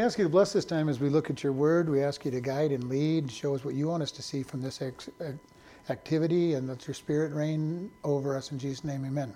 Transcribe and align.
ask 0.00 0.18
you 0.18 0.24
to 0.24 0.30
bless 0.30 0.52
this 0.52 0.64
time 0.64 0.88
as 0.88 1.00
we 1.00 1.08
look 1.08 1.30
at 1.30 1.42
your 1.42 1.52
word. 1.52 1.88
We 1.88 2.02
ask 2.02 2.24
you 2.24 2.30
to 2.30 2.40
guide 2.40 2.70
and 2.70 2.88
lead, 2.88 3.30
show 3.30 3.54
us 3.54 3.64
what 3.64 3.74
you 3.74 3.88
want 3.88 4.02
us 4.02 4.12
to 4.12 4.22
see 4.22 4.42
from 4.42 4.62
this 4.62 4.80
ex- 4.80 5.10
activity, 5.88 6.54
and 6.54 6.68
let 6.68 6.86
your 6.86 6.94
spirit 6.94 7.32
reign 7.32 7.90
over 8.04 8.36
us. 8.36 8.52
In 8.52 8.58
Jesus' 8.58 8.84
name, 8.84 9.04
amen. 9.04 9.34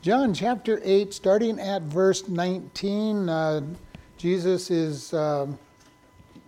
John 0.00 0.32
chapter 0.32 0.80
8, 0.82 1.12
starting 1.12 1.60
at 1.60 1.82
verse 1.82 2.28
19. 2.28 3.28
Uh, 3.28 3.60
Jesus 4.16 4.70
is 4.70 5.12
uh, 5.12 5.46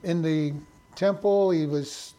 in 0.03 0.23
the 0.23 0.55
temple. 0.97 1.51
He 1.51 1.67
was, 1.67 2.15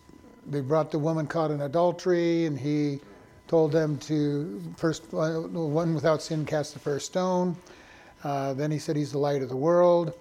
they 0.46 0.62
brought 0.62 0.92
the 0.92 1.00
woman 1.00 1.26
caught 1.26 1.52
in 1.52 1.62
adultery, 1.62 2.46
and 2.46 2.60
he 2.60 3.00
told 3.48 3.72
them 3.72 3.98
to 3.98 4.62
first, 4.78 5.04
uh, 5.14 5.42
one 5.42 5.96
without 5.96 6.22
sin 6.22 6.46
cast 6.46 6.74
the 6.74 6.80
first 6.80 7.08
stone. 7.08 7.56
Uh, 8.24 8.54
then 8.54 8.70
he 8.70 8.78
said 8.78 8.96
he's 8.96 9.12
the 9.12 9.18
light 9.18 9.42
of 9.42 9.50
the 9.50 9.56
world. 9.56 10.14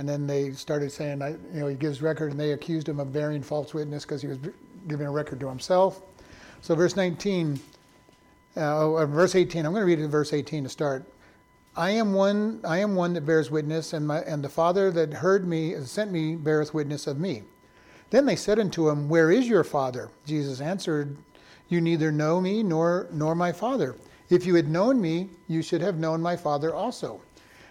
And 0.00 0.08
then 0.08 0.26
they 0.26 0.52
started 0.52 0.90
saying, 0.90 1.20
you 1.52 1.60
know, 1.60 1.66
he 1.66 1.76
gives 1.76 2.00
record, 2.00 2.30
and 2.30 2.40
they 2.40 2.52
accused 2.52 2.88
him 2.88 2.98
of 2.98 3.12
bearing 3.12 3.42
false 3.42 3.74
witness 3.74 4.06
because 4.06 4.22
he 4.22 4.28
was 4.28 4.38
giving 4.88 5.06
a 5.06 5.10
record 5.10 5.40
to 5.40 5.48
himself. 5.50 6.00
So, 6.62 6.74
verse 6.74 6.96
19, 6.96 7.60
uh, 8.56 8.94
uh, 8.94 9.04
verse 9.04 9.34
18. 9.34 9.66
I'm 9.66 9.72
going 9.72 9.82
to 9.82 9.86
read 9.86 9.98
it 9.98 10.04
in 10.04 10.10
verse 10.10 10.32
18 10.32 10.62
to 10.62 10.70
start. 10.70 11.04
I 11.76 11.90
am 11.90 12.14
one. 12.14 12.60
I 12.64 12.78
am 12.78 12.94
one 12.94 13.12
that 13.12 13.26
bears 13.26 13.50
witness, 13.50 13.92
and 13.92 14.06
my 14.06 14.20
and 14.22 14.42
the 14.42 14.48
Father 14.48 14.90
that 14.90 15.12
heard 15.12 15.46
me 15.46 15.74
and 15.74 15.86
sent 15.86 16.10
me 16.10 16.34
beareth 16.34 16.72
witness 16.72 17.06
of 17.06 17.20
me. 17.20 17.42
Then 18.08 18.24
they 18.24 18.36
said 18.36 18.58
unto 18.58 18.88
him, 18.88 19.06
Where 19.06 19.30
is 19.30 19.48
your 19.48 19.64
Father? 19.64 20.08
Jesus 20.24 20.62
answered, 20.62 21.14
You 21.68 21.82
neither 21.82 22.10
know 22.10 22.40
me 22.40 22.62
nor 22.62 23.06
nor 23.12 23.34
my 23.34 23.52
Father. 23.52 23.96
If 24.30 24.46
you 24.46 24.54
had 24.54 24.70
known 24.70 24.98
me, 24.98 25.28
you 25.46 25.60
should 25.60 25.82
have 25.82 25.98
known 25.98 26.22
my 26.22 26.36
Father 26.36 26.74
also. 26.74 27.20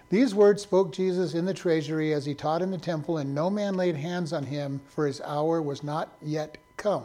These 0.10 0.34
words 0.34 0.64
spoke 0.64 0.92
Jesus 0.92 1.36
in 1.36 1.46
the 1.46 1.54
treasury 1.54 2.14
as 2.14 2.26
he 2.26 2.34
taught 2.34 2.64
in 2.64 2.72
the 2.72 2.80
temple, 2.80 3.20
and 3.20 3.36
no 3.36 3.50
man 3.50 3.76
laid 3.76 3.96
hands 3.96 4.34
on 4.34 4.44
him, 4.44 4.82
for 4.88 5.06
his 5.06 5.22
hour 5.22 5.62
was 5.62 5.84
not 5.84 6.10
yet 6.22 6.58
come. 6.78 7.04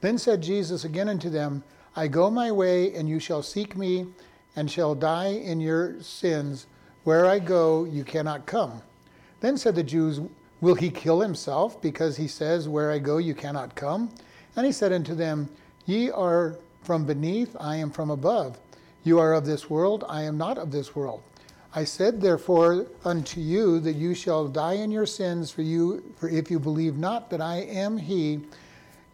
Then 0.00 0.16
said 0.16 0.40
Jesus 0.40 0.84
again 0.84 1.08
unto 1.08 1.28
them, 1.28 1.64
I 1.96 2.06
go 2.06 2.30
my 2.30 2.52
way, 2.52 2.94
and 2.94 3.08
you 3.08 3.18
shall 3.18 3.42
seek 3.42 3.76
me, 3.76 4.06
and 4.54 4.70
shall 4.70 4.94
die 4.94 5.32
in 5.32 5.60
your 5.60 6.00
sins. 6.00 6.66
Where 7.02 7.26
I 7.26 7.40
go, 7.40 7.84
you 7.84 8.04
cannot 8.04 8.46
come. 8.46 8.82
Then 9.40 9.56
said 9.56 9.74
the 9.74 9.82
Jews, 9.82 10.20
Will 10.60 10.74
he 10.74 10.90
kill 10.90 11.20
himself, 11.20 11.82
because 11.82 12.16
he 12.16 12.28
says, 12.28 12.68
Where 12.68 12.92
I 12.92 12.98
go, 12.98 13.18
you 13.18 13.34
cannot 13.34 13.74
come? 13.74 14.10
And 14.54 14.64
he 14.64 14.72
said 14.72 14.92
unto 14.92 15.14
them, 15.14 15.48
Ye 15.86 16.10
are 16.10 16.56
from 16.82 17.06
beneath, 17.06 17.56
I 17.58 17.76
am 17.76 17.90
from 17.90 18.10
above. 18.10 18.58
You 19.02 19.18
are 19.18 19.32
of 19.32 19.46
this 19.46 19.68
world, 19.68 20.04
I 20.08 20.22
am 20.22 20.38
not 20.38 20.58
of 20.58 20.70
this 20.70 20.94
world. 20.94 21.22
I 21.72 21.84
said 21.84 22.20
therefore 22.20 22.86
unto 23.04 23.40
you 23.40 23.78
that 23.80 23.94
you 23.94 24.14
shall 24.14 24.48
die 24.48 24.74
in 24.74 24.90
your 24.90 25.06
sins, 25.06 25.50
for 25.50 25.62
you 25.62 26.02
for 26.16 26.28
if 26.28 26.50
you 26.50 26.58
believe 26.58 26.98
not 26.98 27.30
that 27.30 27.40
I 27.40 27.58
am 27.58 27.96
he, 27.96 28.40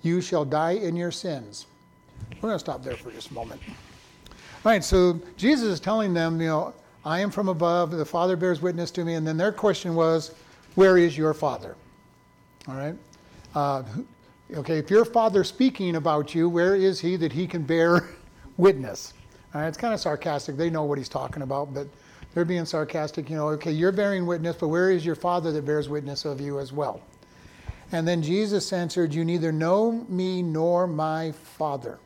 you 0.03 0.21
shall 0.21 0.45
die 0.45 0.73
in 0.73 0.97
your 0.97 1.11
sins. 1.11 1.67
We're 2.37 2.49
going 2.49 2.55
to 2.55 2.59
stop 2.59 2.83
there 2.83 2.97
for 2.97 3.11
just 3.11 3.31
a 3.31 3.35
moment. 3.35 3.61
All 4.65 4.73
right, 4.73 4.83
so 4.83 5.21
Jesus 5.37 5.69
is 5.69 5.81
telling 5.81 6.15
them, 6.15 6.41
you 6.41 6.49
know, 6.49 6.75
I 7.05 7.21
am 7.21 7.31
from 7.31 7.49
above, 7.49 7.91
the 7.91 8.05
Father 8.05 8.37
bears 8.37 8.63
witness 8.63 8.91
to 8.93 9.05
me, 9.05 9.15
and 9.15 9.27
then 9.27 9.37
their 9.37 9.53
question 9.53 9.95
was, 9.95 10.35
Where 10.75 10.97
is 10.97 11.17
your 11.17 11.35
Father? 11.35 11.77
All 12.67 12.75
right? 12.75 12.95
Uh, 13.55 13.83
okay, 14.55 14.79
if 14.79 14.91
your 14.91 15.05
Father's 15.05 15.49
speaking 15.49 15.97
about 15.97 16.35
you, 16.35 16.49
where 16.49 16.75
is 16.75 16.99
he 16.99 17.17
that 17.17 17.33
he 17.33 17.47
can 17.47 17.63
bear 17.63 18.09
witness? 18.57 19.15
All 19.55 19.61
right, 19.61 19.69
it's 19.69 19.79
kind 19.79 19.95
of 19.95 20.01
sarcastic. 20.01 20.57
They 20.57 20.71
know 20.71 20.85
what 20.85 20.99
he's 20.99 21.09
talking 21.09 21.43
about, 21.43 21.73
but 21.73 21.87
they're 22.37 22.45
being 22.45 22.67
sarcastic. 22.67 23.31
You 23.31 23.37
know, 23.37 23.49
okay, 23.53 23.73
you're 23.73 23.93
bearing 23.93 24.27
witness, 24.27 24.57
but 24.57 24.69
where 24.69 24.91
is 24.91 25.07
your 25.07 25.15
Father 25.15 25.53
that 25.53 25.65
bears 25.65 25.89
witness 25.89 26.27
of 26.27 26.39
you 26.39 26.61
as 26.61 26.71
well? 26.71 27.01
And 27.93 28.07
then 28.07 28.21
Jesus 28.23 28.75
answered, 28.75 29.15
You 29.15 29.25
neither 29.25 29.53
know 29.53 30.05
me 30.11 30.43
nor 30.43 30.87
my 30.87 31.33
Father. 31.33 31.99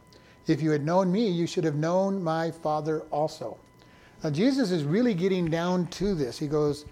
If 0.47 0.63
you 0.63 0.71
had 0.71 0.85
known 0.85 1.11
me, 1.11 1.29
you 1.29 1.49
should 1.49 1.65
have 1.65 1.75
known 1.75 2.23
my 2.23 2.53
Father 2.53 3.01
also. 3.11 3.59
Now, 4.23 4.31
Jesus 4.31 4.71
is 4.71 4.85
really 4.85 5.15
getting 5.15 5.51
down 5.51 5.89
to 5.89 6.15
this. 6.15 6.39
He 6.39 6.47
goes, 6.47 6.85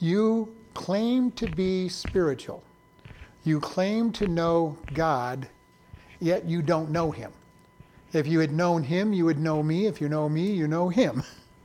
You 0.00 0.52
claim 0.74 1.30
to 1.32 1.46
be 1.46 1.88
spiritual, 1.88 2.64
you 3.44 3.60
claim 3.60 4.10
to 4.14 4.26
know 4.26 4.76
God, 4.92 5.46
yet 6.18 6.46
you 6.46 6.62
don't 6.62 6.90
know 6.90 7.12
Him. 7.12 7.30
If 8.12 8.26
you 8.26 8.40
had 8.40 8.50
known 8.50 8.82
Him, 8.82 9.12
you 9.12 9.24
would 9.24 9.38
know 9.38 9.62
me. 9.62 9.86
If 9.86 10.00
you 10.00 10.08
know 10.08 10.28
me, 10.28 10.50
you 10.50 10.66
know 10.66 10.88
Him. 10.88 11.22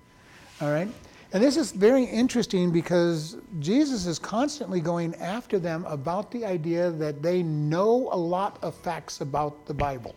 All 0.62 0.70
right? 0.70 0.90
And 1.34 1.44
this 1.44 1.58
is 1.58 1.72
very 1.74 2.06
interesting 2.06 2.72
because 2.72 3.38
Jesus 3.60 4.06
is 4.06 4.18
constantly 4.18 4.80
going 4.80 5.14
after 5.16 5.60
them 5.60 5.86
about 5.86 6.32
the 6.32 6.46
idea 6.46 6.90
that 6.92 7.22
they 7.22 7.44
know 7.44 8.10
a 8.12 8.18
lot 8.18 8.58
of 8.62 8.74
facts 8.76 9.20
about 9.20 9.66
the 9.66 9.74
Bible. 9.74 10.16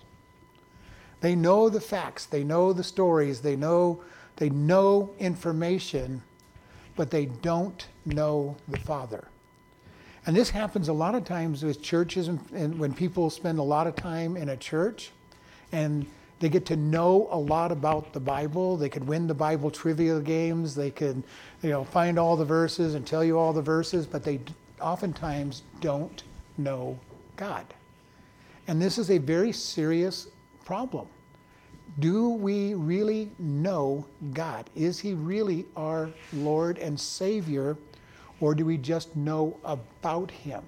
They 1.20 1.34
know 1.34 1.68
the 1.68 1.80
facts, 1.80 2.26
they 2.26 2.44
know 2.44 2.72
the 2.72 2.84
stories, 2.84 3.40
they 3.40 3.56
know 3.56 4.02
they 4.36 4.48
know 4.50 5.10
information, 5.18 6.22
but 6.96 7.10
they 7.10 7.26
don't 7.26 7.86
know 8.06 8.56
the 8.68 8.78
Father. 8.78 9.28
And 10.26 10.34
this 10.34 10.50
happens 10.50 10.88
a 10.88 10.92
lot 10.92 11.14
of 11.14 11.24
times 11.24 11.62
with 11.62 11.82
churches 11.82 12.28
and, 12.28 12.40
and 12.54 12.78
when 12.78 12.94
people 12.94 13.30
spend 13.30 13.58
a 13.58 13.62
lot 13.62 13.86
of 13.86 13.96
time 13.96 14.36
in 14.36 14.50
a 14.50 14.56
church 14.56 15.10
and 15.72 16.06
they 16.40 16.48
get 16.48 16.64
to 16.66 16.76
know 16.76 17.28
a 17.30 17.38
lot 17.38 17.70
about 17.70 18.14
the 18.14 18.20
Bible. 18.20 18.78
They 18.78 18.88
could 18.88 19.06
win 19.06 19.26
the 19.26 19.34
Bible 19.34 19.70
trivia 19.70 20.20
games. 20.20 20.74
They 20.74 20.90
could, 20.90 21.22
you 21.62 21.68
know, 21.68 21.84
find 21.84 22.18
all 22.18 22.34
the 22.34 22.46
verses 22.46 22.94
and 22.94 23.06
tell 23.06 23.22
you 23.22 23.38
all 23.38 23.52
the 23.52 23.62
verses, 23.62 24.06
but 24.06 24.24
they 24.24 24.40
oftentimes 24.80 25.62
don't 25.80 26.22
know 26.56 26.98
God. 27.36 27.66
And 28.68 28.80
this 28.80 28.96
is 28.96 29.10
a 29.10 29.18
very 29.18 29.52
serious 29.52 30.28
problem. 30.64 31.06
Do 31.98 32.30
we 32.30 32.72
really 32.72 33.30
know 33.38 34.06
God? 34.32 34.70
Is 34.74 34.98
He 34.98 35.12
really 35.12 35.66
our 35.76 36.10
Lord 36.32 36.78
and 36.78 36.98
Savior, 36.98 37.76
or 38.40 38.54
do 38.54 38.64
we 38.64 38.78
just 38.78 39.14
know 39.14 39.58
about 39.64 40.30
Him? 40.30 40.62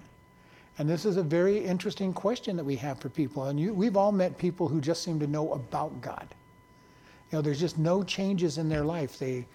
And 0.79 0.89
this 0.89 1.05
is 1.05 1.17
a 1.17 1.23
very 1.23 1.59
interesting 1.59 2.13
question 2.13 2.57
that 2.57 2.65
we 2.65 2.77
have 2.77 2.99
for 2.99 3.09
people. 3.09 3.45
And 3.45 3.61
you, 3.61 3.75
we've 3.75 3.97
all 3.97 4.13
met 4.13 4.39
people 4.39 4.69
who 4.69 4.81
just 4.81 5.03
seem 5.03 5.21
to 5.21 5.27
know 5.27 5.53
about 5.53 6.01
God. 6.01 6.27
You 7.31 7.39
know, 7.39 7.43
there's 7.43 7.61
just 7.61 7.79
no 7.79 8.03
changes 8.03 8.59
in 8.59 8.69
their 8.69 8.85
life. 8.85 9.19
They, 9.19 9.47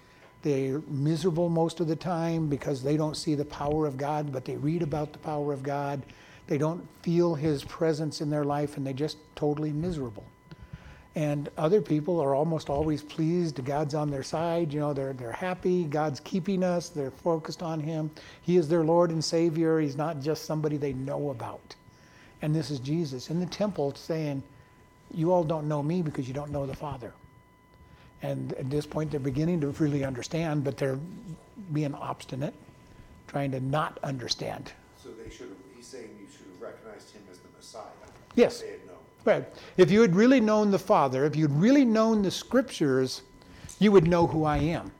they're 0.42 0.80
miserable 0.88 1.48
most 1.48 1.80
of 1.80 1.88
the 1.88 1.96
time 1.96 2.48
because 2.48 2.82
they 2.82 2.96
don't 2.96 3.16
see 3.16 3.34
the 3.34 3.44
power 3.44 3.86
of 3.86 3.96
God, 3.96 4.32
but 4.32 4.44
they 4.44 4.56
read 4.56 4.82
about 4.82 5.12
the 5.12 5.18
power 5.18 5.52
of 5.52 5.62
God. 5.62 6.02
They 6.46 6.58
don't 6.58 6.86
feel 7.02 7.34
His 7.34 7.64
presence 7.64 8.20
in 8.20 8.30
their 8.30 8.44
life, 8.44 8.76
and 8.76 8.86
they're 8.86 8.94
just 8.94 9.18
totally 9.34 9.72
miserable 9.72 10.24
and 11.18 11.48
other 11.58 11.80
people 11.80 12.20
are 12.20 12.32
almost 12.32 12.70
always 12.70 13.02
pleased 13.02 13.64
god's 13.64 13.92
on 13.92 14.08
their 14.08 14.22
side 14.22 14.72
you 14.72 14.78
know 14.78 14.92
they're, 14.92 15.12
they're 15.14 15.32
happy 15.32 15.82
god's 15.82 16.20
keeping 16.20 16.62
us 16.62 16.90
they're 16.90 17.10
focused 17.10 17.60
on 17.60 17.80
him. 17.80 18.08
He 18.42 18.56
is 18.56 18.68
their 18.68 18.84
lord 18.84 19.10
and 19.10 19.22
savior 19.22 19.80
he's 19.80 19.96
not 19.96 20.20
just 20.20 20.44
somebody 20.44 20.76
they 20.76 20.92
know 20.92 21.30
about. 21.30 21.74
And 22.40 22.54
this 22.54 22.70
is 22.70 22.78
jesus 22.78 23.30
in 23.30 23.40
the 23.40 23.46
temple 23.46 23.94
saying 23.96 24.44
you 25.12 25.32
all 25.32 25.42
don't 25.42 25.66
know 25.66 25.82
me 25.82 26.02
because 26.02 26.28
you 26.28 26.34
don't 26.34 26.52
know 26.52 26.66
the 26.66 26.76
father. 26.76 27.12
And 28.22 28.52
at 28.52 28.70
this 28.70 28.86
point 28.86 29.10
they're 29.10 29.18
beginning 29.18 29.60
to 29.62 29.68
really 29.82 30.04
understand 30.04 30.62
but 30.62 30.76
they're 30.76 31.00
being 31.72 31.94
obstinate 31.94 32.54
trying 33.26 33.50
to 33.50 33.60
not 33.60 33.98
understand. 34.04 34.70
So 35.02 35.08
they 35.10 35.30
should 35.30 35.48
have 35.48 35.58
he's 35.74 35.88
saying 35.88 36.10
you 36.20 36.28
should 36.30 36.46
have 36.46 36.62
recognized 36.62 37.10
him 37.10 37.22
as 37.28 37.38
the 37.38 37.48
messiah. 37.56 37.82
Yes 38.36 38.62
Right. 39.24 39.44
If 39.76 39.90
you 39.90 40.00
had 40.00 40.14
really 40.14 40.40
known 40.40 40.70
the 40.70 40.78
Father, 40.78 41.24
if 41.24 41.36
you'd 41.36 41.52
really 41.52 41.84
known 41.84 42.22
the 42.22 42.30
Scriptures, 42.30 43.22
you 43.78 43.92
would 43.92 44.06
know 44.06 44.26
who 44.26 44.44
I 44.44 44.58
am. 44.58 44.90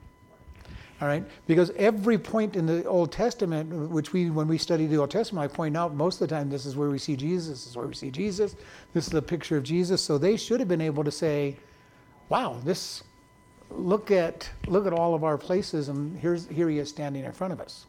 All 1.01 1.07
right? 1.07 1.25
Because 1.47 1.71
every 1.77 2.19
point 2.19 2.57
in 2.57 2.67
the 2.67 2.85
Old 2.85 3.13
Testament, 3.13 3.91
which 3.91 4.13
we, 4.13 4.31
when 4.31 4.49
we 4.49 4.59
study 4.59 4.87
the 4.87 4.97
Old 4.97 5.13
Testament, 5.13 5.45
I 5.51 5.55
point 5.55 5.77
out 5.77 5.95
most 5.95 6.21
of 6.21 6.29
the 6.29 6.35
time 6.35 6.51
this 6.51 6.67
is 6.67 6.77
where 6.77 6.91
we 6.91 6.99
see 6.99 7.15
Jesus, 7.15 7.49
this 7.49 7.67
is 7.69 7.77
where 7.77 7.87
we 7.87 7.95
see 7.95 8.11
Jesus, 8.11 8.57
this 8.95 9.07
is 9.07 9.15
a 9.15 9.23
picture 9.23 9.57
of 9.57 9.63
Jesus. 9.63 10.03
So 10.03 10.19
they 10.19 10.37
should 10.37 10.59
have 10.59 10.69
been 10.69 10.81
able 10.81 11.05
to 11.05 11.13
say, 11.13 11.57
wow, 12.29 12.59
this, 12.65 13.05
look 13.71 14.11
at, 14.11 14.51
look 14.67 14.87
at 14.87 14.93
all 14.93 15.15
of 15.15 15.23
our 15.23 15.39
places, 15.39 15.89
and 15.89 16.19
here's, 16.19 16.49
here 16.49 16.69
he 16.69 16.79
is 16.79 16.89
standing 16.89 17.25
in 17.25 17.33
front 17.33 17.53
of 17.53 17.61
us. 17.61 17.87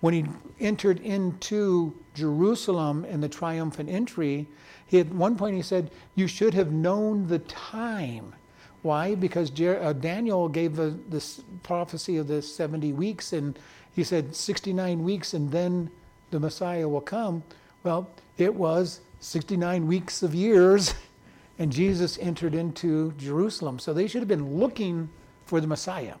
When 0.00 0.14
he 0.14 0.24
entered 0.60 1.00
into 1.00 1.92
Jerusalem 2.14 3.04
in 3.04 3.20
the 3.20 3.28
triumphant 3.28 3.90
entry, 3.90 4.48
he, 4.90 4.98
at 4.98 5.06
one 5.06 5.36
point, 5.36 5.54
he 5.54 5.62
said, 5.62 5.92
You 6.16 6.26
should 6.26 6.52
have 6.54 6.72
known 6.72 7.28
the 7.28 7.38
time. 7.38 8.34
Why? 8.82 9.14
Because 9.14 9.48
Jer- 9.50 9.80
uh, 9.80 9.92
Daniel 9.92 10.48
gave 10.48 10.74
the, 10.74 10.98
this 11.08 11.42
prophecy 11.62 12.16
of 12.16 12.26
the 12.26 12.42
70 12.42 12.92
weeks, 12.94 13.32
and 13.32 13.56
he 13.94 14.02
said 14.02 14.34
69 14.34 15.04
weeks, 15.04 15.32
and 15.32 15.52
then 15.52 15.92
the 16.32 16.40
Messiah 16.40 16.88
will 16.88 17.00
come. 17.00 17.44
Well, 17.84 18.10
it 18.36 18.52
was 18.52 19.00
69 19.20 19.86
weeks 19.86 20.24
of 20.24 20.34
years, 20.34 20.92
and 21.60 21.70
Jesus 21.70 22.18
entered 22.18 22.56
into 22.56 23.12
Jerusalem. 23.12 23.78
So 23.78 23.92
they 23.92 24.08
should 24.08 24.22
have 24.22 24.28
been 24.28 24.56
looking 24.56 25.08
for 25.46 25.60
the 25.60 25.68
Messiah. 25.68 26.14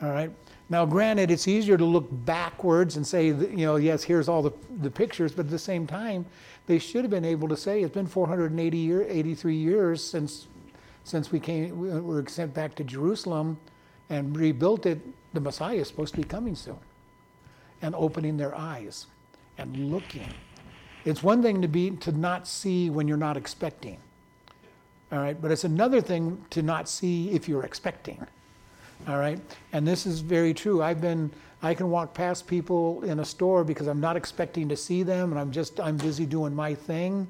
All 0.00 0.10
right? 0.10 0.30
Now, 0.70 0.86
granted, 0.86 1.30
it's 1.30 1.46
easier 1.46 1.76
to 1.76 1.84
look 1.84 2.06
backwards 2.10 2.96
and 2.96 3.06
say, 3.06 3.26
you 3.26 3.66
know, 3.66 3.76
yes, 3.76 4.02
here's 4.02 4.28
all 4.28 4.42
the, 4.42 4.52
the 4.80 4.90
pictures, 4.90 5.32
but 5.32 5.46
at 5.46 5.50
the 5.50 5.58
same 5.58 5.86
time, 5.86 6.24
they 6.66 6.78
should 6.78 7.02
have 7.04 7.10
been 7.10 7.24
able 7.24 7.48
to 7.48 7.56
say 7.56 7.82
it's 7.82 7.92
been 7.92 8.06
480 8.06 8.78
year, 8.78 9.04
83 9.06 9.54
years 9.54 10.02
since, 10.02 10.46
since 11.04 11.30
we 11.30 11.38
came, 11.38 11.78
we 11.78 12.00
were 12.00 12.24
sent 12.26 12.54
back 12.54 12.74
to 12.76 12.84
Jerusalem 12.84 13.58
and 14.08 14.36
rebuilt 14.36 14.86
it. 14.86 15.00
The 15.34 15.40
Messiah 15.40 15.76
is 15.76 15.88
supposed 15.88 16.14
to 16.14 16.20
be 16.20 16.26
coming 16.26 16.54
soon, 16.54 16.78
and 17.82 17.94
opening 17.94 18.38
their 18.38 18.54
eyes 18.54 19.06
and 19.58 19.92
looking. 19.92 20.32
It's 21.04 21.22
one 21.22 21.42
thing 21.42 21.60
to 21.60 21.68
be 21.68 21.90
to 21.90 22.12
not 22.12 22.48
see 22.48 22.88
when 22.88 23.06
you're 23.06 23.16
not 23.18 23.36
expecting. 23.36 23.98
All 25.12 25.18
right, 25.18 25.40
but 25.40 25.52
it's 25.52 25.64
another 25.64 26.00
thing 26.00 26.42
to 26.50 26.62
not 26.62 26.88
see 26.88 27.30
if 27.30 27.48
you're 27.48 27.64
expecting. 27.64 28.26
All 29.06 29.18
right, 29.18 29.38
and 29.72 29.86
this 29.86 30.06
is 30.06 30.20
very 30.20 30.54
true. 30.54 30.82
I've 30.82 31.00
been 31.00 31.30
I 31.62 31.72
can 31.72 31.90
walk 31.90 32.12
past 32.12 32.46
people 32.46 33.02
in 33.04 33.20
a 33.20 33.24
store 33.24 33.64
because 33.64 33.86
I'm 33.86 34.00
not 34.00 34.16
expecting 34.16 34.68
to 34.68 34.76
see 34.76 35.02
them 35.02 35.30
and 35.30 35.40
I'm 35.40 35.50
just 35.50 35.80
I'm 35.80 35.96
busy 35.96 36.26
doing 36.26 36.54
my 36.54 36.74
thing 36.74 37.26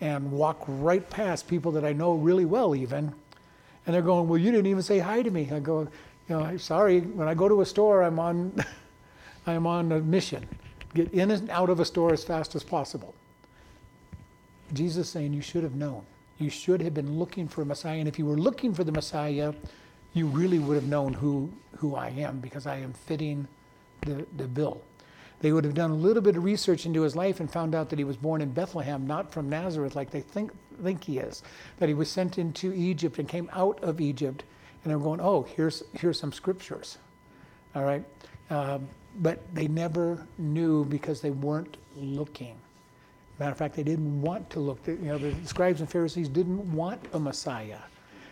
and 0.00 0.30
walk 0.30 0.62
right 0.68 1.08
past 1.10 1.48
people 1.48 1.72
that 1.72 1.84
I 1.84 1.92
know 1.92 2.14
really 2.14 2.44
well 2.44 2.76
even 2.76 3.12
and 3.86 3.94
they're 3.94 4.02
going, 4.02 4.28
"Well, 4.28 4.38
you 4.38 4.50
didn't 4.50 4.66
even 4.66 4.82
say 4.82 4.98
hi 4.98 5.22
to 5.22 5.30
me." 5.30 5.48
I 5.52 5.60
go, 5.60 5.80
"You 5.80 5.88
know, 6.28 6.40
I'm 6.40 6.58
sorry, 6.58 7.00
when 7.00 7.28
I 7.28 7.34
go 7.34 7.48
to 7.48 7.60
a 7.60 7.66
store, 7.66 8.02
I'm 8.02 8.18
on 8.18 8.64
I'm 9.46 9.66
on 9.66 9.92
a 9.92 10.00
mission. 10.00 10.44
Get 10.94 11.12
in 11.12 11.30
and 11.30 11.50
out 11.50 11.70
of 11.70 11.78
a 11.78 11.84
store 11.84 12.12
as 12.12 12.24
fast 12.24 12.54
as 12.54 12.64
possible." 12.64 13.14
Jesus 14.72 15.08
saying 15.08 15.32
you 15.32 15.42
should 15.42 15.62
have 15.62 15.76
known. 15.76 16.02
You 16.38 16.50
should 16.50 16.80
have 16.82 16.94
been 16.94 17.18
looking 17.18 17.46
for 17.46 17.62
a 17.62 17.66
Messiah 17.66 17.98
and 17.98 18.08
if 18.08 18.18
you 18.18 18.26
were 18.26 18.36
looking 18.36 18.74
for 18.74 18.84
the 18.84 18.92
Messiah, 18.92 19.54
you 20.16 20.26
really 20.26 20.58
would 20.58 20.74
have 20.74 20.88
known 20.88 21.12
who 21.12 21.50
who 21.76 21.94
I 21.94 22.08
am 22.08 22.40
because 22.40 22.66
I 22.66 22.76
am 22.78 22.92
fitting 22.92 23.46
the, 24.02 24.26
the 24.36 24.48
bill. 24.48 24.82
They 25.40 25.52
would 25.52 25.64
have 25.64 25.74
done 25.74 25.90
a 25.90 25.94
little 25.94 26.22
bit 26.22 26.36
of 26.36 26.44
research 26.44 26.86
into 26.86 27.02
his 27.02 27.14
life 27.14 27.40
and 27.40 27.50
found 27.50 27.74
out 27.74 27.90
that 27.90 27.98
he 27.98 28.04
was 28.04 28.16
born 28.16 28.40
in 28.40 28.50
Bethlehem, 28.50 29.06
not 29.06 29.30
from 29.30 29.50
Nazareth 29.50 29.94
like 29.94 30.10
they 30.10 30.22
think, 30.22 30.50
think 30.82 31.04
he 31.04 31.18
is. 31.18 31.42
That 31.78 31.88
he 31.88 31.94
was 31.94 32.10
sent 32.10 32.38
into 32.38 32.72
Egypt 32.72 33.18
and 33.18 33.28
came 33.28 33.50
out 33.52 33.82
of 33.82 34.00
Egypt. 34.00 34.44
And 34.82 34.90
they're 34.90 34.98
going, 34.98 35.20
oh, 35.20 35.42
here's, 35.42 35.82
here's 35.92 36.18
some 36.18 36.32
scriptures. 36.32 36.96
All 37.74 37.84
right? 37.84 38.04
Um, 38.48 38.88
but 39.18 39.42
they 39.54 39.68
never 39.68 40.26
knew 40.38 40.84
because 40.86 41.20
they 41.20 41.30
weren't 41.30 41.76
looking. 41.96 42.56
Matter 43.38 43.52
of 43.52 43.58
fact, 43.58 43.74
they 43.74 43.82
didn't 43.82 44.22
want 44.22 44.48
to 44.50 44.60
look. 44.60 44.78
You 44.86 44.96
know, 44.96 45.18
the 45.18 45.34
scribes 45.44 45.80
and 45.80 45.90
Pharisees 45.90 46.28
didn't 46.28 46.72
want 46.72 47.02
a 47.12 47.20
Messiah. 47.20 47.80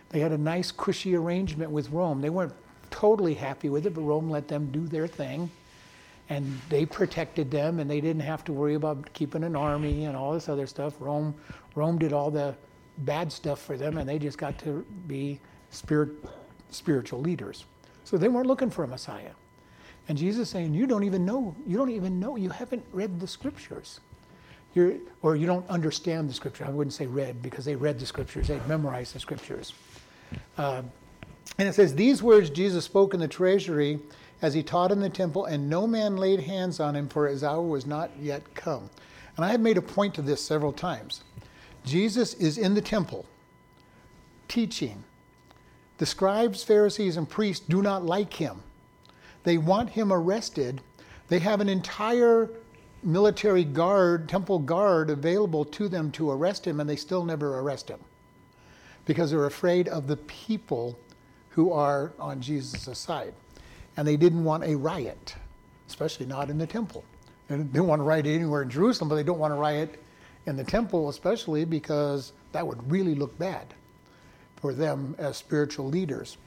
They 0.09 0.19
had 0.19 0.31
a 0.31 0.37
nice, 0.37 0.71
cushy 0.71 1.15
arrangement 1.15 1.71
with 1.71 1.89
Rome. 1.89 2.21
They 2.21 2.29
weren't 2.29 2.53
totally 2.91 3.33
happy 3.33 3.69
with 3.69 3.85
it, 3.85 3.93
but 3.93 4.01
Rome 4.01 4.29
let 4.29 4.47
them 4.47 4.71
do 4.71 4.87
their 4.87 5.07
thing. 5.07 5.49
And 6.29 6.59
they 6.69 6.85
protected 6.85 7.51
them, 7.51 7.79
and 7.79 7.89
they 7.89 8.01
didn't 8.01 8.21
have 8.21 8.43
to 8.45 8.53
worry 8.53 8.75
about 8.75 9.11
keeping 9.13 9.43
an 9.43 9.55
army 9.55 10.05
and 10.05 10.15
all 10.15 10.33
this 10.33 10.49
other 10.49 10.65
stuff. 10.65 10.95
Rome, 10.99 11.35
Rome 11.75 11.99
did 11.99 12.13
all 12.13 12.31
the 12.31 12.55
bad 12.99 13.31
stuff 13.31 13.61
for 13.61 13.77
them, 13.77 13.97
and 13.97 14.07
they 14.07 14.17
just 14.17 14.37
got 14.37 14.57
to 14.59 14.85
be 15.07 15.39
spirit, 15.69 16.09
spiritual 16.71 17.19
leaders. 17.19 17.65
So 18.05 18.17
they 18.17 18.27
weren't 18.27 18.47
looking 18.47 18.69
for 18.69 18.83
a 18.83 18.87
Messiah. 18.87 19.31
And 20.07 20.17
Jesus 20.17 20.49
saying, 20.49 20.73
You 20.73 20.87
don't 20.87 21.03
even 21.03 21.25
know, 21.25 21.55
you 21.65 21.77
don't 21.77 21.91
even 21.91 22.19
know, 22.19 22.35
you 22.35 22.49
haven't 22.49 22.85
read 22.91 23.19
the 23.19 23.27
scriptures. 23.27 23.99
You're, 24.73 24.95
or 25.21 25.35
you 25.35 25.47
don't 25.47 25.67
understand 25.69 26.29
the 26.29 26.33
scripture. 26.33 26.65
I 26.65 26.69
wouldn't 26.69 26.93
say 26.93 27.07
read 27.07 27.41
because 27.41 27.65
they 27.65 27.75
read 27.75 27.99
the 27.99 28.05
scriptures, 28.05 28.47
they 28.47 28.59
memorized 28.67 29.15
the 29.15 29.19
scriptures. 29.19 29.73
Uh, 30.57 30.83
and 31.57 31.67
it 31.67 31.73
says, 31.73 31.95
These 31.95 32.21
words 32.21 32.49
Jesus 32.49 32.85
spoke 32.85 33.13
in 33.13 33.19
the 33.19 33.27
treasury 33.27 33.99
as 34.41 34.53
he 34.53 34.63
taught 34.63 34.91
in 34.91 34.99
the 34.99 35.09
temple, 35.09 35.45
and 35.45 35.69
no 35.69 35.87
man 35.87 36.17
laid 36.17 36.41
hands 36.41 36.79
on 36.79 36.95
him, 36.95 37.07
for 37.07 37.27
his 37.27 37.43
hour 37.43 37.61
was 37.61 37.85
not 37.85 38.11
yet 38.19 38.53
come. 38.53 38.89
And 39.35 39.45
I 39.45 39.49
have 39.49 39.61
made 39.61 39.77
a 39.77 39.81
point 39.81 40.13
to 40.15 40.21
this 40.21 40.43
several 40.43 40.73
times. 40.73 41.23
Jesus 41.83 42.33
is 42.35 42.57
in 42.57 42.73
the 42.73 42.81
temple 42.81 43.25
teaching. 44.47 45.03
The 45.97 46.05
scribes, 46.05 46.63
Pharisees, 46.63 47.17
and 47.17 47.29
priests 47.29 47.65
do 47.65 47.81
not 47.81 48.05
like 48.05 48.33
him. 48.33 48.61
They 49.43 49.57
want 49.57 49.91
him 49.91 50.11
arrested. 50.11 50.81
They 51.29 51.39
have 51.39 51.61
an 51.61 51.69
entire 51.69 52.49
military 53.01 53.63
guard, 53.63 54.27
temple 54.27 54.59
guard 54.59 55.09
available 55.09 55.63
to 55.65 55.87
them 55.87 56.11
to 56.11 56.31
arrest 56.31 56.65
him, 56.65 56.79
and 56.79 56.89
they 56.89 56.95
still 56.95 57.23
never 57.23 57.59
arrest 57.59 57.89
him 57.89 57.99
because 59.05 59.31
they're 59.31 59.45
afraid 59.45 59.87
of 59.87 60.07
the 60.07 60.17
people 60.17 60.97
who 61.49 61.71
are 61.71 62.13
on 62.19 62.41
Jesus' 62.41 62.97
side. 62.97 63.33
And 63.97 64.07
they 64.07 64.17
didn't 64.17 64.43
want 64.43 64.63
a 64.63 64.75
riot, 64.75 65.35
especially 65.87 66.25
not 66.25 66.49
in 66.49 66.57
the 66.57 66.67
temple. 66.67 67.03
And 67.49 67.71
they 67.71 67.77
don't 67.77 67.87
want 67.87 67.99
to 67.99 68.03
riot 68.03 68.25
anywhere 68.25 68.63
in 68.63 68.69
Jerusalem, 68.69 69.09
but 69.09 69.15
they 69.15 69.23
don't 69.23 69.39
want 69.39 69.53
to 69.53 69.59
riot 69.59 70.03
in 70.45 70.57
the 70.57 70.63
temple, 70.63 71.09
especially 71.09 71.65
because 71.65 72.33
that 72.51 72.65
would 72.65 72.91
really 72.91 73.15
look 73.15 73.37
bad 73.37 73.73
for 74.57 74.73
them 74.73 75.15
as 75.17 75.37
spiritual 75.37 75.87
leaders. 75.87 76.37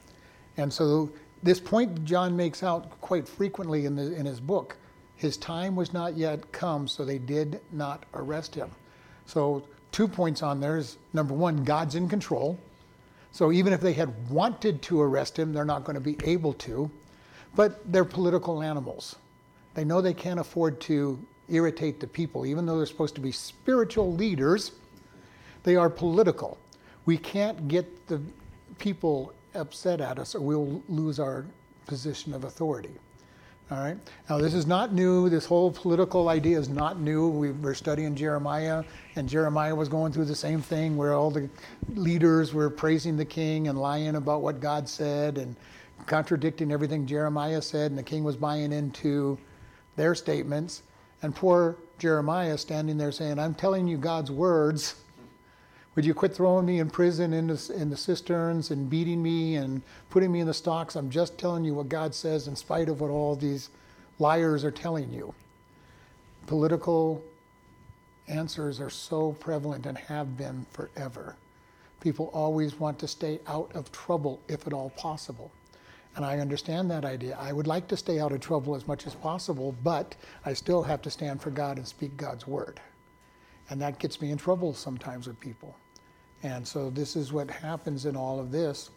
And 0.57 0.73
so, 0.73 1.11
this 1.43 1.61
point 1.61 2.05
John 2.05 2.37
makes 2.37 2.65
out 2.65 3.01
quite 3.01 3.29
frequently 3.29 3.87
in, 3.87 3.95
the, 3.95 4.13
in 4.15 4.27
his 4.27 4.41
book 4.41 4.77
his 5.19 5.37
time 5.37 5.75
was 5.75 5.93
not 5.93 6.17
yet 6.17 6.53
come, 6.53 6.87
so 6.87 7.05
they 7.05 7.19
did 7.19 7.61
not 7.73 8.07
arrest 8.15 8.55
him. 8.55 8.71
So, 9.27 9.65
two 9.93 10.09
points 10.09 10.43
on 10.43 10.61
there 10.61 10.77
is 10.77 10.97
number 11.13 11.35
one, 11.35 11.65
God's 11.65 11.95
in 11.95 12.09
control. 12.09 12.59
So 13.33 13.53
even 13.53 13.73
if 13.73 13.81
they 13.81 13.93
had 13.93 14.31
wanted 14.31 14.83
to 14.83 15.01
arrest 15.01 15.39
him, 15.39 15.53
they're 15.53 15.65
not 15.65 15.85
going 15.85 15.95
to 15.95 16.01
be 16.01 16.17
able 16.25 16.55
to. 16.55 16.91
But 17.55 17.81
they're 17.91 18.05
political 18.05 18.63
animals. 18.63 19.17
They 19.75 19.85
know 19.85 20.01
they 20.01 20.15
can't 20.15 20.41
afford 20.41 20.81
to 20.83 21.19
irritate 21.49 22.01
the 22.01 22.07
people, 22.07 22.47
even 22.47 22.67
though 22.67 22.77
they're 22.77 22.87
supposed 22.87 23.15
to 23.15 23.21
be 23.21 23.33
spiritual 23.33 24.13
leaders. 24.13 24.73
They 25.63 25.77
are 25.77 25.91
political. 25.91 26.59
We 27.07 27.17
can't 27.17 27.69
get 27.69 28.07
the 28.07 28.21
people 28.79 29.33
upset 29.55 30.01
at 30.01 30.19
us, 30.19 30.35
or 30.35 30.41
we'll 30.41 30.83
lose 30.89 31.19
our 31.19 31.47
position 31.87 32.35
of 32.35 32.45
authority. 32.45 32.95
All 33.71 33.77
right. 33.77 33.99
Now, 34.31 34.39
this 34.39 34.55
is 34.55 34.67
not 34.67 34.95
new. 34.95 35.29
This 35.29 35.45
whole 35.45 35.71
political 35.71 36.31
idea 36.31 36.59
is 36.59 36.71
not 36.71 37.01
new. 37.01 37.29
We 37.29 37.51
were 37.51 37.75
studying 37.75 38.15
Jeremiah, 38.15 38.83
and 39.15 39.29
Jeremiah 39.29 39.75
was 39.75 39.91
going 39.91 40.11
through 40.11 40.25
the 40.25 40.35
same 40.35 40.63
thing 40.63 40.97
where 40.97 41.13
all 41.13 41.31
the 41.31 41.51
leaders 41.95 42.55
were 42.55 42.71
praising 42.71 43.19
the 43.19 43.27
king 43.27 43.69
and 43.69 43.79
lying 43.79 44.17
about 44.17 44.41
what 44.41 44.61
God 44.61 44.89
said 44.89 45.37
and 45.37 45.55
contradicting 46.07 46.73
everything 46.73 47.07
Jeremiah 47.07 47.61
said, 47.61 47.91
and 47.91 47.99
the 47.99 48.03
king 48.03 48.25
was 48.25 48.37
buying 48.37 48.73
into 48.73 49.37
their 49.97 50.15
statements. 50.15 50.83
And 51.21 51.35
poor 51.35 51.77
Jeremiah 51.99 52.57
standing 52.57 52.97
there 52.97 53.13
saying, 53.13 53.39
I'm 53.39 53.55
telling 53.55 53.87
you 53.87 53.99
God's 53.99 54.31
words 54.31 54.95
would 55.99 56.07
you 56.07 56.15
quit 56.15 56.33
throwing 56.33 56.65
me 56.65 56.79
in 56.79 56.89
prison 56.89 57.33
in 57.33 57.49
the, 57.49 57.73
in 57.77 57.91
the 57.91 57.97
cisterns 57.97 58.71
and 58.71 58.89
beating 58.89 59.21
me 59.21 59.57
and 59.57 59.83
putting 60.11 60.31
me 60.31 60.39
in 60.39 60.47
the 60.47 60.55
stocks? 60.55 60.95
I'm 60.95 61.11
just 61.11 61.37
telling 61.37 61.65
you 61.65 61.75
what 61.75 61.89
God 61.89 62.15
says 62.15 62.47
in 62.47 62.55
spite 62.55 62.89
of 62.89 63.01
what 63.01 63.11
all 63.11 63.35
these 63.35 63.71
liars 64.21 64.65
are 64.65 64.71
telling 64.71 65.13
you. 65.13 65.35
Political 66.47 67.21
answers 68.29 68.79
are 68.79 68.91
so 68.91 69.33
prevalent 69.41 69.87
and 69.87 69.99
have 69.99 70.37
been 70.37 70.65
forever. 70.71 71.35
People 72.01 72.31
always 72.33 72.79
want 72.79 73.01
to 73.01 73.09
stay 73.09 73.41
out 73.49 73.69
of 73.75 73.91
trouble 73.91 74.39
if 74.47 74.69
at 74.69 74.73
all 74.73 74.91
possible. 74.91 75.51
And 76.15 76.25
I 76.25 76.39
understand 76.39 76.89
that 76.93 77.05
idea. 77.05 77.37
I 77.41 77.53
would 77.53 77.67
like 77.67 77.89
to 77.89 77.97
stay 77.97 78.21
out 78.21 78.31
of 78.31 78.39
trouble 78.39 78.77
as 78.77 78.87
much 78.87 79.09
as 79.09 79.17
possible, 79.17 79.75
but 79.83 80.15
I 80.45 80.53
still 80.53 80.85
have 80.85 81.03
to 81.03 81.11
stand 81.11 81.43
for 81.43 81.51
God 81.51 81.77
and 81.77 81.89
speak 81.89 82.17
God's 82.17 82.47
word. 82.47 82.81
And 83.69 83.83
that 83.83 83.99
gets 83.99 84.21
me 84.21 84.31
in 84.31 84.39
trouble 84.39 84.75
sometimes 84.75 85.27
with 85.27 85.41
people. 85.41 85.75
And 86.43 86.67
so 86.67 86.91
this 86.91 87.17
is 87.17 87.33
what 87.33 87.51
happens 87.51 88.07
in 88.07 88.17
all 88.17 88.39
of 88.39 88.53
this. 88.53 88.91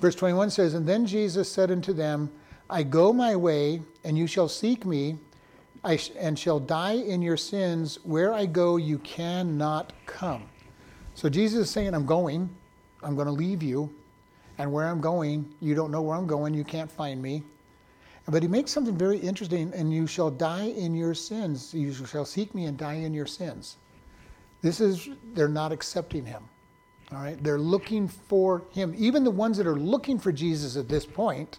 Verse 0.00 0.14
21 0.14 0.50
says, 0.50 0.74
And 0.74 0.86
then 0.86 1.06
Jesus 1.06 1.50
said 1.50 1.70
unto 1.70 1.92
them, 1.92 2.30
I 2.70 2.82
go 2.82 3.12
my 3.12 3.36
way, 3.36 3.82
and 4.04 4.16
you 4.16 4.26
shall 4.26 4.48
seek 4.48 4.86
me, 4.86 5.18
and 5.84 6.38
shall 6.38 6.58
die 6.58 6.94
in 6.94 7.20
your 7.20 7.36
sins. 7.36 7.98
Where 8.02 8.32
I 8.32 8.46
go, 8.46 8.76
you 8.76 8.98
cannot 9.00 9.92
come. 10.06 10.44
So 11.14 11.28
Jesus 11.28 11.66
is 11.66 11.70
saying, 11.70 11.94
I'm 11.94 12.06
going, 12.06 12.48
I'm 13.02 13.14
going 13.14 13.26
to 13.26 13.32
leave 13.32 13.62
you, 13.62 13.92
and 14.58 14.72
where 14.72 14.88
I'm 14.88 15.00
going, 15.00 15.52
you 15.60 15.74
don't 15.74 15.90
know 15.90 16.02
where 16.02 16.16
I'm 16.16 16.26
going, 16.26 16.54
you 16.54 16.64
can't 16.64 16.90
find 16.90 17.20
me. 17.20 17.42
But 18.26 18.42
he 18.42 18.48
makes 18.48 18.70
something 18.70 18.96
very 18.96 19.18
interesting, 19.18 19.72
and 19.74 19.92
you 19.92 20.06
shall 20.06 20.30
die 20.30 20.66
in 20.76 20.94
your 20.94 21.14
sins. 21.14 21.74
You 21.74 21.92
shall 21.92 22.24
seek 22.24 22.54
me 22.54 22.66
and 22.66 22.78
die 22.78 22.94
in 22.94 23.12
your 23.12 23.26
sins. 23.26 23.76
This 24.62 24.80
is, 24.80 25.08
they're 25.34 25.48
not 25.48 25.72
accepting 25.72 26.24
him. 26.24 26.44
All 27.12 27.18
right, 27.18 27.42
they're 27.42 27.58
looking 27.58 28.08
for 28.08 28.64
him. 28.70 28.94
Even 28.96 29.22
the 29.22 29.30
ones 29.30 29.58
that 29.58 29.66
are 29.66 29.76
looking 29.76 30.18
for 30.18 30.32
Jesus 30.32 30.76
at 30.76 30.88
this 30.88 31.04
point 31.04 31.58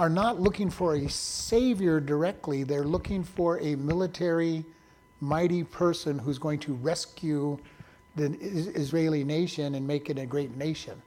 are 0.00 0.08
not 0.08 0.40
looking 0.40 0.68
for 0.68 0.96
a 0.96 1.08
savior 1.08 2.00
directly. 2.00 2.64
They're 2.64 2.84
looking 2.84 3.22
for 3.22 3.60
a 3.60 3.76
military, 3.76 4.64
mighty 5.20 5.62
person 5.62 6.18
who's 6.18 6.38
going 6.38 6.58
to 6.60 6.74
rescue 6.74 7.58
the 8.16 8.36
Israeli 8.40 9.22
nation 9.22 9.76
and 9.76 9.86
make 9.86 10.10
it 10.10 10.18
a 10.18 10.26
great 10.26 10.56
nation. 10.56 11.00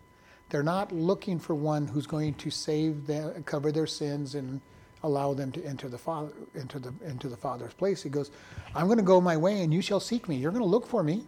They're 0.49 0.63
not 0.63 0.93
looking 0.93 1.37
for 1.37 1.53
one 1.53 1.87
who's 1.87 2.07
going 2.07 2.35
to 2.35 2.49
save 2.49 3.05
them, 3.05 3.43
cover 3.43 3.71
their 3.71 3.87
sins, 3.87 4.35
and 4.35 4.61
allow 5.03 5.33
them 5.33 5.51
to 5.51 5.65
enter 5.65 5.89
the 5.89 5.97
father 5.97 6.31
the 6.53 6.93
into 7.05 7.27
the 7.27 7.35
father's 7.35 7.73
place. 7.73 8.03
He 8.03 8.09
goes, 8.09 8.31
"I'm 8.73 8.85
going 8.85 8.99
to 8.99 9.03
go 9.03 9.19
my 9.19 9.35
way, 9.35 9.61
and 9.61 9.73
you 9.73 9.81
shall 9.81 9.99
seek 9.99 10.29
me. 10.29 10.37
You're 10.37 10.51
going 10.51 10.63
to 10.63 10.69
look 10.69 10.87
for 10.87 11.03
me." 11.03 11.25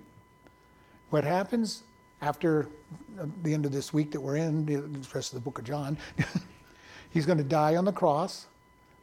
What 1.09 1.25
happens 1.25 1.83
after 2.25 2.67
the 3.43 3.53
end 3.53 3.67
of 3.67 3.71
this 3.71 3.93
week 3.93 4.11
that 4.11 4.19
we're 4.19 4.37
in, 4.37 4.65
the 4.65 4.81
rest 5.13 5.31
of 5.31 5.35
the 5.35 5.43
book 5.43 5.59
of 5.59 5.63
John, 5.63 5.95
he's 7.11 7.25
going 7.25 7.37
to 7.37 7.43
die 7.43 7.75
on 7.75 7.85
the 7.85 7.91
cross, 7.91 8.47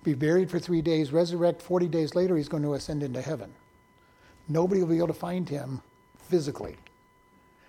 be 0.03 0.13
buried 0.13 0.51
for 0.51 0.59
three 0.59 0.83
days, 0.83 1.13
resurrect 1.13 1.63
40 1.63 1.87
days 1.87 2.17
later, 2.17 2.37
he's 2.37 2.49
going 2.49 2.65
to 2.65 2.75
ascend 2.75 3.05
into 3.05 3.23
heaven. 3.23 3.55
Nobody 4.49 4.81
will 4.81 4.89
be 4.89 4.97
able 4.97 5.07
to 5.07 5.15
find 5.15 5.49
him 5.49 5.83
physically. 6.29 6.77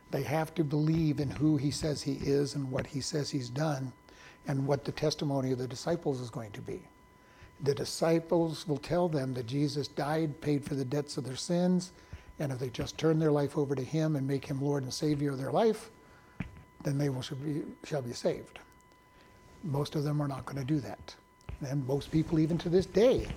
They 0.10 0.24
have 0.24 0.55
to 0.55 0.63
believe 0.63 1.19
in 1.19 1.29
who 1.29 1.57
he 1.57 1.69
says 1.69 2.01
he 2.01 2.13
is 2.13 2.55
and 2.55 2.72
what 2.72 2.88
he 2.88 3.00
says 3.00 3.29
he's 3.29 3.50
done 3.50 3.93
and 4.48 4.65
what 4.65 4.86
the 4.86 4.91
testimony 4.91 5.51
of 5.51 5.60
the 5.60 5.67
disciples 5.67 6.19
is 6.19 6.31
going 6.31 6.51
to 6.51 6.62
be. 6.62 6.81
The 7.62 7.75
disciples 7.75 8.67
will 8.67 8.77
tell 8.77 9.07
them 9.07 9.36
that 9.36 9.45
Jesus 9.45 9.88
died, 9.88 10.41
paid 10.41 10.65
for 10.65 10.74
the 10.74 10.83
debts 10.83 11.17
of 11.17 11.25
their 11.25 11.36
sins, 11.36 11.91
and 12.39 12.51
if 12.51 12.59
they 12.59 12.69
just 12.69 12.97
turn 12.97 13.19
their 13.19 13.31
life 13.31 13.57
over 13.57 13.75
to 13.75 13.83
him 13.83 14.15
and 14.15 14.27
make 14.27 14.45
him 14.45 14.61
Lord 14.61 14.83
and 14.83 14.93
Savior 14.93 15.31
of 15.31 15.37
their 15.37 15.51
life, 15.51 15.89
then 16.83 16.97
they 16.97 17.09
will, 17.09 17.21
shall, 17.21 17.37
be, 17.37 17.61
shall 17.83 18.01
be 18.01 18.13
saved. 18.13 18.59
Most 19.63 19.95
of 19.95 20.03
them 20.03 20.21
are 20.21 20.27
not 20.27 20.45
going 20.45 20.57
to 20.59 20.65
do 20.65 20.79
that. 20.81 21.15
And 21.61 21.87
most 21.87 22.11
people, 22.11 22.39
even 22.39 22.57
to 22.59 22.69
this 22.69 22.85
day, 22.85 23.27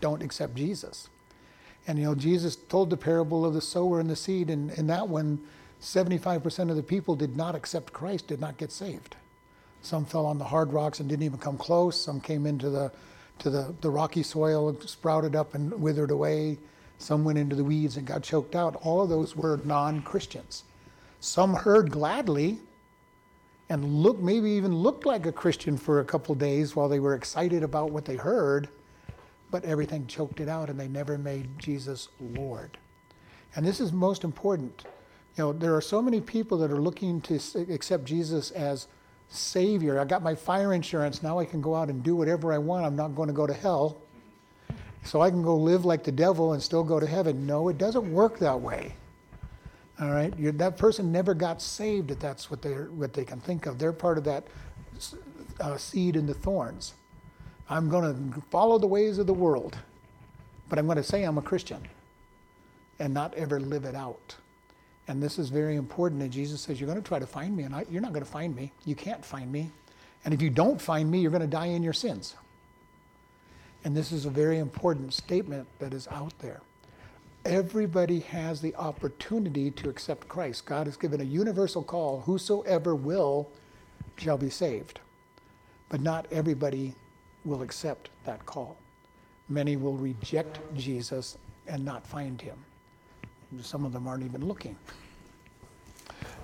don't 0.00 0.22
accept 0.22 0.54
Jesus. 0.54 1.08
And 1.86 1.98
you 1.98 2.04
know, 2.04 2.14
Jesus 2.14 2.56
told 2.56 2.88
the 2.88 2.96
parable 2.96 3.44
of 3.44 3.52
the 3.52 3.60
sower 3.60 4.00
and 4.00 4.08
the 4.08 4.16
seed, 4.16 4.48
and 4.48 4.70
in 4.72 4.86
that 4.86 5.08
one, 5.08 5.38
75% 5.82 6.70
of 6.70 6.76
the 6.76 6.82
people 6.82 7.14
did 7.14 7.36
not 7.36 7.54
accept 7.54 7.92
Christ, 7.92 8.28
did 8.28 8.40
not 8.40 8.56
get 8.56 8.72
saved. 8.72 9.16
Some 9.82 10.06
fell 10.06 10.24
on 10.24 10.38
the 10.38 10.44
hard 10.44 10.72
rocks 10.72 11.00
and 11.00 11.08
didn't 11.08 11.24
even 11.24 11.38
come 11.38 11.58
close. 11.58 12.00
Some 12.00 12.20
came 12.20 12.46
into 12.46 12.70
the 12.70 12.90
to 13.40 13.50
the, 13.50 13.74
the 13.80 13.90
rocky 13.90 14.22
soil 14.22 14.68
and 14.68 14.82
sprouted 14.88 15.34
up 15.34 15.54
and 15.54 15.72
withered 15.80 16.10
away. 16.10 16.58
Some 16.98 17.24
went 17.24 17.38
into 17.38 17.56
the 17.56 17.64
weeds 17.64 17.96
and 17.96 18.06
got 18.06 18.22
choked 18.22 18.54
out. 18.54 18.76
All 18.76 19.02
of 19.02 19.08
those 19.08 19.36
were 19.36 19.60
non-Christians. 19.64 20.64
Some 21.20 21.54
heard 21.54 21.90
gladly 21.90 22.58
and 23.68 23.84
look 23.84 24.18
maybe 24.20 24.50
even 24.50 24.74
looked 24.74 25.06
like 25.06 25.26
a 25.26 25.32
Christian 25.32 25.76
for 25.76 26.00
a 26.00 26.04
couple 26.04 26.34
days 26.34 26.76
while 26.76 26.88
they 26.88 27.00
were 27.00 27.14
excited 27.14 27.62
about 27.62 27.90
what 27.90 28.04
they 28.04 28.16
heard, 28.16 28.68
but 29.50 29.64
everything 29.64 30.06
choked 30.06 30.40
it 30.40 30.48
out 30.48 30.68
and 30.68 30.78
they 30.78 30.88
never 30.88 31.16
made 31.16 31.58
Jesus 31.58 32.08
Lord. 32.20 32.76
And 33.56 33.64
this 33.64 33.80
is 33.80 33.92
most 33.92 34.24
important. 34.24 34.84
You 35.36 35.44
know, 35.44 35.52
there 35.52 35.74
are 35.74 35.80
so 35.80 36.02
many 36.02 36.20
people 36.20 36.58
that 36.58 36.70
are 36.70 36.80
looking 36.80 37.20
to 37.22 37.40
accept 37.72 38.04
Jesus 38.04 38.50
as 38.50 38.86
Savior. 39.28 39.98
I 39.98 40.04
got 40.04 40.22
my 40.22 40.34
fire 40.34 40.74
insurance. 40.74 41.22
Now 41.22 41.38
I 41.38 41.44
can 41.44 41.60
go 41.60 41.74
out 41.74 41.88
and 41.88 42.02
do 42.02 42.14
whatever 42.14 42.52
I 42.52 42.58
want. 42.58 42.84
I'm 42.84 42.96
not 42.96 43.14
going 43.14 43.28
to 43.28 43.32
go 43.32 43.46
to 43.46 43.54
hell. 43.54 44.02
So 45.04 45.20
I 45.20 45.30
can 45.30 45.42
go 45.42 45.56
live 45.56 45.84
like 45.84 46.02
the 46.02 46.12
devil 46.12 46.54
and 46.54 46.62
still 46.62 46.82
go 46.82 46.98
to 46.98 47.06
heaven. 47.06 47.46
No, 47.46 47.68
it 47.68 47.78
doesn't 47.78 48.10
work 48.10 48.38
that 48.38 48.60
way. 48.60 48.94
All 50.00 50.10
right? 50.10 50.36
You're, 50.38 50.52
that 50.52 50.76
person 50.76 51.12
never 51.12 51.34
got 51.34 51.62
saved 51.62 52.10
if 52.10 52.18
that's 52.18 52.50
what, 52.50 52.62
they're, 52.62 52.86
what 52.86 53.12
they 53.12 53.24
can 53.24 53.38
think 53.38 53.66
of. 53.66 53.78
They're 53.78 53.92
part 53.92 54.18
of 54.18 54.24
that 54.24 54.44
uh, 55.60 55.76
seed 55.76 56.16
in 56.16 56.26
the 56.26 56.34
thorns. 56.34 56.94
I'm 57.68 57.88
going 57.88 58.32
to 58.32 58.40
follow 58.50 58.78
the 58.78 58.86
ways 58.86 59.18
of 59.18 59.26
the 59.26 59.34
world, 59.34 59.76
but 60.68 60.78
I'm 60.78 60.86
going 60.86 60.96
to 60.96 61.02
say 61.02 61.22
I'm 61.22 61.38
a 61.38 61.42
Christian 61.42 61.80
and 62.98 63.12
not 63.12 63.34
ever 63.34 63.60
live 63.60 63.84
it 63.84 63.94
out. 63.94 64.36
And 65.06 65.22
this 65.22 65.38
is 65.38 65.50
very 65.50 65.76
important. 65.76 66.22
And 66.22 66.32
Jesus 66.32 66.62
says, 66.62 66.80
You're 66.80 66.88
going 66.88 67.00
to 67.00 67.06
try 67.06 67.18
to 67.18 67.26
find 67.26 67.56
me, 67.56 67.64
and 67.64 67.74
I, 67.74 67.84
you're 67.90 68.00
not 68.00 68.12
going 68.12 68.24
to 68.24 68.30
find 68.30 68.56
me. 68.56 68.72
You 68.86 68.94
can't 68.94 69.24
find 69.24 69.52
me. 69.52 69.70
And 70.24 70.32
if 70.32 70.40
you 70.40 70.48
don't 70.48 70.80
find 70.80 71.10
me, 71.10 71.20
you're 71.20 71.30
going 71.30 71.42
to 71.42 71.46
die 71.46 71.66
in 71.66 71.82
your 71.82 71.92
sins. 71.92 72.34
And 73.84 73.94
this 73.94 74.12
is 74.12 74.24
a 74.24 74.30
very 74.30 74.58
important 74.58 75.12
statement 75.12 75.66
that 75.78 75.92
is 75.92 76.08
out 76.08 76.32
there. 76.38 76.60
Everybody 77.44 78.20
has 78.20 78.62
the 78.62 78.74
opportunity 78.76 79.70
to 79.72 79.90
accept 79.90 80.26
Christ. 80.26 80.64
God 80.64 80.86
has 80.86 80.96
given 80.96 81.20
a 81.20 81.24
universal 81.24 81.82
call 81.82 82.20
whosoever 82.20 82.94
will 82.94 83.50
shall 84.16 84.38
be 84.38 84.48
saved. 84.48 85.00
But 85.90 86.00
not 86.00 86.26
everybody 86.30 86.94
will 87.44 87.60
accept 87.60 88.08
that 88.24 88.46
call. 88.46 88.78
Many 89.50 89.76
will 89.76 89.96
reject 89.98 90.58
Jesus 90.74 91.36
and 91.66 91.84
not 91.84 92.06
find 92.06 92.40
him. 92.40 92.56
Some 93.60 93.84
of 93.84 93.92
them 93.92 94.08
aren't 94.08 94.24
even 94.24 94.46
looking. 94.46 94.76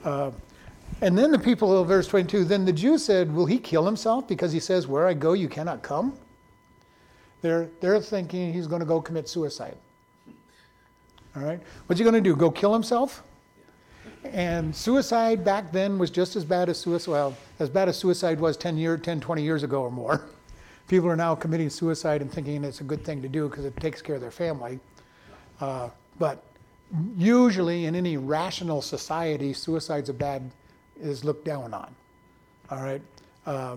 Uh, 0.04 0.30
and 1.00 1.16
then 1.16 1.30
the 1.30 1.38
people 1.38 1.76
of 1.78 1.88
verse 1.88 2.06
22 2.06 2.44
then 2.44 2.66
the 2.66 2.72
Jews 2.72 3.02
said, 3.02 3.32
Will 3.34 3.46
he 3.46 3.58
kill 3.58 3.86
himself 3.86 4.28
because 4.28 4.52
he 4.52 4.60
says, 4.60 4.86
Where 4.86 5.06
I 5.06 5.14
go, 5.14 5.32
you 5.32 5.48
cannot 5.48 5.82
come? 5.82 6.14
They're, 7.42 7.68
they're 7.80 8.00
thinking 8.00 8.52
he's 8.52 8.66
going 8.66 8.80
to 8.80 8.86
go 8.86 9.00
commit 9.00 9.28
suicide. 9.28 9.76
All 11.36 11.42
right? 11.42 11.60
What's 11.86 11.98
he 11.98 12.04
going 12.04 12.14
to 12.14 12.20
do? 12.20 12.36
Go 12.36 12.50
kill 12.50 12.72
himself? 12.72 13.22
And 14.24 14.74
suicide 14.74 15.44
back 15.44 15.72
then 15.72 15.98
was 15.98 16.10
just 16.10 16.36
as 16.36 16.44
bad 16.44 16.68
as 16.68 16.78
suicide, 16.78 17.10
well, 17.10 17.36
as 17.58 17.70
bad 17.70 17.88
as 17.88 17.96
suicide 17.96 18.38
was 18.38 18.56
10, 18.56 18.76
year, 18.76 18.96
10 18.98 19.20
20 19.20 19.42
years 19.42 19.62
ago 19.62 19.82
or 19.82 19.90
more. 19.90 20.24
People 20.88 21.08
are 21.08 21.16
now 21.16 21.34
committing 21.34 21.70
suicide 21.70 22.20
and 22.20 22.30
thinking 22.30 22.64
it's 22.64 22.80
a 22.80 22.84
good 22.84 23.04
thing 23.04 23.22
to 23.22 23.28
do 23.28 23.48
because 23.48 23.64
it 23.64 23.76
takes 23.76 24.02
care 24.02 24.16
of 24.16 24.20
their 24.20 24.30
family. 24.30 24.80
Uh, 25.60 25.88
but 26.18 26.42
usually 27.16 27.86
in 27.86 27.94
any 27.94 28.16
rational 28.16 28.82
society, 28.82 29.52
suicide's 29.52 30.08
a 30.08 30.12
bad 30.12 30.50
is 31.00 31.24
looked 31.24 31.44
down 31.44 31.72
on. 31.72 31.94
All 32.70 32.82
right, 32.82 33.02
uh, 33.46 33.76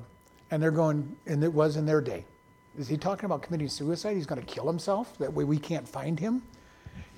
and 0.52 0.62
they're 0.62 0.72
going, 0.72 1.16
and 1.26 1.44
it 1.44 1.52
was 1.52 1.78
in 1.78 1.86
their 1.86 2.02
day. 2.02 2.26
Is 2.78 2.88
he 2.88 2.98
talking 2.98 3.26
about 3.26 3.42
committing 3.42 3.70
suicide? 3.70 4.16
He's 4.16 4.26
going 4.26 4.42
to 4.42 4.48
kill 4.48 4.68
himself. 4.68 5.18
That 5.20 5.34
way 5.34 5.44
we 5.44 5.58
can't 5.58 5.88
find 5.88 6.20
him. 6.20 6.42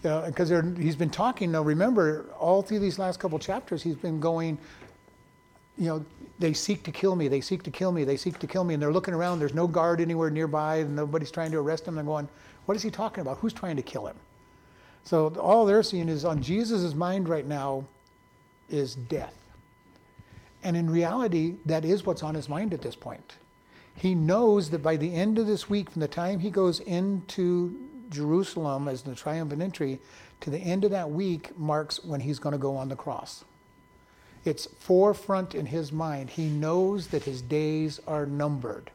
Because 0.01 0.51
uh, 0.51 0.61
he's 0.77 0.95
been 0.95 1.09
talking. 1.09 1.51
Now 1.51 1.63
remember, 1.63 2.29
all 2.37 2.61
through 2.61 2.79
these 2.79 2.99
last 2.99 3.19
couple 3.19 3.39
chapters, 3.39 3.81
he's 3.81 3.95
been 3.95 4.19
going. 4.19 4.57
You 5.77 5.87
know, 5.87 6.05
they 6.39 6.53
seek 6.53 6.83
to 6.83 6.91
kill 6.91 7.15
me. 7.15 7.27
They 7.27 7.41
seek 7.41 7.63
to 7.63 7.71
kill 7.71 7.91
me. 7.91 8.03
They 8.03 8.17
seek 8.17 8.39
to 8.39 8.47
kill 8.47 8.63
me. 8.63 8.73
And 8.75 8.83
they're 8.83 8.93
looking 8.93 9.13
around. 9.13 9.39
There's 9.39 9.53
no 9.53 9.67
guard 9.67 9.99
anywhere 9.99 10.29
nearby. 10.29 10.77
And 10.77 10.95
nobody's 10.95 11.31
trying 11.31 11.51
to 11.51 11.57
arrest 11.57 11.87
him. 11.87 11.95
They're 11.95 12.03
going, 12.03 12.29
what 12.65 12.75
is 12.75 12.83
he 12.83 12.91
talking 12.91 13.21
about? 13.21 13.37
Who's 13.39 13.53
trying 13.53 13.75
to 13.75 13.81
kill 13.81 14.07
him? 14.07 14.15
So 15.03 15.29
all 15.39 15.65
they're 15.65 15.83
seeing 15.83 16.09
is 16.09 16.25
on 16.25 16.41
Jesus' 16.41 16.93
mind 16.93 17.29
right 17.29 17.45
now 17.45 17.85
is 18.69 18.95
death. 18.95 19.35
And 20.63 20.75
in 20.75 20.89
reality, 20.89 21.55
that 21.65 21.85
is 21.85 22.05
what's 22.05 22.23
on 22.23 22.35
his 22.35 22.49
mind 22.49 22.73
at 22.73 22.81
this 22.81 22.95
point. 22.95 23.35
He 23.95 24.13
knows 24.13 24.69
that 24.69 24.83
by 24.83 24.97
the 24.97 25.13
end 25.13 25.39
of 25.39 25.47
this 25.47 25.69
week, 25.69 25.89
from 25.89 26.01
the 26.01 26.07
time 26.07 26.39
he 26.39 26.49
goes 26.49 26.79
into 26.81 27.75
Jerusalem 28.09 28.87
as 28.87 29.01
the 29.01 29.15
triumphant 29.15 29.61
entry, 29.61 29.99
to 30.41 30.49
the 30.49 30.59
end 30.59 30.83
of 30.83 30.91
that 30.91 31.09
week 31.09 31.57
marks 31.57 32.03
when 32.03 32.19
he's 32.19 32.39
going 32.39 32.53
to 32.53 32.59
go 32.59 32.75
on 32.75 32.89
the 32.89 32.95
cross. 32.95 33.45
It's 34.43 34.67
forefront 34.79 35.55
in 35.55 35.65
his 35.65 35.91
mind. 35.91 36.29
He 36.29 36.47
knows 36.47 37.07
that 37.07 37.23
his 37.23 37.41
days 37.41 37.99
are 38.05 38.25
numbered. 38.25 38.91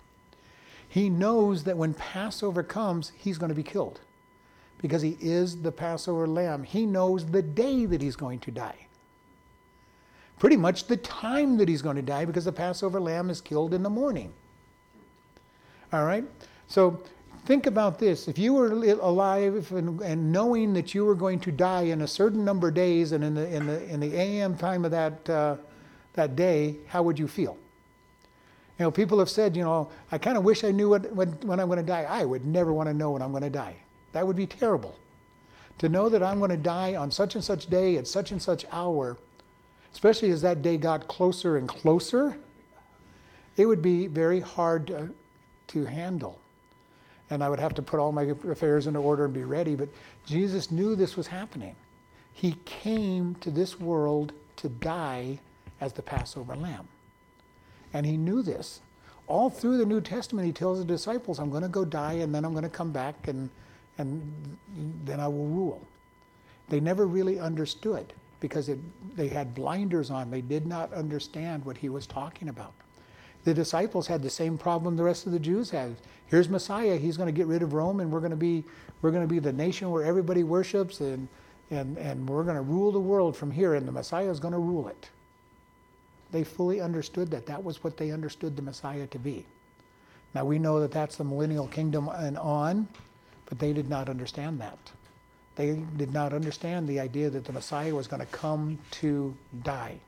He 0.88 1.09
knows 1.09 1.64
that 1.64 1.76
when 1.76 1.95
Passover 1.95 2.62
comes, 2.62 3.12
he's 3.16 3.38
going 3.38 3.49
to 3.49 3.54
be 3.54 3.62
killed 3.62 4.00
because 4.80 5.02
he 5.02 5.16
is 5.21 5.62
the 5.62 5.73
Passover 5.73 6.26
lamb. 6.26 6.62
He 6.62 6.87
knows 6.87 7.26
the 7.26 7.42
day 7.42 7.87
that 7.87 8.00
he's 8.00 8.16
going 8.16 8.38
to 8.40 8.50
die. 8.50 8.87
Pretty 10.38 10.57
much 10.57 10.87
the 10.87 10.97
time 10.97 11.59
that 11.59 11.69
he's 11.69 11.83
going 11.83 11.97
to 11.97 12.02
die 12.02 12.25
because 12.25 12.45
the 12.45 12.52
Passover 12.52 13.00
lamb 13.00 13.28
is 13.28 13.40
killed 13.40 13.75
in 13.75 13.83
the 13.83 13.90
morning. 13.90 14.33
All 15.92 16.04
right? 16.04 16.25
So 16.68 17.02
think 17.47 17.66
about 17.66 17.99
this. 17.99 18.28
If 18.28 18.38
you 18.38 18.52
were 18.52 18.70
alive 18.73 19.73
and, 19.73 20.00
and, 20.00 20.32
knowing 20.32 20.73
that 20.75 20.94
you 20.94 21.04
were 21.04 21.14
going 21.14 21.40
to 21.40 21.52
die 21.52 21.82
in 21.82 22.02
a 22.02 22.06
certain 22.06 22.44
number 22.44 22.68
of 22.68 22.75
days 22.75 23.12
and 23.12 23.25
in 23.25 23.35
the, 23.35 23.47
in 23.49 23.66
the, 23.66 23.85
in 23.85 24.00
the 24.00 24.14
AM 24.16 24.56
time 24.56 24.85
of 24.85 24.90
that, 24.92 25.28
uh, 25.28 25.56
that 26.14 26.37
day, 26.37 26.76
how 26.87 27.02
would 27.02 27.18
you 27.18 27.26
feel? 27.26 27.56
You 28.78 28.85
know, 28.85 28.90
people 28.90 29.18
have 29.18 29.28
said, 29.28 29.56
you 29.56 29.64
know, 29.64 29.90
I 30.11 30.18
kind 30.18 30.38
of 30.38 30.44
wish 30.44 30.64
I 30.64 30.70
knew 30.70 30.88
what, 30.88 31.12
when, 31.12 31.28
when 31.42 31.61
I'm 31.61 31.66
going 31.66 31.78
to 31.78 31.85
die. 31.85 32.06
I 32.09 32.25
would 32.25 32.47
never 32.47 32.73
want 32.73 32.88
to 32.88 32.94
know 32.94 33.11
when 33.11 33.23
I'm 33.23 33.30
going 33.30 33.42
to 33.42 33.50
die. 33.50 33.76
That 34.12 34.26
would 34.26 34.37
be 34.37 34.47
terrible. 34.47 34.97
To 35.78 35.88
know 35.88 36.09
that 36.09 36.23
I'm 36.23 36.38
going 36.38 36.50
to 36.50 36.56
die 36.56 36.94
on 36.94 37.11
such 37.11 37.35
and 37.35 37.44
such 37.44 37.66
day 37.66 37.97
at 37.97 38.06
such 38.06 38.32
and 38.32 38.40
such 38.40 38.64
hour, 38.70 39.16
especially 39.92 40.30
as 40.30 40.42
that 40.42 40.62
day 40.62 40.76
got 40.76 41.09
closer 41.09 41.56
and 41.56 41.68
closer, 41.68 42.37
it 43.56 43.66
would 43.66 43.82
be 43.82 44.06
very 44.06 44.40
hard 44.40 44.87
to, 44.88 45.11
to 45.70 45.84
handle. 45.84 46.38
And 47.30 47.44
I 47.44 47.48
would 47.48 47.60
have 47.60 47.74
to 47.74 47.82
put 47.82 48.00
all 48.00 48.12
my 48.12 48.32
affairs 48.48 48.86
into 48.86 48.98
order 48.98 49.24
and 49.24 49.34
be 49.34 49.44
ready. 49.44 49.76
But 49.76 49.88
Jesus 50.26 50.70
knew 50.70 50.96
this 50.96 51.16
was 51.16 51.28
happening. 51.28 51.76
He 52.32 52.56
came 52.64 53.36
to 53.36 53.50
this 53.50 53.78
world 53.78 54.32
to 54.56 54.68
die 54.68 55.38
as 55.80 55.92
the 55.92 56.02
Passover 56.02 56.56
lamb. 56.56 56.88
And 57.92 58.04
he 58.04 58.16
knew 58.16 58.42
this. 58.42 58.80
All 59.26 59.48
through 59.48 59.78
the 59.78 59.86
New 59.86 60.00
Testament, 60.00 60.46
he 60.46 60.52
tells 60.52 60.78
the 60.78 60.84
disciples, 60.84 61.38
I'm 61.38 61.50
going 61.50 61.62
to 61.62 61.68
go 61.68 61.84
die 61.84 62.14
and 62.14 62.34
then 62.34 62.44
I'm 62.44 62.52
going 62.52 62.64
to 62.64 62.68
come 62.68 62.90
back 62.90 63.28
and 63.28 63.48
and 64.00 64.56
then 65.04 65.20
I 65.20 65.28
will 65.28 65.46
rule. 65.46 65.86
They 66.68 66.80
never 66.80 67.06
really 67.06 67.38
understood 67.38 68.12
because 68.40 68.68
it, 68.68 68.78
they 69.14 69.28
had 69.28 69.54
blinders 69.54 70.10
on. 70.10 70.30
They 70.30 70.40
did 70.40 70.66
not 70.66 70.92
understand 70.94 71.64
what 71.64 71.76
he 71.76 71.90
was 71.90 72.06
talking 72.06 72.48
about. 72.48 72.72
The 73.44 73.54
disciples 73.54 74.06
had 74.06 74.23
the 74.23 74.30
same 74.30 74.59
problem 74.59 74.97
the 74.97 75.02
rest 75.02 75.26
of 75.26 75.32
the 75.32 75.38
Jews 75.38 75.70
had. 75.70 75.97
Here's 76.26 76.49
Messiah. 76.49 76.97
He's 76.97 77.16
going 77.16 77.26
to 77.26 77.32
get 77.32 77.47
rid 77.47 77.62
of 77.62 77.73
Rome, 77.73 78.00
and 78.00 78.12
we're 78.12 78.20
going 78.20 78.30
to 78.30 78.37
be 78.37 78.64
we're 79.02 79.11
going 79.11 79.26
to 79.26 79.32
be 79.32 79.38
the 79.38 79.52
nation 79.52 79.90
where 79.90 80.04
everybody 80.04 80.44
worships, 80.44 81.00
and 81.00 81.26
and 81.70 81.97
and 81.99 82.28
we're 82.28 82.44
going 82.44 82.56
to 82.56 82.62
rule 82.62 82.92
the 82.92 83.00
world 83.00 83.37
from 83.37 83.50
here. 83.50 83.75
And 83.75 83.88
the 83.88 83.92
Messiah 83.92 84.30
is 84.30 84.40
going 84.40 84.52
to 84.52 84.59
rule 84.59 84.88
it. 84.88 85.09
They 86.32 86.44
fully 86.44 86.80
understood 86.80 87.30
that. 87.30 87.47
That 87.47 87.64
was 87.64 87.82
what 87.82 87.97
they 87.97 88.11
understood 88.11 88.56
the 88.56 88.62
Messiah 88.62 89.06
to 89.09 89.18
be. 89.18 89.47
Now 90.35 90.44
we 90.44 90.59
know 90.59 90.80
that 90.80 90.92
that's 90.92 91.16
the 91.16 91.25
millennial 91.25 91.66
kingdom 91.66 92.09
and 92.09 92.38
on, 92.38 92.88
but 93.47 93.59
they 93.59 93.73
did 93.73 93.88
not 93.88 94.09
understand 94.09 94.61
that. 94.61 94.78
They 95.56 95.82
did 95.97 96.12
not 96.12 96.32
understand 96.32 96.88
the 96.88 97.00
idea 97.00 97.30
that 97.30 97.44
the 97.44 97.52
Messiah 97.52 97.94
was 97.94 98.06
going 98.06 98.20
to 98.20 98.26
come 98.26 98.78
to 98.92 99.37
die. 99.64 99.99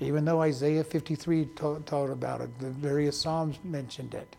Even 0.00 0.24
though 0.24 0.40
Isaiah 0.40 0.82
53 0.82 1.44
taught 1.56 2.10
about 2.10 2.40
it, 2.40 2.58
the 2.58 2.70
various 2.70 3.20
Psalms 3.20 3.58
mentioned 3.62 4.14
it. 4.14 4.34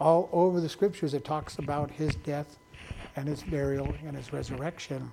All 0.00 0.28
over 0.32 0.60
the 0.60 0.68
scriptures, 0.68 1.14
it 1.14 1.24
talks 1.24 1.58
about 1.58 1.90
his 1.90 2.14
death 2.16 2.58
and 3.14 3.28
his 3.28 3.42
burial 3.44 3.94
and 4.04 4.16
his 4.16 4.32
resurrection, 4.32 5.12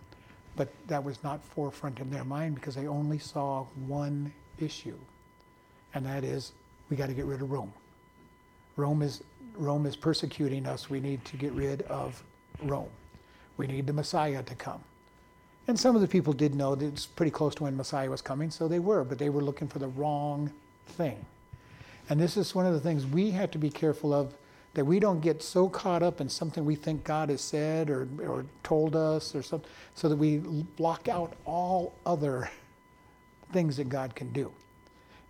but 0.56 0.70
that 0.88 1.04
was 1.04 1.24
not 1.24 1.44
forefront 1.44 2.00
in 2.00 2.10
their 2.10 2.24
mind 2.24 2.56
because 2.56 2.74
they 2.74 2.88
only 2.88 3.20
saw 3.20 3.66
one 3.88 4.34
issue, 4.60 4.98
and 5.94 6.06
that 6.06 6.24
is 6.24 6.52
we 6.90 6.98
got 6.98 7.08
to 7.08 7.14
get 7.14 7.26
rid 7.26 7.42
of 7.42 7.52
Rome. 7.52 7.72
Rome 8.76 9.04
is 9.04 9.24
Rome 9.56 9.86
is 9.86 9.96
persecuting 9.96 10.66
us. 10.66 10.90
We 10.90 11.00
need 11.00 11.24
to 11.26 11.38
get 11.38 11.52
rid 11.52 11.84
of 11.84 12.24
Rome. 12.64 12.90
We 13.58 13.68
need 13.68 13.86
the 13.86 13.94
Messiah 13.94 14.42
to 14.44 14.56
come. 14.56 14.84
And 15.68 15.80
some 15.80 15.96
of 15.96 16.02
the 16.02 16.08
people 16.08 16.34
did 16.34 16.56
know 16.56 16.76
that 16.76 16.86
it's 16.86 17.06
pretty 17.06 17.32
close 17.32 17.56
to 17.56 17.64
when 17.64 17.78
Messiah 17.78 18.10
was 18.10 18.22
coming, 18.22 18.50
so 18.50 18.68
they 18.68 18.80
were, 18.80 19.04
but 19.04 19.20
they 19.20 19.30
were 19.30 19.42
looking 19.44 19.68
for 19.68 19.80
the 19.80 19.88
wrong 19.88 20.52
thing. 20.88 21.26
And 22.10 22.20
this 22.20 22.36
is 22.36 22.56
one 22.56 22.66
of 22.66 22.74
the 22.74 22.80
things 22.80 23.06
we 23.06 23.32
have 23.32 23.52
to 23.52 23.58
be 23.58 23.70
careful 23.70 24.14
of 24.14 24.34
that 24.74 24.86
we 24.86 25.00
don't 25.00 25.20
get 25.20 25.44
so 25.44 25.68
caught 25.70 26.02
up 26.02 26.22
in 26.22 26.30
something 26.30 26.66
we 26.66 26.76
think 26.76 27.04
God 27.04 27.30
has 27.30 27.42
said 27.42 27.90
or, 27.90 28.08
or 28.26 28.46
told 28.64 28.96
us 28.96 29.36
or 29.36 29.44
something, 29.44 29.70
so 29.96 30.10
that 30.10 30.16
we 30.16 30.38
block 30.38 31.08
out 31.08 31.34
all 31.46 31.94
other 32.06 32.50
things 33.52 33.78
that 33.78 33.90
God 33.90 34.16
can 34.16 34.32
do. 34.32 34.52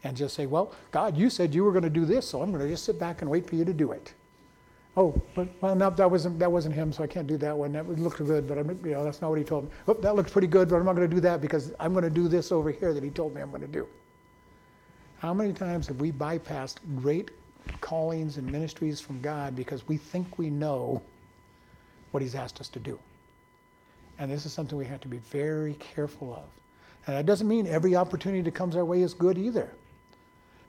And 0.03 0.15
just 0.15 0.35
say, 0.35 0.45
well, 0.45 0.73
God, 0.91 1.17
you 1.17 1.29
said 1.29 1.53
you 1.53 1.63
were 1.63 1.71
going 1.71 1.83
to 1.83 1.89
do 1.89 2.05
this, 2.05 2.27
so 2.27 2.41
I'm 2.41 2.51
going 2.51 2.63
to 2.63 2.69
just 2.69 2.85
sit 2.85 2.99
back 2.99 3.21
and 3.21 3.29
wait 3.29 3.47
for 3.47 3.55
you 3.55 3.65
to 3.65 3.73
do 3.73 3.91
it. 3.91 4.13
Oh, 4.97 5.23
but 5.35 5.49
well, 5.61 5.75
no, 5.75 5.89
that 5.91 6.11
wasn't 6.11 6.39
that 6.39 6.51
wasn't 6.51 6.75
him, 6.75 6.93
so 6.93 7.03
I 7.03 7.07
can't 7.07 7.27
do 7.27 7.37
that 7.37 7.57
one. 7.57 7.73
That 7.73 7.87
looked 7.89 8.19
good, 8.25 8.47
but 8.47 8.57
I'm, 8.57 8.69
you 8.85 8.91
know, 8.93 9.03
that's 9.05 9.21
not 9.21 9.29
what 9.29 9.39
he 9.39 9.45
told 9.45 9.65
me. 9.65 9.71
Oh, 9.87 9.95
that 9.95 10.15
looks 10.15 10.31
pretty 10.31 10.47
good, 10.47 10.69
but 10.69 10.77
I'm 10.77 10.85
not 10.85 10.95
going 10.95 11.09
to 11.09 11.15
do 11.15 11.21
that 11.21 11.41
because 11.41 11.73
I'm 11.79 11.93
going 11.93 12.03
to 12.05 12.11
do 12.11 12.27
this 12.27 12.51
over 12.51 12.71
here 12.71 12.93
that 12.93 13.03
he 13.03 13.09
told 13.11 13.35
me 13.35 13.41
I'm 13.41 13.51
going 13.51 13.61
to 13.61 13.67
do. 13.67 13.87
How 15.17 15.33
many 15.33 15.53
times 15.53 15.87
have 15.87 16.01
we 16.01 16.11
bypassed 16.11 16.77
great 16.95 17.31
callings 17.81 18.37
and 18.37 18.51
ministries 18.51 19.01
from 19.01 19.21
God 19.21 19.55
because 19.55 19.87
we 19.87 19.97
think 19.97 20.39
we 20.39 20.49
know 20.49 21.03
what 22.11 22.23
He's 22.23 22.35
asked 22.35 22.61
us 22.61 22.69
to 22.69 22.79
do? 22.79 22.99
And 24.19 24.31
this 24.31 24.45
is 24.45 24.53
something 24.53 24.77
we 24.77 24.85
have 24.85 25.01
to 25.01 25.09
be 25.09 25.19
very 25.19 25.75
careful 25.75 26.33
of. 26.33 26.49
And 27.07 27.17
that 27.17 27.25
doesn't 27.27 27.47
mean 27.47 27.67
every 27.67 27.95
opportunity 27.95 28.41
that 28.43 28.53
comes 28.53 28.75
our 28.75 28.85
way 28.85 29.01
is 29.03 29.13
good 29.13 29.37
either. 29.37 29.75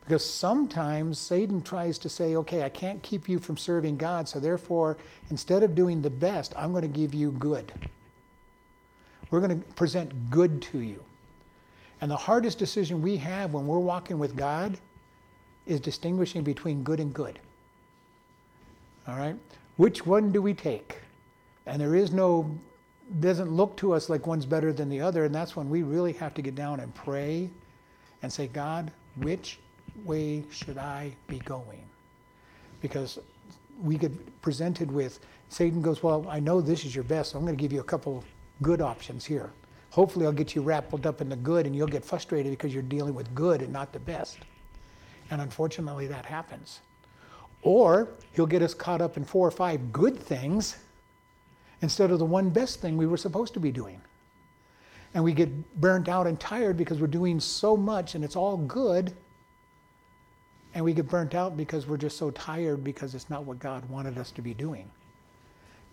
Because 0.05 0.25
sometimes 0.25 1.19
Satan 1.19 1.63
tries 1.63 1.97
to 1.99 2.09
say, 2.09 2.35
okay, 2.37 2.65
I 2.65 2.69
can't 2.69 3.03
keep 3.03 3.29
you 3.29 3.39
from 3.39 3.57
serving 3.57 3.97
God, 3.97 4.29
so 4.29 4.41
therefore, 4.41 4.97
instead 5.31 5.63
of 5.63 5.75
doing 5.75 6.03
the 6.03 6.11
best, 6.11 6.53
I'm 6.57 6.73
going 6.73 6.83
to 6.83 6.89
give 6.89 7.15
you 7.15 7.31
good. 7.33 7.73
We're 9.31 9.41
going 9.41 9.61
to 9.61 9.67
present 9.75 10.31
good 10.31 10.61
to 10.63 10.81
you. 10.81 11.03
And 12.01 12.11
the 12.11 12.17
hardest 12.17 12.59
decision 12.59 13.01
we 13.01 13.17
have 13.19 13.55
when 13.55 13.67
we're 13.67 13.79
walking 13.79 14.19
with 14.19 14.37
God 14.37 14.77
is 15.67 15.79
distinguishing 15.79 16.43
between 16.43 16.83
good 16.83 16.99
and 16.99 17.15
good. 17.15 17.39
All 19.07 19.17
right? 19.17 19.37
Which 19.77 20.05
one 20.05 20.33
do 20.33 20.43
we 20.43 20.53
take? 20.53 20.97
And 21.65 21.81
there 21.81 21.95
is 21.95 22.13
no, 22.13 22.59
doesn't 23.21 23.51
look 23.51 23.77
to 23.77 23.93
us 23.93 24.09
like 24.09 24.27
one's 24.27 24.47
better 24.47 24.73
than 24.73 24.89
the 24.89 25.01
other. 25.01 25.25
And 25.25 25.35
that's 25.35 25.55
when 25.55 25.71
we 25.71 25.85
really 25.85 26.13
have 26.15 26.35
to 26.35 26.43
get 26.43 26.57
down 26.57 26.81
and 26.81 26.93
pray 26.93 27.49
and 28.23 28.33
say, 28.33 28.49
God, 28.49 28.91
which 29.17 29.59
way 30.05 30.45
should 30.51 30.79
I 30.79 31.15
be 31.29 31.39
going? 31.41 31.85
Because 32.81 33.19
we 33.83 33.97
get 33.97 34.43
presented 34.43 34.91
with, 34.91 35.21
Satan 35.49 35.83
goes, 35.83 36.03
Well, 36.03 36.27
I 36.29 36.41
know 36.41 36.61
this 36.61 36.85
is 36.85 36.95
your 36.95 37.05
best, 37.05 37.33
so 37.33 37.39
I'm 37.39 37.45
going 37.45 37.57
to 37.57 37.61
give 37.61 37.73
you 37.73 37.81
a 37.81 37.85
couple 37.85 38.25
good 38.63 38.81
options 38.81 39.25
here. 39.25 39.51
Hopefully, 39.91 40.25
I'll 40.25 40.33
get 40.33 40.55
you 40.55 40.63
wrapped 40.63 41.07
up 41.07 41.21
in 41.21 41.29
the 41.29 41.37
good 41.37 41.67
and 41.67 41.77
you'll 41.77 41.87
get 41.87 42.05
frustrated 42.05 42.51
because 42.53 42.73
you're 42.73 42.83
dealing 42.83 43.15
with 43.15 43.35
good 43.35 43.61
and 43.61 43.73
not 43.73 43.93
the 43.93 44.01
best. 44.01 44.39
And 45.31 45.41
unfortunately, 45.41 46.07
that 46.07 46.25
happens. 46.25 46.81
Or 47.63 48.09
he'll 48.33 48.47
get 48.47 48.63
us 48.63 48.75
caught 48.75 49.01
up 49.01 49.17
in 49.17 49.25
four 49.25 49.47
or 49.47 49.51
five 49.51 49.93
good 49.93 50.19
things 50.19 50.77
instead 51.83 52.11
of 52.11 52.19
the 52.19 52.25
one 52.25 52.49
best 52.49 52.81
thing 52.81 52.97
we 52.97 53.07
were 53.07 53.17
supposed 53.17 53.55
to 53.55 53.61
be 53.61 53.71
doing. 53.71 54.01
And 55.15 55.23
we 55.23 55.33
get 55.33 55.81
burnt 55.81 56.09
out 56.09 56.27
and 56.27 56.41
tired 56.41 56.77
because 56.77 56.99
we're 56.99 57.07
doing 57.07 57.39
so 57.39 57.77
much 57.77 58.15
and 58.15 58.25
it's 58.25 58.37
all 58.37 58.57
good 58.57 59.13
and 60.75 60.85
we 60.85 60.93
get 60.93 61.09
burnt 61.09 61.35
out 61.35 61.57
because 61.57 61.87
we're 61.87 61.99
just 61.99 62.17
so 62.17 62.31
tired 62.31 62.83
because 62.83 63.15
it's 63.15 63.29
not 63.29 63.45
what 63.45 63.59
God 63.59 63.89
wanted 63.91 64.19
us 64.19 64.31
to 64.33 64.43
be 64.43 64.55
doing. 64.55 64.89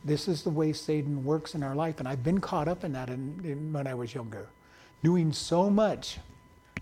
This 0.06 0.28
is 0.28 0.44
the 0.44 0.50
way 0.50 0.72
Satan 0.72 1.26
works 1.26 1.56
in 1.56 1.64
our 1.64 1.76
life. 1.76 2.00
And 2.00 2.08
I've 2.08 2.24
been 2.24 2.40
caught 2.40 2.68
up 2.68 2.84
in 2.84 2.94
that 2.94 3.10
in, 3.10 3.42
in, 3.44 3.74
when 3.74 3.88
I 3.88 3.94
was 3.94 4.14
younger, 4.14 4.48
doing 5.04 5.34
so 5.34 5.70
much 5.70 6.18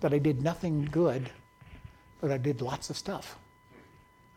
that 0.02 0.14
I 0.14 0.20
did 0.20 0.44
nothing 0.44 0.88
good, 0.92 1.30
but 2.22 2.32
I 2.32 2.38
did 2.38 2.62
lots 2.62 2.92
of 2.92 2.98
stuff. 2.98 3.38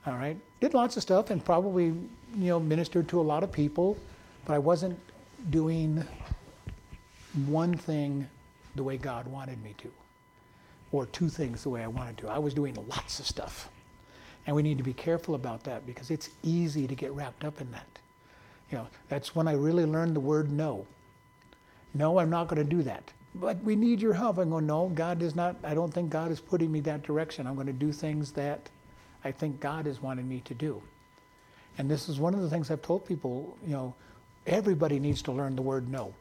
All 0.07 0.15
right? 0.15 0.39
Did 0.61 0.73
lots 0.73 0.97
of 0.97 1.03
stuff 1.03 1.29
and 1.29 1.45
probably, 1.45 1.85
you 1.85 2.07
know, 2.35 2.59
ministered 2.59 3.09
to 3.09 3.21
a 3.21 3.23
lot 3.23 3.43
of 3.43 3.53
people, 3.53 3.99
but 4.47 4.55
I 4.55 4.59
wasn't 4.59 4.99
doing 5.51 6.03
one 7.47 7.77
thing 7.77 8.27
the 8.77 8.83
way 8.83 8.97
God 8.97 9.27
wanted 9.27 9.63
me 9.63 9.75
to 9.79 9.91
or 10.93 11.07
two 11.07 11.29
things 11.29 11.63
the 11.63 11.71
way 11.71 11.83
I 11.83 11.87
wanted 11.87 12.19
to. 12.19 12.29
I 12.29 12.39
was 12.39 12.55
doing 12.55 12.77
lots 12.89 13.21
of 13.21 13.27
stuff. 13.27 13.69
And 14.47 14.57
we 14.57 14.63
need 14.63 14.79
to 14.79 14.85
be 14.85 14.93
careful 14.93 15.35
about 15.35 15.65
that 15.65 15.87
because 15.87 16.11
it's 16.11 16.31
easy 16.43 16.87
to 16.87 16.95
get 16.95 17.13
wrapped 17.13 17.45
up 17.45 17.61
in 17.61 17.71
that. 17.73 17.87
You 18.71 18.79
know, 18.79 18.87
that's 19.09 19.35
when 19.35 19.47
I 19.47 19.53
really 19.53 19.85
learned 19.85 20.17
the 20.17 20.21
word 20.21 20.51
no. 20.51 20.87
No, 21.95 22.19
I'm 22.19 22.31
not 22.31 22.49
going 22.49 22.63
to 22.63 22.69
do 22.69 22.83
that. 22.83 23.13
But 23.35 23.63
we 23.63 23.77
need 23.77 24.01
your 24.01 24.15
help. 24.15 24.39
I'm 24.39 24.51
going, 24.51 24.67
no, 24.67 24.89
God 24.89 25.23
is 25.23 25.37
not, 25.37 25.57
I 25.63 25.75
don't 25.75 25.93
think 25.93 26.11
God 26.11 26.31
is 26.31 26.41
putting 26.41 26.73
me 26.73 26.81
that 26.81 27.03
direction. 27.03 27.47
I'm 27.47 27.55
going 27.55 27.67
to 27.67 27.73
do 27.73 27.93
things 27.93 28.33
that 28.33 28.69
I 29.25 29.31
think 29.31 29.61
God 29.61 29.87
is 29.87 30.03
wanting 30.03 30.29
me 30.29 30.41
to 30.47 30.55
do. 30.55 30.83
And 31.79 31.91
this 31.91 32.09
is 32.09 32.19
one 32.19 32.35
of 32.35 32.41
the 32.41 32.51
things 32.51 32.71
I've 32.71 32.83
told 32.83 33.07
people, 33.07 33.57
you 33.65 33.73
know, 33.73 33.95
everybody 34.47 34.99
needs 34.99 35.23
to 35.23 35.33
learn 35.33 35.55
the 35.55 35.63
word 35.63 35.89
no. 35.89 36.13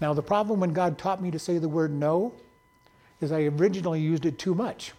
Now, 0.00 0.14
the 0.14 0.22
problem 0.22 0.60
when 0.60 0.72
God 0.72 0.96
taught 0.96 1.20
me 1.20 1.30
to 1.30 1.38
say 1.38 1.58
the 1.58 1.68
word 1.68 1.92
no 1.92 2.32
is 3.20 3.32
I 3.32 3.42
originally 3.42 4.00
used 4.00 4.26
it 4.26 4.38
too 4.38 4.54
much 4.54 4.92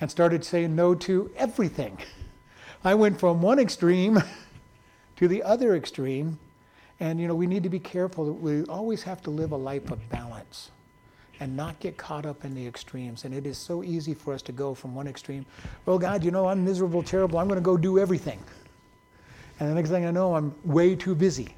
and 0.00 0.10
started 0.10 0.44
saying 0.44 0.74
no 0.74 0.94
to 0.94 1.30
everything. 1.36 1.98
I 2.84 2.94
went 2.94 3.18
from 3.18 3.42
one 3.42 3.58
extreme 3.58 4.22
to 5.16 5.28
the 5.28 5.42
other 5.42 5.74
extreme. 5.74 6.38
And 7.00 7.20
you 7.20 7.28
know, 7.28 7.34
we 7.34 7.46
need 7.46 7.62
to 7.62 7.68
be 7.68 7.78
careful 7.78 8.26
that 8.26 8.32
we 8.32 8.64
always 8.64 9.02
have 9.02 9.22
to 9.22 9.30
live 9.30 9.52
a 9.52 9.56
life 9.56 9.90
of 9.90 10.08
balance 10.08 10.70
and 11.40 11.54
not 11.54 11.78
get 11.80 11.98
caught 11.98 12.24
up 12.24 12.44
in 12.44 12.54
the 12.54 12.66
extremes. 12.66 13.24
And 13.24 13.34
it 13.34 13.46
is 13.46 13.58
so 13.58 13.82
easy 13.82 14.14
for 14.14 14.32
us 14.32 14.40
to 14.42 14.52
go 14.52 14.74
from 14.74 14.94
one 14.94 15.06
extreme, 15.06 15.44
oh 15.86 15.98
God, 15.98 16.24
you 16.24 16.30
know, 16.30 16.48
I'm 16.48 16.64
miserable, 16.64 17.02
terrible, 17.02 17.38
I'm 17.38 17.46
going 17.48 17.58
to 17.58 17.64
go 17.64 17.76
do 17.76 17.98
everything. 17.98 18.38
And 19.60 19.70
the 19.70 19.74
next 19.74 19.90
thing 19.90 20.06
I 20.06 20.10
know, 20.10 20.34
I'm 20.34 20.54
way 20.64 20.94
too 20.94 21.14
busy. 21.14 21.48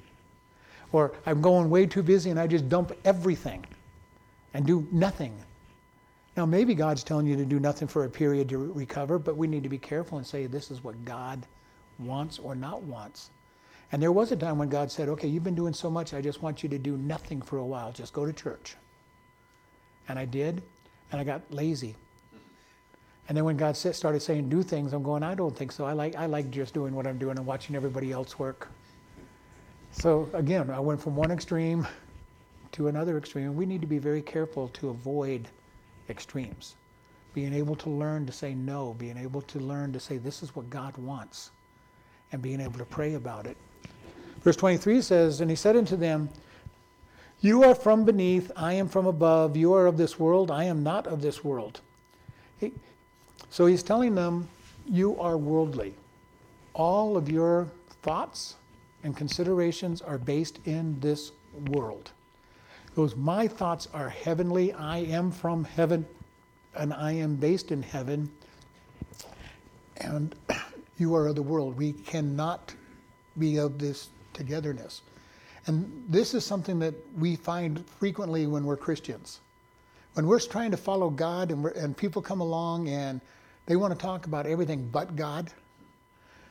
Or 0.90 1.12
I'm 1.26 1.40
going 1.40 1.70
way 1.70 1.86
too 1.86 2.02
busy 2.02 2.30
and 2.30 2.40
I 2.40 2.46
just 2.46 2.68
dump 2.68 2.92
everything 3.04 3.64
and 4.54 4.66
do 4.66 4.86
nothing. 4.90 5.36
Now, 6.36 6.46
maybe 6.46 6.74
God's 6.74 7.02
telling 7.02 7.26
you 7.26 7.36
to 7.36 7.44
do 7.44 7.58
nothing 7.58 7.88
for 7.88 8.04
a 8.04 8.08
period 8.08 8.48
to 8.50 8.58
recover, 8.58 9.18
but 9.18 9.36
we 9.36 9.46
need 9.46 9.62
to 9.64 9.68
be 9.68 9.78
careful 9.78 10.18
and 10.18 10.26
say 10.26 10.46
this 10.46 10.70
is 10.70 10.84
what 10.84 11.04
God 11.04 11.44
wants 11.98 12.38
or 12.38 12.54
not 12.54 12.82
wants. 12.82 13.30
And 13.90 14.02
there 14.02 14.12
was 14.12 14.30
a 14.30 14.36
time 14.36 14.58
when 14.58 14.68
God 14.68 14.90
said, 14.92 15.08
okay, 15.08 15.26
you've 15.26 15.44
been 15.44 15.54
doing 15.54 15.72
so 15.72 15.90
much, 15.90 16.14
I 16.14 16.20
just 16.20 16.42
want 16.42 16.62
you 16.62 16.68
to 16.68 16.78
do 16.78 16.96
nothing 16.96 17.42
for 17.42 17.56
a 17.58 17.64
while. 17.64 17.90
Just 17.90 18.12
go 18.12 18.24
to 18.26 18.32
church. 18.32 18.76
And 20.08 20.18
I 20.18 20.26
did, 20.26 20.62
and 21.10 21.20
I 21.20 21.24
got 21.24 21.42
lazy. 21.50 21.96
And 23.28 23.36
then 23.36 23.44
when 23.44 23.56
God 23.56 23.76
started 23.76 24.20
saying 24.20 24.48
do 24.48 24.62
things, 24.62 24.92
I'm 24.92 25.02
going, 25.02 25.22
I 25.22 25.34
don't 25.34 25.56
think 25.56 25.72
so. 25.72 25.84
I 25.84 25.92
like, 25.92 26.16
I 26.16 26.26
like 26.26 26.50
just 26.50 26.72
doing 26.72 26.94
what 26.94 27.06
I'm 27.06 27.18
doing 27.18 27.36
and 27.36 27.46
watching 27.46 27.76
everybody 27.76 28.10
else 28.10 28.38
work. 28.38 28.68
So 29.90 30.30
again, 30.32 30.70
I 30.70 30.80
went 30.80 31.00
from 31.00 31.16
one 31.16 31.30
extreme 31.30 31.86
to 32.72 32.88
another 32.88 33.18
extreme. 33.18 33.56
We 33.56 33.66
need 33.66 33.80
to 33.80 33.86
be 33.86 33.98
very 33.98 34.22
careful 34.22 34.68
to 34.68 34.90
avoid 34.90 35.48
extremes. 36.08 36.76
Being 37.34 37.54
able 37.54 37.76
to 37.76 37.90
learn 37.90 38.26
to 38.26 38.32
say 38.32 38.54
no, 38.54 38.94
being 38.98 39.16
able 39.16 39.42
to 39.42 39.58
learn 39.58 39.92
to 39.92 40.00
say 40.00 40.18
this 40.18 40.42
is 40.42 40.56
what 40.56 40.70
God 40.70 40.96
wants, 40.96 41.50
and 42.32 42.42
being 42.42 42.60
able 42.60 42.78
to 42.78 42.84
pray 42.84 43.14
about 43.14 43.46
it. 43.46 43.56
Verse 44.42 44.56
23 44.56 45.02
says, 45.02 45.40
And 45.40 45.50
he 45.50 45.56
said 45.56 45.76
unto 45.76 45.96
them, 45.96 46.28
You 47.40 47.64
are 47.64 47.74
from 47.74 48.04
beneath, 48.04 48.50
I 48.56 48.74
am 48.74 48.88
from 48.88 49.06
above. 49.06 49.56
You 49.56 49.72
are 49.74 49.86
of 49.86 49.96
this 49.96 50.18
world, 50.18 50.50
I 50.50 50.64
am 50.64 50.82
not 50.82 51.06
of 51.06 51.22
this 51.22 51.44
world. 51.44 51.80
He, 52.58 52.72
So 53.50 53.66
he's 53.66 53.82
telling 53.82 54.14
them, 54.14 54.48
You 54.86 55.18
are 55.20 55.36
worldly. 55.36 55.94
All 56.74 57.16
of 57.16 57.30
your 57.30 57.68
thoughts 58.02 58.54
and 59.02 59.16
considerations 59.16 60.00
are 60.00 60.18
based 60.18 60.60
in 60.64 60.98
this 61.00 61.32
world. 61.66 62.12
Goes, 62.98 63.14
My 63.14 63.46
thoughts 63.46 63.86
are 63.94 64.08
heavenly. 64.08 64.72
I 64.72 64.98
am 64.98 65.30
from 65.30 65.62
heaven 65.62 66.04
and 66.74 66.92
I 66.92 67.12
am 67.12 67.36
based 67.36 67.70
in 67.70 67.80
heaven. 67.80 68.28
And 69.98 70.34
you 70.98 71.14
are 71.14 71.28
of 71.28 71.36
the 71.36 71.42
world. 71.44 71.76
We 71.76 71.92
cannot 71.92 72.74
be 73.38 73.58
of 73.58 73.78
this 73.78 74.08
togetherness. 74.32 75.02
And 75.66 76.06
this 76.08 76.34
is 76.34 76.44
something 76.44 76.80
that 76.80 76.94
we 77.16 77.36
find 77.36 77.88
frequently 78.00 78.48
when 78.48 78.64
we're 78.64 78.76
Christians. 78.76 79.38
When 80.14 80.26
we're 80.26 80.40
trying 80.40 80.72
to 80.72 80.76
follow 80.76 81.08
God 81.08 81.52
and, 81.52 81.66
and 81.66 81.96
people 81.96 82.20
come 82.20 82.40
along 82.40 82.88
and 82.88 83.20
they 83.66 83.76
want 83.76 83.96
to 83.96 84.00
talk 84.04 84.26
about 84.26 84.44
everything 84.44 84.88
but 84.90 85.14
God, 85.14 85.52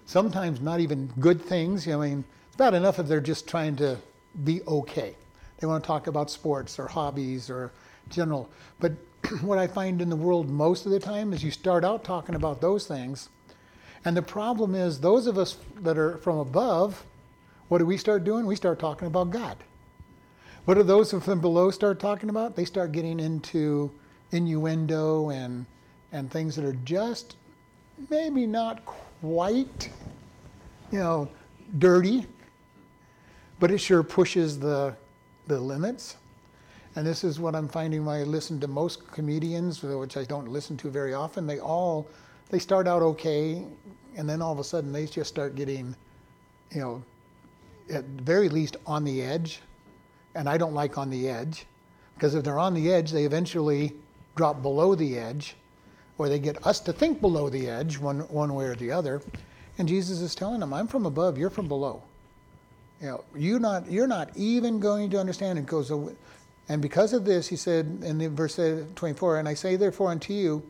sometimes 0.05 0.61
not 0.61 0.79
even 0.79 1.11
good 1.19 1.41
things. 1.41 1.89
I 1.89 1.97
mean, 1.97 2.23
it's 2.47 2.55
bad 2.55 2.73
enough 2.73 2.99
if 2.99 3.07
they're 3.07 3.19
just 3.19 3.49
trying 3.49 3.75
to 3.75 3.97
be 4.45 4.61
okay. 4.61 5.17
They 5.57 5.67
want 5.67 5.83
to 5.83 5.87
talk 5.87 6.07
about 6.07 6.29
sports 6.29 6.77
or 6.79 6.87
hobbies 6.87 7.49
or 7.49 7.71
general. 8.09 8.49
But 8.79 8.93
what 9.41 9.57
I 9.57 9.67
find 9.67 10.01
in 10.01 10.09
the 10.09 10.15
world 10.15 10.49
most 10.49 10.85
of 10.85 10.91
the 10.91 10.99
time 10.99 11.33
is 11.33 11.43
you 11.43 11.51
start 11.51 11.83
out 11.83 12.03
talking 12.03 12.35
about 12.35 12.61
those 12.61 12.87
things. 12.87 13.29
And 14.05 14.15
the 14.15 14.21
problem 14.21 14.75
is, 14.75 14.99
those 14.99 15.27
of 15.27 15.37
us 15.37 15.57
that 15.81 15.97
are 15.97 16.17
from 16.17 16.37
above, 16.37 17.03
what 17.67 17.79
do 17.79 17.85
we 17.85 17.97
start 17.97 18.23
doing? 18.23 18.45
We 18.45 18.55
start 18.55 18.79
talking 18.79 19.07
about 19.07 19.31
God. 19.31 19.57
What 20.65 20.75
do 20.75 20.83
those 20.83 21.11
from 21.11 21.41
below 21.41 21.71
start 21.71 21.99
talking 21.99 22.29
about? 22.29 22.55
They 22.55 22.65
start 22.65 22.91
getting 22.91 23.19
into 23.19 23.91
innuendo 24.31 25.29
and, 25.29 25.65
and 26.11 26.29
things 26.29 26.55
that 26.55 26.65
are 26.65 26.77
just 26.85 27.35
maybe 28.09 28.45
not 28.45 28.85
quite, 28.85 29.89
you 30.91 30.99
know, 30.99 31.29
dirty, 31.77 32.25
but 33.59 33.71
it 33.71 33.79
sure 33.79 34.03
pushes 34.03 34.59
the, 34.59 34.95
the 35.47 35.59
limits. 35.59 36.17
And 36.95 37.05
this 37.05 37.23
is 37.23 37.39
what 37.39 37.55
I'm 37.55 37.67
finding 37.67 38.05
when 38.05 38.19
I 38.19 38.23
listen 38.23 38.59
to 38.59 38.67
most 38.67 39.07
comedians, 39.11 39.83
uh, 39.83 39.97
which 39.97 40.17
I 40.17 40.23
don't 40.23 40.47
listen 40.47 40.77
to 40.77 40.89
very 40.89 41.13
often. 41.13 41.45
They 41.45 41.59
all 41.59 42.07
they 42.49 42.59
start 42.59 42.87
out 42.87 43.01
okay, 43.01 43.63
and 44.15 44.27
then 44.27 44.41
all 44.41 44.53
of 44.53 44.59
a 44.59 44.63
sudden 44.63 44.91
they 44.91 45.05
just 45.05 45.29
start 45.29 45.55
getting, 45.55 45.95
you 46.71 46.79
know, 46.79 47.03
at 47.91 48.03
very 48.05 48.49
least 48.49 48.77
on 48.85 49.03
the 49.03 49.21
edge. 49.21 49.61
And 50.33 50.47
I 50.47 50.57
don't 50.57 50.73
like 50.73 50.97
on 50.97 51.09
the 51.09 51.29
edge, 51.29 51.65
because 52.15 52.35
if 52.35 52.43
they're 52.43 52.59
on 52.59 52.73
the 52.73 52.91
edge, 52.91 53.11
they 53.11 53.25
eventually 53.25 53.93
drop 54.35 54.61
below 54.61 54.95
the 54.95 55.17
edge, 55.17 55.55
or 56.17 56.29
they 56.29 56.39
get 56.39 56.65
us 56.65 56.79
to 56.81 56.93
think 56.93 57.21
below 57.21 57.49
the 57.49 57.67
edge, 57.69 57.97
one 57.97 58.21
one 58.29 58.53
way 58.55 58.65
or 58.65 58.75
the 58.75 58.91
other. 58.91 59.21
And 59.77 59.87
Jesus 59.87 60.21
is 60.21 60.33
telling 60.33 60.61
them, 60.61 60.73
"I'm 60.73 60.87
from 60.87 61.05
above, 61.05 61.37
you're 61.37 61.51
from 61.51 61.67
below." 61.67 62.01
You 63.01 63.07
know, 63.07 63.23
you're 63.35 63.59
not 63.59 63.91
you're 63.91 64.07
not 64.07 64.29
even 64.35 64.79
going 64.79 65.09
to 65.11 65.19
understand. 65.19 65.59
It 65.59 65.65
goes 65.65 65.91
and 66.69 66.81
because 66.81 67.13
of 67.13 67.23
this, 67.23 67.47
he 67.47 67.55
said 67.55 67.99
in 68.03 68.17
the 68.17 68.27
verse 68.27 68.59
24, 68.95 69.39
And 69.39 69.47
I 69.47 69.53
say 69.53 69.75
therefore 69.75 70.11
unto 70.11 70.33
you, 70.33 70.63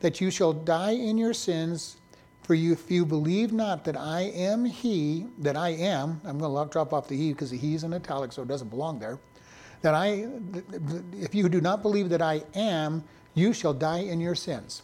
that 0.00 0.20
you 0.20 0.30
shall 0.30 0.52
die 0.52 0.92
in 0.92 1.18
your 1.18 1.34
sins, 1.34 1.96
for 2.42 2.54
you, 2.54 2.72
if 2.72 2.90
you 2.90 3.04
believe 3.04 3.52
not 3.52 3.84
that 3.84 3.96
I 3.96 4.22
am 4.22 4.64
he, 4.64 5.26
that 5.38 5.56
I 5.56 5.70
am, 5.70 6.20
I'm 6.24 6.38
going 6.38 6.68
to 6.68 6.72
drop 6.72 6.92
off 6.92 7.06
the 7.06 7.16
he 7.16 7.32
because 7.32 7.50
the 7.50 7.56
he's 7.56 7.84
in 7.84 7.92
italic, 7.92 8.32
so 8.32 8.42
it 8.42 8.48
doesn't 8.48 8.68
belong 8.68 8.98
there. 8.98 9.18
That 9.82 9.94
I, 9.94 10.26
if 11.12 11.34
you 11.34 11.48
do 11.48 11.60
not 11.60 11.82
believe 11.82 12.08
that 12.08 12.22
I 12.22 12.42
am, 12.54 13.04
you 13.34 13.52
shall 13.52 13.74
die 13.74 13.98
in 13.98 14.20
your 14.20 14.34
sins. 14.34 14.82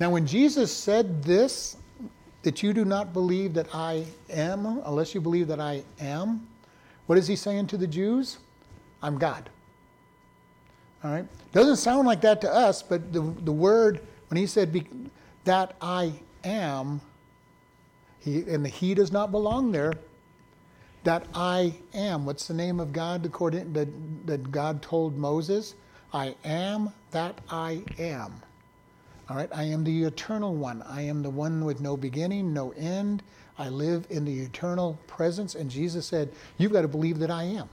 Now, 0.00 0.10
when 0.10 0.26
Jesus 0.26 0.74
said 0.74 1.22
this, 1.22 1.76
that 2.42 2.62
you 2.62 2.72
do 2.72 2.84
not 2.84 3.12
believe 3.12 3.54
that 3.54 3.74
I 3.74 4.04
am, 4.30 4.82
unless 4.84 5.14
you 5.14 5.20
believe 5.20 5.48
that 5.48 5.60
I 5.60 5.84
am, 6.00 6.46
what 7.06 7.18
is 7.18 7.26
he 7.26 7.36
saying 7.36 7.68
to 7.68 7.76
the 7.76 7.86
Jews? 7.86 8.38
I'm 9.02 9.18
God. 9.18 9.48
All 11.04 11.10
right? 11.10 11.26
Doesn't 11.52 11.76
sound 11.76 12.06
like 12.06 12.20
that 12.22 12.40
to 12.42 12.52
us, 12.52 12.82
but 12.82 13.12
the, 13.12 13.20
the 13.20 13.52
word, 13.52 14.00
when 14.28 14.38
he 14.38 14.46
said 14.46 14.86
that 15.44 15.74
I 15.80 16.12
am, 16.44 17.00
he, 18.20 18.40
and 18.42 18.64
the 18.64 18.68
he 18.68 18.94
does 18.94 19.10
not 19.10 19.30
belong 19.30 19.72
there, 19.72 19.92
that 21.04 21.26
I 21.34 21.74
am. 21.92 22.24
What's 22.24 22.46
the 22.46 22.54
name 22.54 22.78
of 22.78 22.92
God 22.92 23.26
according, 23.26 23.72
that, 23.72 23.88
that 24.26 24.52
God 24.52 24.80
told 24.82 25.16
Moses? 25.16 25.74
I 26.12 26.36
am 26.44 26.92
that 27.10 27.40
I 27.50 27.82
am. 27.98 28.40
All 29.28 29.36
right, 29.36 29.48
I 29.54 29.64
am 29.64 29.84
the 29.84 30.04
eternal 30.04 30.54
one. 30.54 30.82
I 30.82 31.02
am 31.02 31.22
the 31.22 31.30
one 31.30 31.64
with 31.64 31.80
no 31.80 31.96
beginning, 31.96 32.52
no 32.52 32.72
end. 32.72 33.22
I 33.58 33.68
live 33.68 34.06
in 34.10 34.24
the 34.24 34.40
eternal 34.40 34.98
presence. 35.06 35.54
And 35.54 35.70
Jesus 35.70 36.06
said, 36.06 36.32
You've 36.58 36.72
got 36.72 36.82
to 36.82 36.88
believe 36.88 37.18
that 37.20 37.30
I 37.30 37.44
am. 37.44 37.68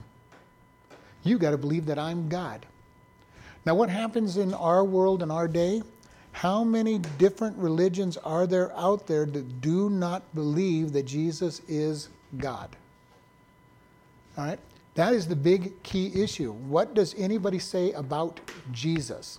You've 1.22 1.40
got 1.40 1.50
to 1.50 1.58
believe 1.58 1.86
that 1.86 1.98
I'm 1.98 2.28
God. 2.28 2.64
Now, 3.66 3.74
what 3.74 3.90
happens 3.90 4.36
in 4.36 4.54
our 4.54 4.84
world 4.84 5.22
in 5.22 5.30
our 5.30 5.48
day? 5.48 5.82
How 6.32 6.64
many 6.64 6.98
different 7.18 7.56
religions 7.58 8.16
are 8.18 8.46
there 8.46 8.74
out 8.76 9.06
there 9.06 9.26
that 9.26 9.60
do 9.60 9.90
not 9.90 10.22
believe 10.34 10.92
that 10.92 11.04
Jesus 11.04 11.60
is 11.68 12.08
God? 12.38 12.74
All 14.38 14.46
right? 14.46 14.58
That 14.94 15.12
is 15.12 15.26
the 15.26 15.36
big 15.36 15.82
key 15.82 16.22
issue. 16.22 16.52
What 16.52 16.94
does 16.94 17.14
anybody 17.18 17.58
say 17.58 17.92
about 17.92 18.40
Jesus? 18.72 19.38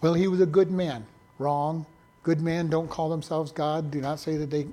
Well, 0.00 0.14
he 0.14 0.26
was 0.26 0.40
a 0.40 0.46
good 0.46 0.70
man. 0.70 1.06
Wrong. 1.42 1.86
Good 2.22 2.40
men 2.40 2.70
don't 2.70 2.88
call 2.88 3.08
themselves 3.08 3.52
God. 3.52 3.90
Do 3.90 4.00
not 4.00 4.20
say 4.20 4.36
that 4.36 4.50
they 4.50 4.66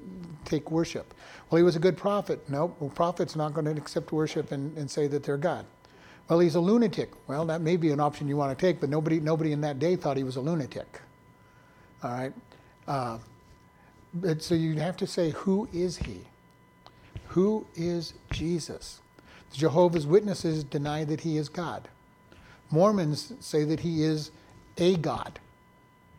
take 0.46 0.70
worship. 0.72 1.14
Well, 1.50 1.58
he 1.58 1.64
was 1.64 1.76
a 1.76 1.80
good 1.80 1.98
prophet. 1.98 2.48
No, 2.50 2.60
nope. 2.60 2.78
well, 2.80 2.90
prophets 2.90 3.36
not 3.36 3.54
going 3.54 3.66
to 3.66 3.72
accept 3.72 4.12
worship 4.12 4.52
and, 4.52 4.78
and 4.78 4.90
say 4.90 5.08
that 5.08 5.24
they're 5.24 5.38
God. 5.38 5.66
Well, 6.30 6.40
he's 6.40 6.56
a 6.56 6.60
lunatic. 6.60 7.10
Well, 7.28 7.46
that 7.48 7.62
may 7.62 7.76
be 7.76 7.92
an 7.92 8.00
option 8.00 8.28
you 8.28 8.38
want 8.38 8.58
to 8.58 8.66
take, 8.66 8.80
but 8.80 8.90
nobody, 8.90 9.20
nobody 9.20 9.52
in 9.52 9.62
that 9.62 9.80
day 9.80 9.96
thought 9.96 10.16
he 10.16 10.24
was 10.24 10.36
a 10.36 10.42
lunatic. 10.42 11.02
All 12.04 12.12
right. 12.12 12.34
Uh, 12.88 13.18
but 14.14 14.42
so 14.44 14.54
you 14.54 14.76
have 14.76 14.98
to 14.98 15.08
say, 15.08 15.32
who 15.32 15.68
is 15.74 15.98
he? 15.98 16.22
Who 17.30 17.66
is 17.76 18.14
Jesus? 18.32 19.02
The 19.52 19.58
Jehovah's 19.58 20.06
Witnesses 20.06 20.64
deny 20.64 21.04
that 21.06 21.22
he 21.22 21.38
is 21.38 21.50
God. 21.50 21.88
Mormons 22.72 23.34
say 23.40 23.64
that 23.64 23.80
he 23.80 24.04
is 24.04 24.30
a 24.78 24.96
God. 24.98 25.40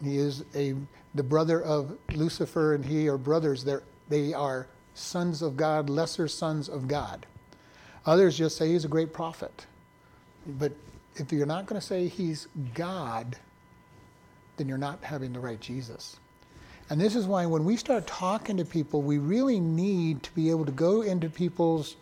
He 0.02 0.18
is 0.18 0.44
a 0.54 0.74
the 1.14 1.22
brother 1.22 1.60
of 1.60 1.96
Lucifer, 2.12 2.74
and 2.74 2.84
he 2.84 3.08
are 3.08 3.18
brothers. 3.18 3.64
They're, 3.64 3.82
they 4.08 4.32
are 4.32 4.68
sons 4.94 5.42
of 5.42 5.56
God, 5.56 5.90
lesser 5.90 6.28
sons 6.28 6.68
of 6.68 6.86
God. 6.86 7.26
Others 8.06 8.38
just 8.38 8.56
say 8.56 8.68
he's 8.68 8.84
a 8.84 8.88
great 8.88 9.12
prophet. 9.12 9.66
But 10.46 10.72
if 11.16 11.32
you're 11.32 11.46
not 11.46 11.66
going 11.66 11.80
to 11.80 11.86
say 11.86 12.06
he's 12.08 12.48
God, 12.74 13.36
then 14.56 14.68
you're 14.68 14.78
not 14.78 15.02
having 15.02 15.32
the 15.32 15.40
right 15.40 15.60
Jesus. 15.60 16.16
And 16.88 17.00
this 17.00 17.14
is 17.14 17.26
why 17.26 17.46
when 17.46 17.64
we 17.64 17.76
start 17.76 18.06
talking 18.06 18.56
to 18.56 18.64
people, 18.64 19.02
we 19.02 19.18
really 19.18 19.60
need 19.60 20.22
to 20.24 20.32
be 20.32 20.50
able 20.50 20.64
to 20.64 20.72
go 20.72 21.02
into 21.02 21.28
people's 21.28 21.96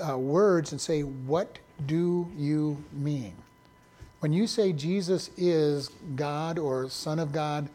uh, 0.00 0.16
words 0.18 0.72
and 0.72 0.80
say, 0.80 1.02
What 1.02 1.58
do 1.86 2.28
you 2.36 2.82
mean? 2.92 3.34
When 4.20 4.32
you 4.32 4.46
say 4.46 4.72
Jesus 4.72 5.30
is 5.36 5.88
God 6.14 6.58
or 6.58 6.88
Son 6.88 7.18
of 7.18 7.32
God, 7.32 7.68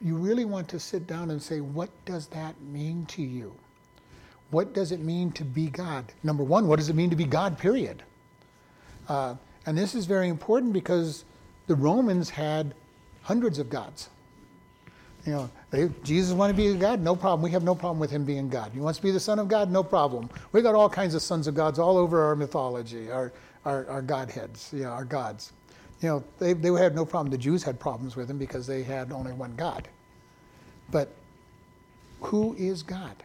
you 0.00 0.16
really 0.16 0.46
want 0.46 0.68
to 0.70 0.80
sit 0.80 1.06
down 1.06 1.30
and 1.30 1.40
say, 1.40 1.60
What 1.60 1.90
does 2.04 2.26
that 2.28 2.60
mean 2.62 3.06
to 3.06 3.22
you? 3.22 3.54
What 4.50 4.72
does 4.72 4.90
it 4.90 5.00
mean 5.00 5.30
to 5.32 5.44
be 5.44 5.68
God? 5.68 6.06
Number 6.22 6.42
one, 6.42 6.66
what 6.66 6.78
does 6.78 6.88
it 6.88 6.96
mean 6.96 7.10
to 7.10 7.16
be 7.16 7.24
God, 7.24 7.58
period? 7.58 8.02
Uh, 9.08 9.34
and 9.66 9.76
this 9.76 9.94
is 9.94 10.06
very 10.06 10.28
important 10.28 10.72
because 10.72 11.24
the 11.66 11.74
Romans 11.74 12.30
had 12.30 12.74
hundreds 13.22 13.58
of 13.58 13.70
gods. 13.70 14.08
You 15.26 15.32
know, 15.32 15.50
they, 15.70 15.90
Jesus 16.02 16.32
wanted 16.32 16.54
to 16.54 16.56
be 16.56 16.68
a 16.68 16.74
God, 16.74 17.00
no 17.00 17.14
problem. 17.14 17.42
We 17.42 17.50
have 17.50 17.62
no 17.62 17.74
problem 17.74 18.00
with 18.00 18.10
him 18.10 18.24
being 18.24 18.48
God. 18.48 18.72
He 18.72 18.80
wants 18.80 18.98
to 18.98 19.02
be 19.02 19.10
the 19.10 19.20
Son 19.20 19.38
of 19.38 19.48
God, 19.48 19.70
no 19.70 19.82
problem. 19.82 20.30
We 20.52 20.62
got 20.62 20.74
all 20.74 20.88
kinds 20.88 21.14
of 21.14 21.22
sons 21.22 21.46
of 21.46 21.54
gods 21.54 21.78
all 21.78 21.98
over 21.98 22.22
our 22.24 22.34
mythology, 22.34 23.10
our, 23.10 23.32
our, 23.64 24.02
godheads, 24.02 24.74
our 24.84 25.04
gods. 25.04 25.52
You 26.00 26.08
know, 26.08 26.24
they, 26.38 26.54
they 26.54 26.70
had 26.70 26.94
no 26.94 27.04
problem. 27.04 27.30
The 27.30 27.38
Jews 27.38 27.62
had 27.62 27.78
problems 27.78 28.16
with 28.16 28.30
him 28.30 28.38
because 28.38 28.66
they 28.66 28.82
had 28.82 29.12
only 29.12 29.32
one 29.32 29.54
God. 29.56 29.88
But 30.90 31.14
who 32.20 32.54
is 32.54 32.82
God? 32.82 33.16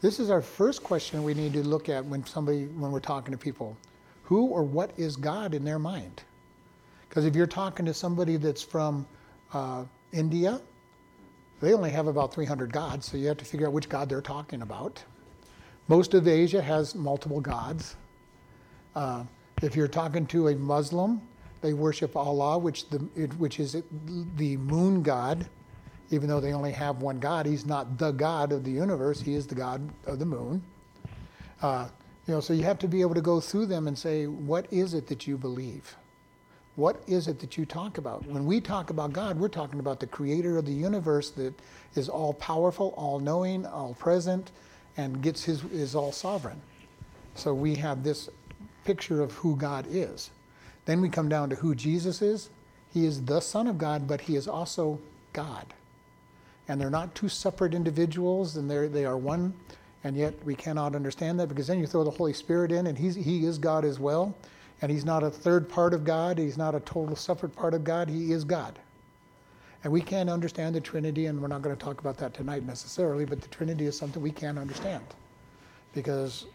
This 0.00 0.18
is 0.18 0.30
our 0.30 0.42
first 0.42 0.82
question 0.82 1.22
we 1.22 1.34
need 1.34 1.52
to 1.52 1.62
look 1.62 1.88
at 1.88 2.04
when 2.04 2.24
somebody 2.26 2.64
when 2.64 2.90
we're 2.90 3.00
talking 3.00 3.32
to 3.32 3.38
people 3.38 3.76
who 4.24 4.46
or 4.46 4.62
what 4.62 4.90
is 4.96 5.16
God 5.16 5.54
in 5.54 5.64
their 5.64 5.78
mind. 5.78 6.22
Because 7.08 7.24
if 7.24 7.36
you're 7.36 7.46
talking 7.46 7.86
to 7.86 7.94
somebody 7.94 8.36
that's 8.36 8.62
from 8.62 9.06
uh, 9.52 9.84
India, 10.12 10.60
they 11.60 11.74
only 11.74 11.90
have 11.90 12.06
about 12.06 12.34
300 12.34 12.72
gods, 12.72 13.10
so 13.10 13.16
you 13.16 13.28
have 13.28 13.36
to 13.36 13.44
figure 13.44 13.66
out 13.66 13.72
which 13.72 13.88
God 13.88 14.08
they're 14.08 14.20
talking 14.22 14.62
about. 14.62 15.02
Most 15.88 16.14
of 16.14 16.26
Asia 16.26 16.62
has 16.62 16.94
multiple 16.94 17.40
gods. 17.40 17.96
Uh, 18.96 19.24
if 19.62 19.76
you're 19.76 19.88
talking 19.88 20.26
to 20.28 20.48
a 20.48 20.56
Muslim, 20.56 21.22
They 21.62 21.74
worship 21.74 22.16
Allah, 22.16 22.58
which 22.58 22.88
the 22.90 22.98
which 23.38 23.60
is 23.60 23.76
the 24.36 24.56
moon 24.58 25.02
god. 25.02 25.48
Even 26.10 26.28
though 26.28 26.40
they 26.40 26.52
only 26.54 26.72
have 26.72 27.02
one 27.02 27.20
God, 27.20 27.46
He's 27.46 27.66
not 27.66 27.98
the 27.98 28.12
God 28.12 28.52
of 28.52 28.64
the 28.64 28.72
universe. 28.72 29.20
He 29.20 29.34
is 29.34 29.46
the 29.46 29.56
God 29.56 29.88
of 30.06 30.18
the 30.18 30.26
moon. 30.26 30.62
Uh, 31.62 31.88
you 32.26 32.34
know, 32.34 32.40
so 32.40 32.54
you 32.54 32.64
have 32.64 32.78
to 32.80 32.88
be 32.88 33.00
able 33.02 33.14
to 33.14 33.22
go 33.22 33.40
through 33.40 33.66
them 33.66 33.88
and 33.88 33.98
say, 33.98 34.26
what 34.26 34.66
is 34.72 34.94
it 34.94 35.08
that 35.08 35.26
you 35.26 35.38
believe? 35.38 35.96
What 36.76 37.02
is 37.06 37.28
it 37.28 37.40
that 37.40 37.58
you 37.58 37.66
talk 37.66 37.98
about? 37.98 38.26
When 38.26 38.46
we 38.46 38.60
talk 38.60 38.90
about 38.90 39.12
God, 39.12 39.38
we're 39.38 39.48
talking 39.48 39.80
about 39.80 40.00
the 40.00 40.06
creator 40.08 40.58
of 40.58 40.66
the 40.66 40.72
universe 40.72 41.30
that 41.32 41.54
is 41.96 42.08
all 42.08 42.34
powerful, 42.34 42.94
all 42.96 43.20
knowing, 43.20 43.66
all 43.66 43.94
present, 43.94 44.52
and 44.96 45.22
gets 45.22 45.44
his 45.44 45.64
is 45.66 45.94
all 45.94 46.12
sovereign. 46.12 46.60
So 47.34 47.54
we 47.54 47.76
have 47.76 48.04
this 48.04 48.30
picture 48.84 49.22
of 49.22 49.32
who 49.32 49.56
God 49.56 49.86
is. 49.88 50.30
Then 50.84 51.00
we 51.00 51.08
come 51.08 51.28
down 51.28 51.50
to 51.50 51.56
who 51.56 51.74
Jesus 51.74 52.22
is. 52.22 52.50
He 52.92 53.06
is 53.06 53.24
the 53.24 53.40
Son 53.40 53.66
of 53.66 53.78
God, 53.78 54.06
but 54.06 54.20
he 54.20 54.36
is 54.36 54.48
also 54.48 54.98
God. 55.32 55.66
And 56.68 56.80
they're 56.80 56.90
not 56.90 57.14
two 57.14 57.28
separate 57.28 57.74
individuals, 57.74 58.56
and 58.56 58.70
they 58.70 59.04
are 59.04 59.16
one, 59.16 59.54
and 60.04 60.16
yet 60.16 60.34
we 60.44 60.54
cannot 60.54 60.94
understand 60.94 61.38
that 61.40 61.48
because 61.48 61.66
then 61.66 61.78
you 61.78 61.86
throw 61.86 62.04
the 62.04 62.10
Holy 62.10 62.32
Spirit 62.32 62.72
in, 62.72 62.86
and 62.86 62.98
he's, 62.98 63.14
he 63.14 63.46
is 63.46 63.58
God 63.58 63.84
as 63.84 63.98
well. 63.98 64.34
And 64.80 64.90
he's 64.90 65.04
not 65.04 65.22
a 65.22 65.30
third 65.30 65.68
part 65.68 65.94
of 65.94 66.04
God, 66.04 66.38
he's 66.38 66.58
not 66.58 66.74
a 66.74 66.80
total 66.80 67.14
separate 67.14 67.54
part 67.54 67.72
of 67.72 67.84
God, 67.84 68.08
he 68.08 68.32
is 68.32 68.44
God. 68.44 68.78
And 69.84 69.92
we 69.92 70.00
can't 70.00 70.30
understand 70.30 70.74
the 70.74 70.80
Trinity, 70.80 71.26
and 71.26 71.40
we're 71.40 71.48
not 71.48 71.62
going 71.62 71.76
to 71.76 71.82
talk 71.82 72.00
about 72.00 72.16
that 72.18 72.34
tonight 72.34 72.64
necessarily, 72.64 73.24
but 73.24 73.40
the 73.40 73.48
Trinity 73.48 73.86
is 73.86 73.96
something 73.96 74.22
we 74.22 74.30
can't 74.30 74.58
understand 74.58 75.04
because 75.94 76.46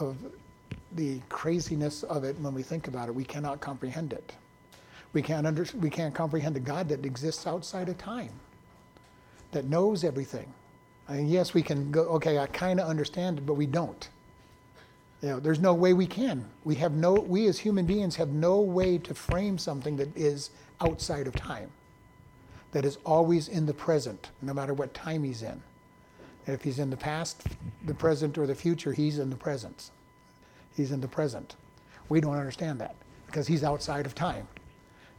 of 0.00 0.16
the 0.96 1.20
craziness 1.28 2.02
of 2.04 2.24
it 2.24 2.38
when 2.40 2.54
we 2.54 2.62
think 2.62 2.88
about 2.88 3.08
it. 3.08 3.14
We 3.14 3.24
cannot 3.24 3.60
comprehend 3.60 4.12
it. 4.12 4.32
We 5.12 5.22
can't, 5.22 5.46
under, 5.46 5.66
we 5.80 5.90
can't 5.90 6.14
comprehend 6.14 6.56
a 6.56 6.60
God 6.60 6.88
that 6.88 7.04
exists 7.04 7.46
outside 7.46 7.88
of 7.88 7.98
time, 7.98 8.32
that 9.52 9.64
knows 9.64 10.04
everything. 10.04 10.52
Yes, 11.12 11.54
we 11.54 11.62
can 11.62 11.90
go, 11.90 12.02
okay, 12.02 12.38
I 12.38 12.46
kind 12.46 12.78
of 12.78 12.88
understand 12.88 13.38
it, 13.38 13.46
but 13.46 13.54
we 13.54 13.66
don't. 13.66 14.08
You 15.22 15.30
know, 15.30 15.40
there's 15.40 15.58
no 15.58 15.74
way 15.74 15.92
we 15.92 16.06
can. 16.06 16.44
We 16.64 16.76
have 16.76 16.92
no, 16.92 17.14
we 17.14 17.46
as 17.48 17.58
human 17.58 17.84
beings 17.84 18.14
have 18.16 18.28
no 18.28 18.60
way 18.60 18.98
to 18.98 19.14
frame 19.14 19.58
something 19.58 19.96
that 19.96 20.16
is 20.16 20.50
outside 20.80 21.26
of 21.26 21.34
time 21.34 21.70
that 22.72 22.84
is 22.84 22.98
always 23.04 23.48
in 23.48 23.66
the 23.66 23.74
present, 23.74 24.30
no 24.42 24.54
matter 24.54 24.74
what 24.74 24.94
time 24.94 25.24
he's 25.24 25.42
in. 25.42 25.60
if 26.46 26.62
he's 26.62 26.78
in 26.78 26.90
the 26.90 26.96
past, 26.96 27.42
the 27.84 27.94
present, 27.94 28.38
or 28.38 28.46
the 28.46 28.54
future, 28.54 28.92
he's 28.92 29.18
in 29.18 29.30
the 29.30 29.36
present. 29.36 29.90
He's 30.76 30.92
in 30.92 31.00
the 31.00 31.08
present. 31.08 31.56
We 32.08 32.20
don't 32.20 32.36
understand 32.36 32.80
that 32.80 32.96
because 33.26 33.46
he's 33.46 33.64
outside 33.64 34.06
of 34.06 34.14
time. 34.14 34.46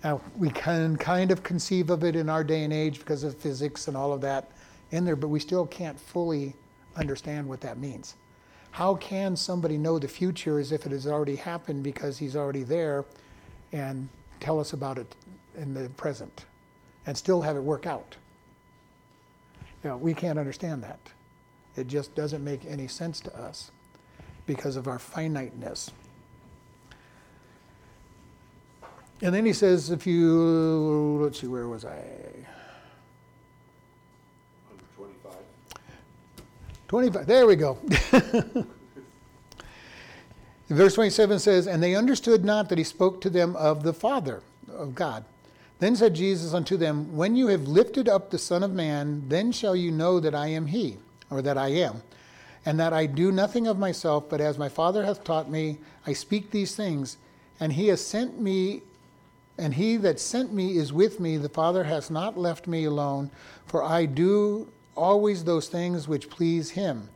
Now, 0.04 0.22
we 0.36 0.50
can 0.50 0.98
kind 0.98 1.32
of 1.32 1.44
conceive 1.44 1.90
of 1.90 2.04
it 2.04 2.16
in 2.16 2.30
our 2.30 2.44
day 2.44 2.64
and 2.64 2.74
age 2.74 3.00
because 3.00 3.24
of 3.24 3.36
physics 3.38 3.88
and 3.88 3.96
all 3.96 4.12
of 4.12 4.22
that 4.22 4.52
in 4.92 5.06
there, 5.06 5.16
but 5.16 5.28
we 5.28 5.40
still 5.40 5.66
can't 5.68 6.00
fully 6.00 6.56
understand 6.96 7.48
what 7.48 7.62
that 7.62 7.78
means. 7.78 8.16
How 8.72 8.96
can 8.96 9.36
somebody 9.36 9.78
know 9.78 10.00
the 10.00 10.08
future 10.08 10.60
as 10.60 10.72
if 10.72 10.86
it 10.86 10.92
has 10.92 11.06
already 11.06 11.36
happened 11.36 11.84
because 11.84 12.18
he's 12.18 12.36
already 12.36 12.64
there 12.64 13.06
and 13.72 14.10
tell 14.40 14.60
us 14.60 14.74
about 14.74 14.98
it 14.98 15.16
in 15.56 15.74
the 15.74 15.90
present? 15.90 16.46
and 17.06 17.18
still 17.18 17.42
have 17.42 17.56
it 17.56 17.62
work 17.62 17.86
out. 17.86 18.16
You 19.84 19.90
know, 19.90 19.98
we 19.98 20.14
can't 20.14 20.38
understand 20.38 20.84
that. 20.84 21.00
It 21.76 21.88
just 21.88 22.14
doesn't 22.16 22.44
make 22.44 22.66
any 22.66 22.88
sense 22.88 23.20
to 23.22 23.36
us 23.36 23.72
because 24.54 24.76
of 24.76 24.86
our 24.86 25.00
finiteness. 25.00 25.92
And 29.22 29.34
then 29.34 29.46
he 29.46 29.54
says, 29.54 29.92
if 29.92 30.06
you, 30.06 31.22
let's 31.24 31.40
see, 31.40 31.48
where 31.48 31.70
was 31.70 31.86
I? 31.86 32.04
25. 34.98 35.32
25, 36.90 37.26
there 37.28 37.48
we 37.48 37.56
go. 37.56 37.78
Verse 40.68 40.96
27 40.96 41.40
says, 41.40 41.66
And 41.66 41.82
they 41.82 41.96
understood 41.96 42.44
not 42.44 42.68
that 42.68 42.78
he 42.78 42.84
spoke 42.84 43.22
to 43.22 43.30
them 43.30 43.56
of 43.56 43.84
the 43.84 43.94
Father, 43.94 44.42
of 44.70 44.94
God. 44.94 45.24
Then 45.80 45.96
said 45.96 46.14
Jesus 46.14 46.54
unto 46.54 46.76
them, 46.76 47.16
When 47.16 47.38
you 47.38 47.48
have 47.48 47.70
lifted 47.70 48.10
up 48.10 48.32
the 48.32 48.38
Son 48.38 48.64
of 48.64 48.74
Man, 48.74 49.24
then 49.30 49.54
shall 49.54 49.78
you 49.78 49.92
know 49.92 50.20
that 50.20 50.36
I 50.36 50.48
am 50.48 50.66
he, 50.66 50.98
or 51.30 51.42
that 51.42 51.58
I 51.58 51.70
am, 51.70 52.02
and 52.66 52.80
that 52.80 52.94
I 52.94 53.06
do 53.06 53.32
nothing 53.32 53.68
of 53.68 53.80
myself, 53.80 54.30
but 54.30 54.42
as 54.42 54.58
my 54.58 54.70
Father 54.70 55.04
hath 55.06 55.24
taught 55.24 55.50
me, 55.50 55.80
I 56.06 56.14
speak 56.14 56.52
these 56.52 56.76
things. 56.76 57.18
And 57.60 57.74
he 57.74 57.88
has 57.88 58.06
sent 58.06 58.40
me, 58.40 58.82
and 59.58 59.74
he 59.74 59.98
that 59.98 60.20
sent 60.20 60.54
me 60.54 60.78
is 60.78 60.94
with 60.94 61.20
me. 61.20 61.38
The 61.38 61.50
Father 61.50 61.84
hath 61.84 62.12
not 62.12 62.38
left 62.38 62.68
me 62.68 62.86
alone, 62.86 63.32
for 63.66 63.84
I 63.84 64.06
do 64.06 64.68
always 64.96 65.44
those 65.44 65.68
things 65.68 66.08
which 66.08 66.30
please 66.30 66.72
him. 66.72 67.10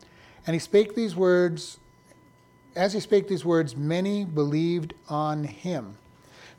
And 0.47 0.53
he 0.53 0.60
spake 0.60 0.95
these 0.95 1.15
words, 1.15 1.79
as 2.75 2.93
he 2.93 2.99
spake 2.99 3.27
these 3.27 3.45
words, 3.45 3.75
many 3.75 4.25
believed 4.25 4.93
on 5.10 5.43
him. 5.43 5.97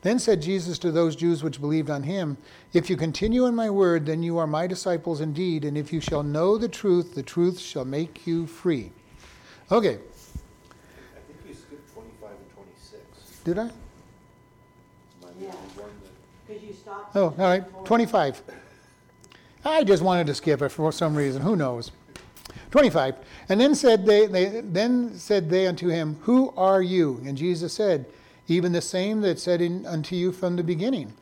Then 0.01 0.19
said 0.19 0.41
Jesus 0.41 0.77
to 0.79 0.91
those 0.91 1.15
Jews 1.15 1.43
which 1.43 1.59
believed 1.59 1.89
on 1.89 2.03
him, 2.03 2.37
If 2.73 2.89
you 2.89 2.95
continue 2.97 3.45
in 3.45 3.55
my 3.55 3.69
word, 3.69 4.05
then 4.05 4.23
you 4.23 4.37
are 4.37 4.47
my 4.47 4.67
disciples 4.67 5.21
indeed, 5.21 5.65
and 5.65 5.77
if 5.77 5.91
you 5.91 5.99
shall 5.99 6.23
know 6.23 6.57
the 6.57 6.67
truth, 6.67 7.15
the 7.15 7.23
truth 7.23 7.59
shall 7.59 7.85
make 7.85 8.27
you 8.27 8.45
free. 8.45 8.91
Okay. 9.71 9.97
I 9.97 11.19
think 11.27 11.39
you 11.47 11.53
skipped 11.53 11.93
25 11.93 12.29
and 12.29 12.53
26. 12.53 13.39
Did 13.43 13.59
I? 13.59 13.69
Yeah. 15.39 15.51
Because 16.47 16.63
you 16.63 16.73
stopped. 16.73 17.15
Oh, 17.15 17.25
all 17.25 17.33
right. 17.37 17.63
25. 17.85 18.41
I 19.65 19.83
just 19.83 20.01
wanted 20.03 20.27
to 20.27 20.35
skip 20.35 20.61
it 20.61 20.69
for 20.69 20.91
some 20.91 21.15
reason. 21.15 21.41
Who 21.41 21.55
knows? 21.55 21.91
25. 22.71 23.15
And 23.49 23.59
then 23.59 23.75
said 23.75 24.05
they, 24.05 24.27
they 24.27 24.61
then 24.61 25.15
said 25.15 25.49
they 25.49 25.67
unto 25.67 25.89
him, 25.89 26.17
Who 26.21 26.53
are 26.55 26.81
you? 26.81 27.21
And 27.25 27.37
Jesus 27.37 27.73
said, 27.73 28.05
even 28.47 28.71
the 28.71 28.81
same 28.81 29.21
that 29.21 29.39
said 29.39 29.61
in, 29.61 29.85
unto 29.85 30.15
you 30.15 30.31
from 30.31 30.55
the 30.55 30.63
beginning. 30.63 31.13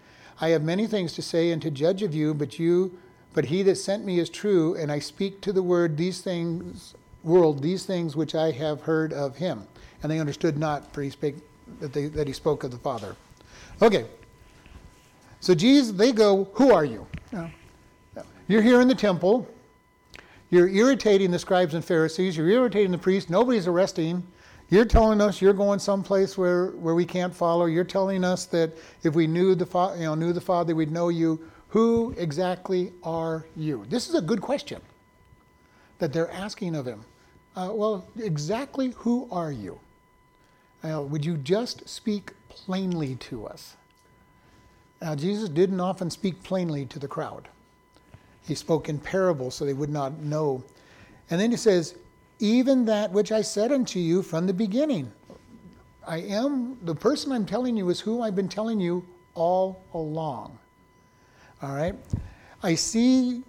I 0.42 0.50
have 0.50 0.64
many 0.64 0.88
things 0.88 1.14
to 1.14 1.22
say 1.22 1.52
and 1.52 1.62
to 1.62 1.72
judge 1.72 2.02
of 2.04 2.14
you, 2.14 2.34
but 2.34 2.60
you, 2.60 2.98
but 3.34 3.46
he 3.46 3.64
that 3.64 3.76
sent 3.76 4.06
me 4.06 4.20
is 4.20 4.30
true, 4.30 4.76
and 4.76 4.92
I 4.92 5.00
speak 5.00 5.42
to 5.42 5.54
the 5.54 5.64
word 5.64 5.98
these 5.98 6.22
things, 6.22 6.94
world 7.24 7.62
these 7.62 7.86
things 7.86 8.16
which 8.16 8.36
I 8.36 8.52
have 8.52 8.82
heard 8.82 9.14
of 9.14 9.38
him. 9.38 9.64
And 10.04 10.12
they 10.12 10.20
understood 10.20 10.58
not, 10.58 10.94
for 10.94 11.02
he 11.02 11.10
spake 11.10 11.36
that, 11.80 11.94
they, 11.94 12.08
that 12.08 12.28
he 12.28 12.34
spoke 12.34 12.64
of 12.64 12.72
the 12.72 12.78
Father. 12.78 13.16
Okay. 13.82 14.06
So 15.40 15.56
Jesus, 15.56 15.92
they 15.92 16.12
go, 16.12 16.46
who 16.54 16.72
are 16.74 16.86
you? 16.86 17.06
You're 18.48 18.62
here 18.62 18.82
in 18.82 18.88
the 18.88 18.96
temple. 18.96 19.48
You're 20.52 20.70
irritating 20.70 21.32
the 21.32 21.40
scribes 21.40 21.74
and 21.74 21.84
Pharisees. 21.84 22.38
You're 22.38 22.50
irritating 22.50 22.92
the 22.92 22.98
priests. 22.98 23.30
Nobody's 23.30 23.68
arresting 23.68 24.24
you're 24.70 24.86
telling 24.86 25.22
us 25.22 25.42
you're 25.42 25.54
going 25.54 25.80
someplace 25.80 26.38
where, 26.38 26.68
where 26.72 26.96
we 26.96 27.06
can't 27.06 27.34
follow. 27.34 27.66
You're 27.66 27.84
telling 27.84 28.24
us 28.24 28.46
that 28.48 28.72
if 29.04 29.14
we 29.14 29.28
knew 29.28 29.56
the, 29.56 29.66
fa- 29.66 29.96
you 29.98 30.06
know, 30.06 30.16
knew 30.16 30.34
the 30.34 30.42
Father, 30.42 30.74
we'd 30.74 30.92
know 30.92 31.10
you. 31.10 31.40
Who 31.70 32.16
exactly 32.18 32.94
are 33.04 33.46
you? 33.56 33.86
This 33.90 34.10
is 34.10 34.16
a 34.16 34.22
good 34.22 34.42
question 34.42 34.82
that 36.00 36.14
they're 36.14 36.32
asking 36.32 36.76
of 36.76 36.86
him. 36.86 37.04
Uh, 37.56 37.70
well, 37.74 38.06
exactly 38.18 38.94
who 38.98 39.28
are 39.32 39.52
you? 39.52 39.80
Uh, 40.84 41.02
would 41.02 41.26
you 41.26 41.38
just 41.38 41.88
speak 41.88 42.32
plainly 42.50 43.16
to 43.16 43.46
us? 43.46 43.76
Now, 45.02 45.16
Jesus 45.16 45.50
didn't 45.50 45.80
often 45.80 46.10
speak 46.10 46.42
plainly 46.44 46.86
to 46.88 47.00
the 47.00 47.08
crowd. 47.08 47.48
He 48.48 48.56
spoke 48.56 48.90
in 48.90 49.00
parables 49.00 49.56
so 49.56 49.66
they 49.66 49.74
would 49.74 49.90
not 49.90 50.20
know. 50.20 50.64
And 51.30 51.40
then 51.40 51.52
he 51.52 51.58
says, 51.58 51.96
even 52.40 52.86
that 52.86 53.12
which 53.12 53.32
I 53.32 53.42
said 53.42 53.72
unto 53.72 54.00
you 54.00 54.22
from 54.22 54.48
the 54.48 54.54
beginning. 54.54 55.12
I 56.08 56.18
am, 56.18 56.78
the 56.84 56.96
person 56.96 57.32
I'm 57.32 57.46
telling 57.46 57.76
you 57.76 57.90
is 57.90 58.00
who 58.00 58.22
I've 58.22 58.36
been 58.36 58.50
telling 58.50 58.80
you 58.80 59.06
all 59.34 59.82
along. 59.94 60.58
All 61.62 61.74
right? 61.76 61.96
I 62.62 62.76
see, 62.76 63.44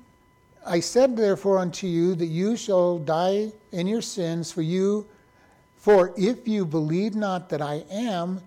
I 0.67 0.81
said 0.81 1.17
therefore 1.17 1.59
unto 1.59 1.87
you 1.87 2.15
that 2.15 2.27
you 2.27 2.57
shall 2.57 2.99
die 2.99 3.53
in 3.73 3.87
your 3.87 4.03
sins, 4.03 4.51
for 4.51 4.63
you, 4.63 5.07
for 5.77 6.13
if 6.17 6.49
you 6.49 6.65
believe 6.65 7.15
not 7.15 7.49
that 7.51 7.61
I 7.61 7.85
am, 7.91 8.41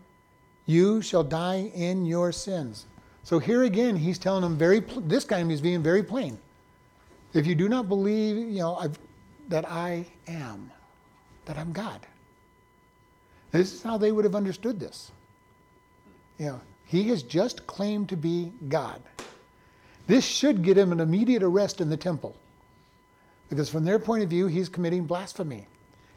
you 0.66 1.02
shall 1.02 1.24
die 1.24 1.72
in 1.74 2.06
your 2.06 2.32
sins. 2.32 2.86
So 3.24 3.40
here 3.40 3.64
again, 3.64 3.96
he's 3.96 4.18
telling 4.18 4.42
them 4.42 4.58
very, 4.58 4.80
this 5.02 5.26
time 5.26 5.50
he's 5.50 5.62
being 5.62 5.84
very 5.84 6.04
plain. 6.04 6.38
If 7.34 7.46
you 7.46 7.54
do 7.54 7.70
not 7.70 7.88
believe, 7.88 8.38
you 8.38 8.60
know, 8.60 8.76
I've 8.76 8.98
that 9.50 9.70
I 9.70 10.06
am, 10.28 10.72
that 11.46 11.58
I'm 11.58 11.72
God. 11.72 12.00
This 13.52 13.74
is 13.74 13.84
how 13.84 13.98
they 13.98 14.12
would 14.12 14.26
have 14.26 14.36
understood 14.36 14.80
this. 14.80 15.12
You 16.38 16.46
know, 16.46 16.62
he 16.86 17.10
has 17.10 17.24
just 17.24 17.68
claimed 17.68 18.10
to 18.10 18.18
be 18.18 18.52
God. 18.70 19.02
This 20.08 20.26
should 20.26 20.64
get 20.64 20.78
him 20.78 20.92
an 20.92 21.00
immediate 21.00 21.44
arrest 21.44 21.82
in 21.82 21.90
the 21.90 21.98
temple. 21.98 22.36
Because 23.50 23.70
from 23.70 23.86
their 23.86 24.00
point 24.00 24.24
of 24.24 24.30
view, 24.30 24.48
he's 24.48 24.70
committing 24.70 25.06
blasphemy. 25.06 25.68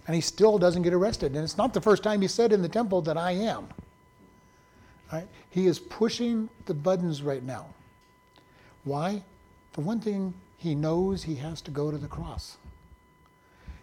And 0.06 0.14
he 0.14 0.20
still 0.20 0.58
doesn't 0.58 0.82
get 0.82 0.92
arrested. 0.92 1.34
And 1.34 1.44
it's 1.44 1.58
not 1.58 1.72
the 1.72 1.80
first 1.80 2.02
time 2.02 2.20
he 2.20 2.28
said 2.28 2.52
in 2.52 2.62
the 2.62 2.68
temple 2.68 3.02
that 3.02 3.16
I 3.16 3.32
am. 3.32 3.68
Right? 5.12 5.28
He 5.50 5.66
is 5.66 5.78
pushing 5.78 6.48
the 6.66 6.74
buttons 6.74 7.22
right 7.22 7.42
now. 7.42 7.66
Why? 8.84 9.22
For 9.72 9.82
one 9.82 10.00
thing, 10.00 10.34
he 10.56 10.74
knows 10.74 11.22
he 11.22 11.36
has 11.36 11.60
to 11.62 11.70
go 11.70 11.90
to 11.90 11.98
the 11.98 12.08
cross. 12.08 12.56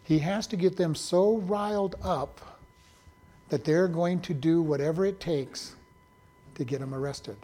He 0.10 0.18
has 0.20 0.48
to 0.48 0.58
get 0.58 0.76
them 0.76 0.96
so 0.96 1.38
riled 1.38 1.96
up 2.02 2.60
that 3.50 3.64
they're 3.64 3.88
going 3.88 4.22
to 4.22 4.34
do 4.34 4.60
whatever 4.60 5.06
it 5.06 5.20
takes 5.20 5.76
to 6.56 6.64
get 6.64 6.82
him 6.82 6.96
arrested. 6.96 7.38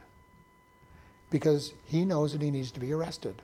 Because 1.30 1.74
he 1.86 2.06
knows 2.06 2.32
that 2.32 2.42
he 2.42 2.50
needs 2.50 2.72
to 2.72 2.80
be 2.80 2.92
arrested. 2.92 3.44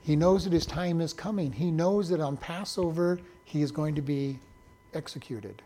He 0.00 0.14
knows 0.14 0.44
that 0.44 0.52
his 0.52 0.64
time 0.64 1.00
is 1.00 1.12
coming. 1.12 1.50
He 1.50 1.72
knows 1.72 2.08
that 2.10 2.20
on 2.20 2.36
Passover 2.36 3.18
he 3.44 3.62
is 3.62 3.72
going 3.72 3.96
to 3.96 4.02
be 4.02 4.38
executed 4.94 5.60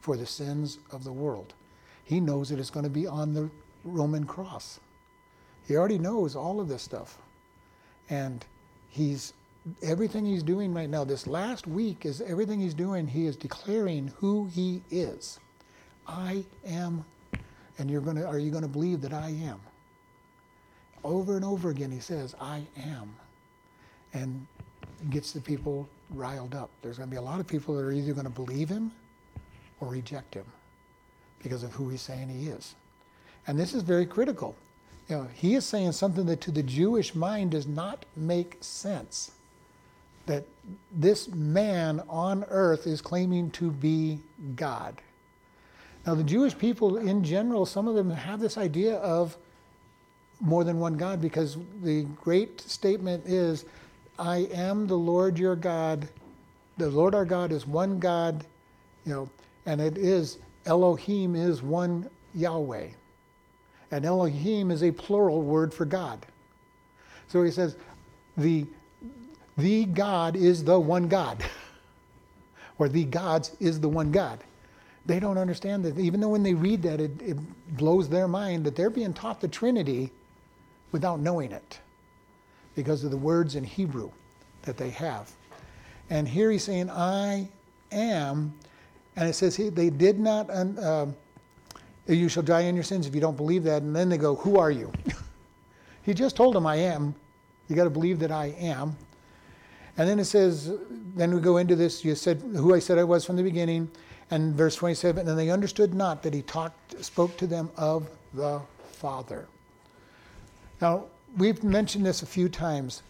for 0.00 0.16
the 0.16 0.26
sins 0.26 0.78
of 0.90 1.04
the 1.04 1.12
world. 1.12 1.54
He 2.02 2.18
knows 2.18 2.48
that 2.48 2.58
it's 2.58 2.70
going 2.70 2.82
to 2.82 2.90
be 2.90 3.06
on 3.06 3.32
the 3.32 3.48
Roman 3.84 4.24
cross. 4.24 4.80
He 5.68 5.76
already 5.76 5.98
knows 5.98 6.34
all 6.34 6.58
of 6.58 6.66
this 6.66 6.82
stuff. 6.82 7.16
And 8.08 8.44
he's 8.88 9.34
everything 9.82 10.24
he's 10.24 10.42
doing 10.42 10.72
right 10.72 10.88
now, 10.88 11.04
this 11.04 11.26
last 11.26 11.66
week 11.66 12.06
is 12.06 12.20
everything 12.20 12.60
he's 12.60 12.74
doing, 12.74 13.06
he 13.06 13.26
is 13.26 13.36
declaring 13.36 14.12
who 14.16 14.46
he 14.46 14.82
is. 14.90 15.38
I 16.06 16.44
am 16.66 17.04
and 17.80 17.90
you're 17.90 18.02
gonna 18.02 18.24
are 18.24 18.38
you 18.38 18.50
gonna 18.50 18.68
believe 18.68 19.00
that 19.00 19.14
I 19.14 19.30
am? 19.30 19.58
Over 21.02 21.36
and 21.36 21.44
over 21.44 21.70
again 21.70 21.90
he 21.90 21.98
says, 21.98 22.34
I 22.40 22.62
am. 22.76 23.14
And 24.12 24.46
gets 25.08 25.32
the 25.32 25.40
people 25.40 25.88
riled 26.10 26.54
up. 26.54 26.68
There's 26.82 26.98
gonna 26.98 27.10
be 27.10 27.16
a 27.16 27.22
lot 27.22 27.40
of 27.40 27.46
people 27.46 27.74
that 27.76 27.82
are 27.82 27.92
either 27.92 28.12
gonna 28.12 28.28
believe 28.28 28.68
him 28.68 28.92
or 29.80 29.88
reject 29.88 30.34
him 30.34 30.44
because 31.42 31.62
of 31.62 31.72
who 31.72 31.88
he's 31.88 32.02
saying 32.02 32.28
he 32.28 32.48
is. 32.48 32.74
And 33.46 33.58
this 33.58 33.72
is 33.72 33.82
very 33.82 34.04
critical. 34.04 34.54
You 35.08 35.16
know, 35.16 35.28
he 35.34 35.54
is 35.54 35.64
saying 35.64 35.92
something 35.92 36.26
that 36.26 36.42
to 36.42 36.50
the 36.50 36.62
Jewish 36.62 37.14
mind 37.14 37.52
does 37.52 37.66
not 37.66 38.04
make 38.14 38.58
sense. 38.60 39.32
That 40.30 40.44
this 40.92 41.26
man 41.26 42.00
on 42.08 42.44
earth 42.50 42.86
is 42.86 43.00
claiming 43.00 43.50
to 43.52 43.72
be 43.72 44.20
God. 44.54 44.94
Now, 46.06 46.14
the 46.14 46.22
Jewish 46.22 46.56
people 46.56 46.98
in 46.98 47.24
general, 47.24 47.66
some 47.66 47.88
of 47.88 47.96
them 47.96 48.10
have 48.10 48.38
this 48.38 48.56
idea 48.56 48.98
of 48.98 49.36
more 50.40 50.62
than 50.62 50.78
one 50.78 50.96
God 50.96 51.20
because 51.20 51.56
the 51.82 52.04
great 52.22 52.60
statement 52.60 53.26
is, 53.26 53.64
I 54.20 54.48
am 54.52 54.86
the 54.86 54.96
Lord 54.96 55.36
your 55.36 55.56
God. 55.56 56.08
The 56.78 56.88
Lord 56.88 57.12
our 57.12 57.24
God 57.24 57.50
is 57.50 57.66
one 57.66 57.98
God, 57.98 58.46
you 59.04 59.12
know, 59.12 59.30
and 59.66 59.80
it 59.80 59.98
is 59.98 60.38
Elohim 60.64 61.34
is 61.34 61.60
one 61.60 62.08
Yahweh. 62.36 62.86
And 63.90 64.04
Elohim 64.04 64.70
is 64.70 64.84
a 64.84 64.92
plural 64.92 65.42
word 65.42 65.74
for 65.74 65.84
God. 65.84 66.24
So 67.26 67.42
he 67.42 67.50
says, 67.50 67.74
the, 68.36 68.64
the 69.56 69.84
God 69.86 70.36
is 70.36 70.64
the 70.64 70.78
one 70.78 71.08
God. 71.08 71.42
or 72.78 72.88
the 72.88 73.04
gods 73.04 73.56
is 73.60 73.80
the 73.80 73.88
one 73.88 74.10
God. 74.10 74.40
They 75.06 75.20
don't 75.20 75.38
understand 75.38 75.84
that, 75.84 75.98
even 75.98 76.20
though 76.20 76.28
when 76.28 76.42
they 76.42 76.54
read 76.54 76.82
that, 76.82 77.00
it, 77.00 77.20
it 77.20 77.36
blows 77.76 78.08
their 78.08 78.28
mind 78.28 78.64
that 78.64 78.76
they're 78.76 78.90
being 78.90 79.12
taught 79.12 79.40
the 79.40 79.48
Trinity 79.48 80.10
without 80.92 81.20
knowing 81.20 81.52
it 81.52 81.80
because 82.74 83.04
of 83.04 83.10
the 83.10 83.16
words 83.16 83.56
in 83.56 83.64
Hebrew 83.64 84.10
that 84.62 84.76
they 84.76 84.90
have. 84.90 85.30
And 86.10 86.28
here 86.28 86.50
he's 86.50 86.64
saying, 86.64 86.90
I 86.90 87.48
am 87.90 88.54
and 89.16 89.28
it 89.28 89.34
says, 89.34 89.56
they 89.56 89.90
did 89.90 90.18
not, 90.18 90.48
uh, 90.50 91.06
you 92.06 92.28
shall 92.28 92.42
die 92.42 92.62
in 92.62 92.74
your 92.74 92.84
sins 92.84 93.06
if 93.06 93.14
you 93.14 93.20
don't 93.20 93.36
believe 93.36 93.64
that. 93.64 93.82
And 93.82 93.94
then 93.94 94.08
they 94.08 94.16
go, 94.16 94.34
Who 94.36 94.58
are 94.58 94.70
you? 94.70 94.92
he 96.02 96.14
just 96.14 96.36
told 96.36 96.54
them, 96.54 96.66
I 96.66 96.76
am. 96.76 97.14
You 97.68 97.76
got 97.76 97.84
to 97.84 97.90
believe 97.90 98.18
that 98.20 98.32
I 98.32 98.46
am. 98.58 98.96
And 99.96 100.08
then 100.08 100.18
it 100.18 100.24
says, 100.24 100.72
then 101.14 101.34
we 101.34 101.40
go 101.40 101.56
into 101.56 101.76
this, 101.76 102.04
you 102.04 102.14
said, 102.14 102.40
Who 102.54 102.74
I 102.74 102.78
said 102.78 102.98
I 102.98 103.04
was 103.04 103.24
from 103.24 103.36
the 103.36 103.42
beginning. 103.42 103.90
And 104.30 104.54
verse 104.54 104.76
27, 104.76 105.28
and 105.28 105.38
they 105.38 105.50
understood 105.50 105.92
not 105.92 106.22
that 106.22 106.32
he 106.32 106.42
talked, 106.42 107.04
spoke 107.04 107.36
to 107.38 107.46
them 107.46 107.68
of 107.76 108.08
the 108.32 108.60
Father. 108.92 109.48
Now, 110.80 111.06
we've 111.36 111.64
mentioned 111.64 112.06
this 112.06 112.22
a 112.22 112.26
few 112.26 112.48
times. 112.48 113.02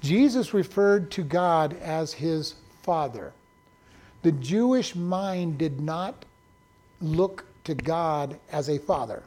Jesus 0.00 0.54
referred 0.54 1.10
to 1.12 1.22
God 1.22 1.76
as 1.82 2.14
his 2.14 2.54
Father. 2.82 3.32
The 4.22 4.32
Jewish 4.32 4.94
mind 4.94 5.58
did 5.58 5.80
not 5.80 6.24
look 7.00 7.44
to 7.64 7.74
God 7.74 8.38
as 8.50 8.68
a 8.68 8.78
father. 8.78 9.22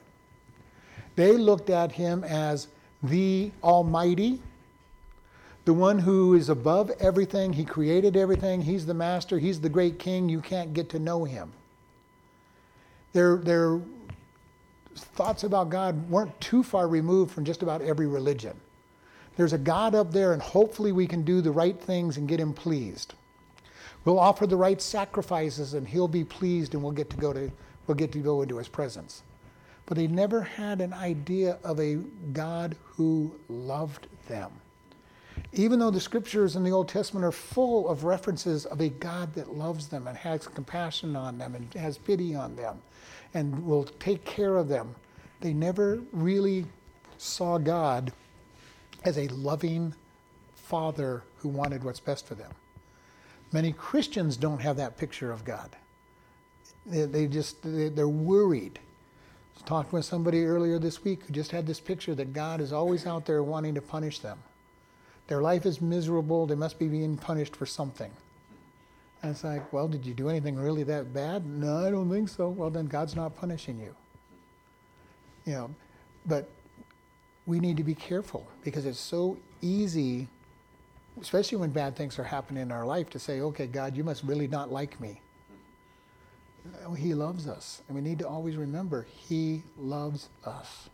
They 1.15 1.34
looked 1.34 1.70
at 1.70 1.91
him 1.91 2.24
as 2.24 2.68
the 3.04 3.52
Almighty, 3.63 4.41
the 5.65 5.73
one 5.73 5.99
who 5.99 6.36
is 6.36 6.49
above 6.49 6.91
everything. 6.99 7.54
He 7.54 7.65
created 7.65 8.15
everything. 8.15 8.62
He's 8.62 8.86
the 8.86 8.93
master. 8.93 9.39
He's 9.39 9.60
the 9.60 9.69
great 9.69 9.99
king. 9.99 10.30
You 10.30 10.41
can't 10.41 10.73
get 10.73 10.89
to 10.89 10.99
know 10.99 11.25
him. 11.25 11.51
Their, 13.13 13.38
their 13.38 13.82
thoughts 14.95 15.43
about 15.43 15.69
God 15.69 16.10
weren't 16.10 16.39
too 16.39 16.63
far 16.63 16.88
removed 16.88 17.32
from 17.32 17.45
just 17.45 17.63
about 17.63 17.82
every 17.82 18.08
religion. 18.08 18.56
There's 19.38 19.54
a 19.54 19.58
God 19.58 19.95
up 19.95 20.12
there, 20.12 20.34
and 20.34 20.41
hopefully 20.41 20.91
we 20.91 21.08
can 21.08 21.23
do 21.23 21.41
the 21.41 21.51
right 21.51 21.80
things 21.80 22.17
and 22.17 22.28
get 22.28 22.39
him 22.39 22.54
pleased. 22.54 23.13
We'll 24.06 24.19
offer 24.19 24.45
the 24.45 24.56
right 24.56 24.80
sacrifices 24.80 25.73
and 25.73 25.88
he'll 25.88 26.08
be 26.08 26.23
pleased 26.23 26.75
and 26.75 26.84
we'll 26.84 26.91
get 26.91 27.10
to 27.10 27.17
go 27.17 27.34
to 27.34 27.51
we'll 27.88 27.95
get 27.95 28.12
to 28.13 28.19
go 28.19 28.43
into 28.43 28.58
his 28.58 28.67
presence. 28.67 29.23
But 29.88 29.97
they 29.97 30.08
never 30.08 30.41
had 30.41 30.80
an 30.80 30.93
idea 30.93 31.58
of 31.63 31.80
a 31.80 31.95
God 32.34 32.75
who 32.84 33.36
loved 33.49 34.08
them. 34.28 34.51
Even 35.58 35.80
though 35.80 35.89
the 35.89 36.02
scriptures 36.02 36.58
in 36.58 36.63
the 36.63 36.72
Old 36.72 36.89
Testament 36.89 37.26
are 37.26 37.32
full 37.32 37.88
of 37.88 38.04
references 38.04 38.65
of 38.65 38.82
a 38.82 38.89
God 38.89 39.34
that 39.36 39.56
loves 39.56 39.88
them 39.88 40.06
and 40.06 40.18
has 40.18 40.48
compassion 40.48 41.15
on 41.15 41.38
them 41.38 41.56
and 41.56 41.74
has 41.76 41.98
pity 41.98 42.36
on 42.36 42.58
them 42.58 42.82
and 43.34 43.65
will 43.65 43.86
take 43.86 44.26
care 44.26 44.58
of 44.58 44.68
them, 44.68 44.94
they 45.39 45.54
never 45.54 46.02
really 46.12 46.65
saw 47.18 47.58
God 47.58 48.12
as 49.06 49.18
a 49.18 49.30
loving 49.30 49.94
father 50.56 51.24
who 51.38 51.48
wanted 51.48 51.86
what's 51.86 52.02
best 52.02 52.28
for 52.28 52.36
them. 52.36 52.52
Many 53.54 53.72
Christians 53.72 54.36
don't 54.36 54.62
have 54.62 54.76
that 54.76 54.98
picture 54.98 55.32
of 55.32 55.46
God. 55.46 55.74
They, 56.86 57.06
they 57.06 57.28
just, 57.28 57.63
they, 57.63 57.88
they're 57.88 58.10
worried. 58.10 58.78
I 58.78 59.54
was 59.54 59.63
talking 59.63 59.91
with 59.94 60.04
somebody 60.04 60.44
earlier 60.44 60.80
this 60.80 61.06
week 61.06 61.24
who 61.24 61.34
just 61.34 61.52
had 61.52 61.65
this 61.65 61.80
picture 61.80 62.13
that 62.15 62.34
God 62.34 62.60
is 62.60 62.74
always 62.74 63.08
out 63.08 63.26
there 63.26 63.41
wanting 63.41 63.76
to 63.76 63.82
punish 63.82 64.20
them. 64.20 64.38
Their 65.27 65.41
life 65.41 65.65
is 65.65 65.81
miserable. 65.81 66.45
They 66.45 66.55
must 66.55 66.77
be 66.77 66.88
being 66.88 67.17
punished 67.17 67.55
for 67.55 67.65
something. 67.65 68.11
And 69.21 69.31
it's 69.31 69.43
like, 69.43 69.73
well, 69.73 69.88
did 69.88 70.05
you 70.05 70.13
do 70.13 70.29
anything 70.29 70.55
really 70.55 70.83
that 70.83 71.13
bad? 71.13 71.45
No, 71.45 71.77
I 71.85 71.89
don't 71.89 72.09
think 72.09 72.29
so. 72.29 72.49
Well, 72.49 72.69
then 72.69 72.85
God's 72.85 73.15
not 73.15 73.35
punishing 73.35 73.79
you. 73.79 73.95
You 75.45 75.53
know, 75.53 75.75
but 76.25 76.49
we 77.45 77.59
need 77.59 77.77
to 77.77 77.83
be 77.83 77.95
careful 77.95 78.45
because 78.63 78.85
it's 78.85 78.99
so 78.99 79.38
easy 79.61 80.27
especially 81.21 81.57
when 81.57 81.69
bad 81.69 81.95
things 81.95 82.19
are 82.19 82.23
happening 82.23 82.63
in 82.63 82.71
our 82.71 82.85
life, 82.85 83.09
to 83.11 83.19
say, 83.19 83.41
okay, 83.41 83.67
God, 83.67 83.95
you 83.95 84.03
must 84.03 84.23
really 84.23 84.47
not 84.47 84.71
like 84.71 84.99
me. 84.99 85.21
Uh, 86.86 86.93
he 86.93 87.13
loves 87.13 87.47
us. 87.47 87.82
And 87.88 87.95
we 87.95 88.01
need 88.01 88.19
to 88.19 88.28
always 88.28 88.57
remember, 88.57 89.05
He 89.09 89.63
loves 89.78 90.30
us. 90.45 90.89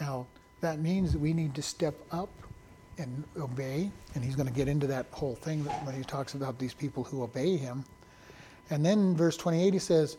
Now, 0.00 0.26
that 0.60 0.78
means 0.78 1.12
that 1.12 1.18
we 1.18 1.32
need 1.32 1.54
to 1.54 1.62
step 1.62 1.94
up 2.10 2.28
and 2.98 3.24
obey. 3.38 3.90
And 4.14 4.24
he's 4.24 4.36
going 4.36 4.48
to 4.48 4.54
get 4.54 4.68
into 4.68 4.86
that 4.86 5.06
whole 5.10 5.34
thing 5.34 5.64
when 5.84 5.94
he 5.94 6.02
talks 6.02 6.34
about 6.34 6.58
these 6.58 6.74
people 6.74 7.04
who 7.04 7.22
obey 7.22 7.56
him. 7.56 7.84
And 8.70 8.84
then 8.84 9.16
verse 9.16 9.36
28, 9.36 9.72
he 9.72 9.78
says, 9.78 10.16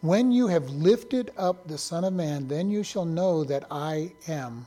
When 0.00 0.32
you 0.32 0.46
have 0.46 0.68
lifted 0.70 1.32
up 1.36 1.66
the 1.66 1.78
Son 1.78 2.04
of 2.04 2.12
Man, 2.12 2.48
then 2.48 2.70
you 2.70 2.82
shall 2.82 3.04
know 3.04 3.44
that 3.44 3.64
I 3.70 4.12
am 4.28 4.66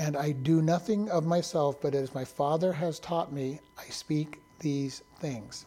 and 0.00 0.16
I 0.16 0.32
do 0.32 0.62
nothing 0.62 1.10
of 1.10 1.26
myself, 1.26 1.78
but 1.82 1.94
as 1.94 2.14
my 2.14 2.24
Father 2.24 2.72
has 2.72 2.98
taught 2.98 3.34
me, 3.34 3.60
I 3.78 3.84
speak 3.90 4.40
these 4.58 5.02
things. 5.18 5.66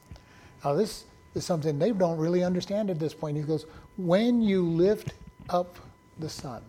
Now, 0.65 0.73
this 0.73 1.05
is 1.36 1.45
something 1.45 1.77
they 1.77 1.91
don't 1.91 2.17
really 2.17 2.43
understand 2.43 2.89
at 2.89 2.97
this 2.97 3.13
point. 3.13 3.38
He 3.38 3.43
goes, 3.43 3.67
When 3.95 4.41
you 4.41 4.65
lift 4.65 5.13
up 5.49 5.77
the 6.17 6.29
Son, 6.29 6.63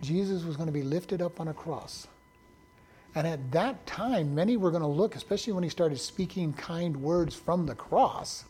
Jesus 0.00 0.44
was 0.44 0.56
going 0.56 0.66
to 0.66 0.72
be 0.72 0.82
lifted 0.82 1.22
up 1.22 1.40
on 1.40 1.48
a 1.48 1.54
cross. 1.54 2.06
And 3.14 3.26
at 3.26 3.50
that 3.52 3.86
time, 3.86 4.34
many 4.34 4.56
were 4.56 4.70
going 4.70 4.82
to 4.82 4.88
look, 4.88 5.16
especially 5.16 5.54
when 5.54 5.62
he 5.62 5.70
started 5.70 5.98
speaking 5.98 6.52
kind 6.52 6.96
words 6.96 7.34
from 7.34 7.66
the 7.66 7.74
cross 7.74 8.44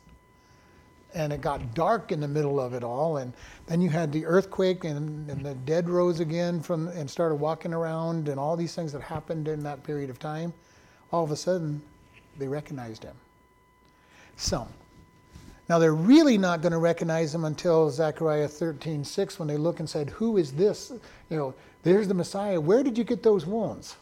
and 1.16 1.32
it 1.32 1.40
got 1.40 1.74
dark 1.74 2.12
in 2.12 2.20
the 2.20 2.28
middle 2.28 2.60
of 2.60 2.74
it 2.74 2.84
all. 2.84 3.16
And 3.16 3.32
then 3.66 3.80
you 3.80 3.88
had 3.88 4.12
the 4.12 4.26
earthquake, 4.26 4.84
and, 4.84 5.28
and 5.30 5.44
the 5.44 5.54
dead 5.54 5.88
rose 5.88 6.20
again 6.20 6.60
from 6.60 6.88
and 6.88 7.10
started 7.10 7.36
walking 7.36 7.72
around, 7.72 8.28
and 8.28 8.38
all 8.38 8.56
these 8.56 8.74
things 8.74 8.92
that 8.92 9.02
happened 9.02 9.48
in 9.48 9.62
that 9.62 9.82
period 9.82 10.10
of 10.10 10.18
time. 10.18 10.52
All 11.12 11.24
of 11.24 11.30
a 11.30 11.36
sudden, 11.36 11.80
they 12.38 12.46
recognized 12.46 13.02
him. 13.02 13.16
Some. 14.36 14.68
Now 15.68 15.78
they're 15.78 15.94
really 15.94 16.38
not 16.38 16.62
going 16.62 16.72
to 16.72 16.78
recognize 16.78 17.34
him 17.34 17.44
until 17.44 17.90
Zechariah 17.90 18.48
13, 18.48 19.04
6, 19.04 19.38
when 19.38 19.48
they 19.48 19.56
look 19.56 19.80
and 19.80 19.90
said, 19.90 20.10
Who 20.10 20.36
is 20.36 20.52
this? 20.52 20.92
You 21.28 21.36
know, 21.36 21.54
there's 21.82 22.08
the 22.08 22.14
Messiah. 22.14 22.60
Where 22.60 22.82
did 22.82 22.96
you 22.96 23.04
get 23.04 23.22
those 23.22 23.46
wounds? 23.46 23.96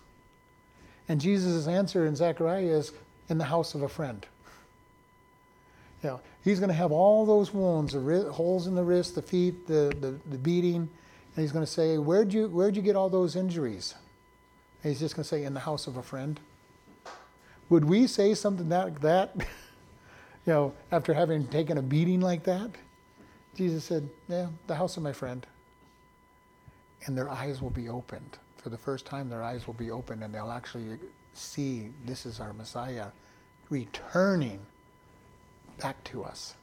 And 1.09 1.21
Jesus' 1.21 1.67
answer 1.67 2.07
in 2.07 2.17
Zechariah 2.17 2.65
is, 2.65 2.93
In 3.29 3.39
the 3.39 3.45
house 3.45 3.75
of 3.75 3.83
a 3.83 3.89
friend. 3.89 4.27
You 6.03 6.11
know, 6.11 6.21
he's 6.43 6.59
going 6.59 6.69
to 6.69 6.75
have 6.75 6.93
all 6.93 7.25
those 7.25 7.55
wounds, 7.55 7.95
the 7.95 8.31
holes 8.31 8.67
in 8.67 8.75
the 8.75 8.85
wrist, 8.85 9.15
the 9.15 9.23
feet, 9.23 9.67
the, 9.67 9.95
the, 10.01 10.15
the 10.31 10.37
beating, 10.37 10.89
and 11.37 11.43
he's 11.43 11.53
going 11.53 11.65
to 11.65 11.71
say, 11.71 11.97
Where'd 11.97 12.33
you, 12.33 12.49
where'd 12.49 12.77
you 12.77 12.83
get 12.83 12.95
all 12.95 13.09
those 13.09 13.37
injuries? 13.37 13.95
And 14.83 14.93
he's 14.93 15.01
just 15.01 15.17
going 15.17 15.25
to 15.25 15.29
say, 15.29 15.45
In 15.45 15.55
the 15.55 15.61
house 15.61 15.87
of 15.87 15.97
a 15.97 16.03
friend. 16.03 16.39
Would 17.71 17.87
we 17.87 18.07
say 18.07 18.35
something 18.35 18.69
like 18.69 19.01
that? 19.01 19.35
you 20.47 20.53
know, 20.53 20.75
after 20.93 21.15
having 21.15 21.47
taken 21.47 21.79
a 21.79 21.83
beating 21.83 22.21
like 22.21 22.45
that, 22.45 22.71
Jesus 23.57 23.85
said, 23.85 24.09
Yeah, 24.29 24.49
the 24.67 24.75
house 24.75 24.97
of 24.97 25.03
my 25.03 25.13
friend. 25.13 25.47
And 27.07 27.17
their 27.17 27.31
eyes 27.31 27.61
will 27.61 27.71
be 27.71 27.89
opened. 27.89 28.39
For 28.57 28.71
the 28.71 28.79
first 28.79 29.05
time, 29.05 29.29
their 29.29 29.43
eyes 29.43 29.67
will 29.67 29.75
be 29.75 29.91
opened 29.91 30.23
and 30.23 30.35
they'll 30.35 30.51
actually 30.51 30.99
see 31.35 31.91
this 32.07 32.25
is 32.25 32.41
our 32.41 32.53
Messiah 32.53 33.09
returning 33.69 34.61
back 35.79 36.03
to 36.05 36.25
us. 36.25 36.55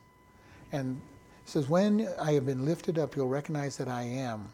And 0.72 1.00
says, 1.46 1.70
When 1.70 2.08
I 2.20 2.34
have 2.34 2.46
been 2.46 2.66
lifted 2.66 2.98
up, 2.98 3.16
you'll 3.16 3.28
recognize 3.28 3.78
that 3.78 3.88
I 3.88 4.04
am. 4.04 4.50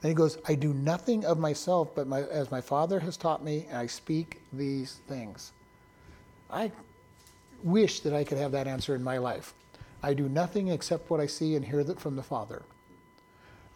Then 0.00 0.10
he 0.10 0.14
goes, 0.14 0.38
I 0.48 0.54
do 0.54 0.74
nothing 0.74 1.24
of 1.24 1.38
myself, 1.38 1.94
but 1.94 2.08
my, 2.08 2.22
as 2.22 2.50
my 2.50 2.60
Father 2.60 2.98
has 3.00 3.16
taught 3.16 3.44
me, 3.44 3.66
I 3.72 3.86
speak 3.86 4.42
these 4.52 5.00
things. 5.06 5.52
I 6.50 6.72
wish 7.62 8.00
that 8.00 8.12
I 8.12 8.24
could 8.24 8.38
have 8.38 8.52
that 8.52 8.66
answer 8.66 8.94
in 8.94 9.02
my 9.02 9.18
life. 9.18 9.54
I 10.02 10.14
do 10.14 10.28
nothing 10.28 10.68
except 10.68 11.10
what 11.10 11.20
I 11.20 11.26
see 11.26 11.54
and 11.54 11.64
hear 11.64 11.84
that 11.84 12.00
from 12.00 12.16
the 12.16 12.22
Father. 12.22 12.62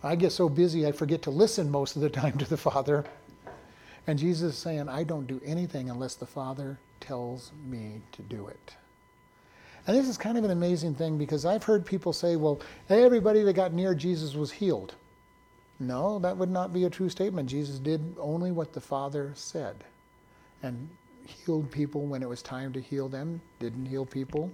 I 0.03 0.17
get 0.17 0.33
so 0.33 0.49
busy 0.49 0.87
I 0.87 0.93
forget 0.93 1.23
to 1.23 1.31
listen 1.31 1.71
most 1.71 1.97
of 1.97 2.03
the 2.03 2.11
time 2.21 2.39
to 2.39 2.49
the 2.49 2.57
Father. 2.57 3.05
And 4.07 4.19
Jesus 4.19 4.55
is 4.55 4.59
saying, 4.59 4.89
I 4.89 5.03
don't 5.03 5.27
do 5.27 5.41
anything 5.45 5.91
unless 5.91 6.15
the 6.15 6.27
Father 6.27 6.79
tells 7.01 7.53
me 7.69 8.01
to 8.13 8.23
do 8.23 8.47
it. 8.47 8.77
And 9.87 9.97
this 9.97 10.09
is 10.09 10.19
kind 10.19 10.37
of 10.37 10.45
an 10.45 10.51
amazing 10.51 10.95
thing 10.95 11.17
because 11.17 11.45
I've 11.45 11.63
heard 11.63 11.87
people 11.87 12.13
say, 12.13 12.37
well, 12.37 12.61
everybody 12.89 13.43
that 13.43 13.53
got 13.53 13.73
near 13.73 13.95
Jesus 13.95 14.35
was 14.35 14.51
healed. 14.51 14.95
No, 15.79 16.19
that 16.21 16.37
would 16.37 16.51
not 16.51 16.73
be 16.73 16.85
a 16.85 16.91
true 16.91 17.09
statement. 17.09 17.49
Jesus 17.49 17.79
did 17.79 18.17
only 18.19 18.51
what 18.51 18.73
the 18.73 18.81
Father 18.81 19.33
said. 19.35 19.77
And 20.63 20.89
healed 21.29 21.71
people 21.71 22.07
when 22.07 22.23
it 22.23 22.29
was 22.29 22.43
time 22.43 22.73
to 22.73 22.81
heal 22.81 23.09
them, 23.09 23.41
didn't 23.59 23.87
heal 23.87 24.07
people. 24.07 24.51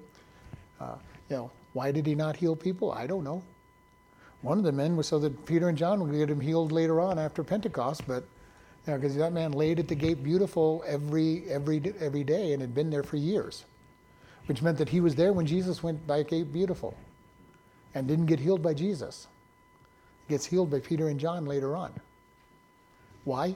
Uh, 0.80 0.96
you 1.28 1.36
know, 1.36 1.50
why 1.72 1.90
did 1.90 2.06
he 2.06 2.14
not 2.14 2.36
heal 2.36 2.56
people? 2.56 2.92
I 2.92 3.06
don't 3.06 3.24
know. 3.24 3.42
One 4.42 4.58
of 4.58 4.64
the 4.64 4.72
men 4.72 4.96
was 4.96 5.06
so 5.06 5.18
that 5.20 5.46
Peter 5.46 5.68
and 5.68 5.78
John 5.78 6.00
would 6.00 6.12
get 6.12 6.28
him 6.28 6.40
healed 6.40 6.72
later 6.72 7.00
on 7.00 7.18
after 7.18 7.44
Pentecost, 7.44 8.02
but 8.06 8.24
you 8.86 8.92
know, 8.92 8.98
because 8.98 9.14
that 9.16 9.32
man 9.32 9.52
laid 9.52 9.78
at 9.78 9.86
the 9.86 9.94
gate 9.94 10.22
beautiful 10.24 10.82
every 10.86 11.44
every 11.48 11.94
every 12.00 12.24
day 12.24 12.52
and 12.52 12.60
had 12.60 12.74
been 12.74 12.90
there 12.90 13.04
for 13.04 13.16
years, 13.16 13.64
which 14.46 14.60
meant 14.60 14.78
that 14.78 14.88
he 14.88 15.00
was 15.00 15.14
there 15.14 15.32
when 15.32 15.46
Jesus 15.46 15.82
went 15.82 16.04
by 16.06 16.24
gate 16.24 16.52
beautiful, 16.52 16.96
and 17.94 18.08
didn't 18.08 18.26
get 18.26 18.40
healed 18.40 18.62
by 18.62 18.74
Jesus. 18.74 19.28
Gets 20.28 20.46
healed 20.46 20.70
by 20.70 20.80
Peter 20.80 21.08
and 21.08 21.20
John 21.20 21.46
later 21.46 21.76
on. 21.76 21.92
Why? 23.24 23.54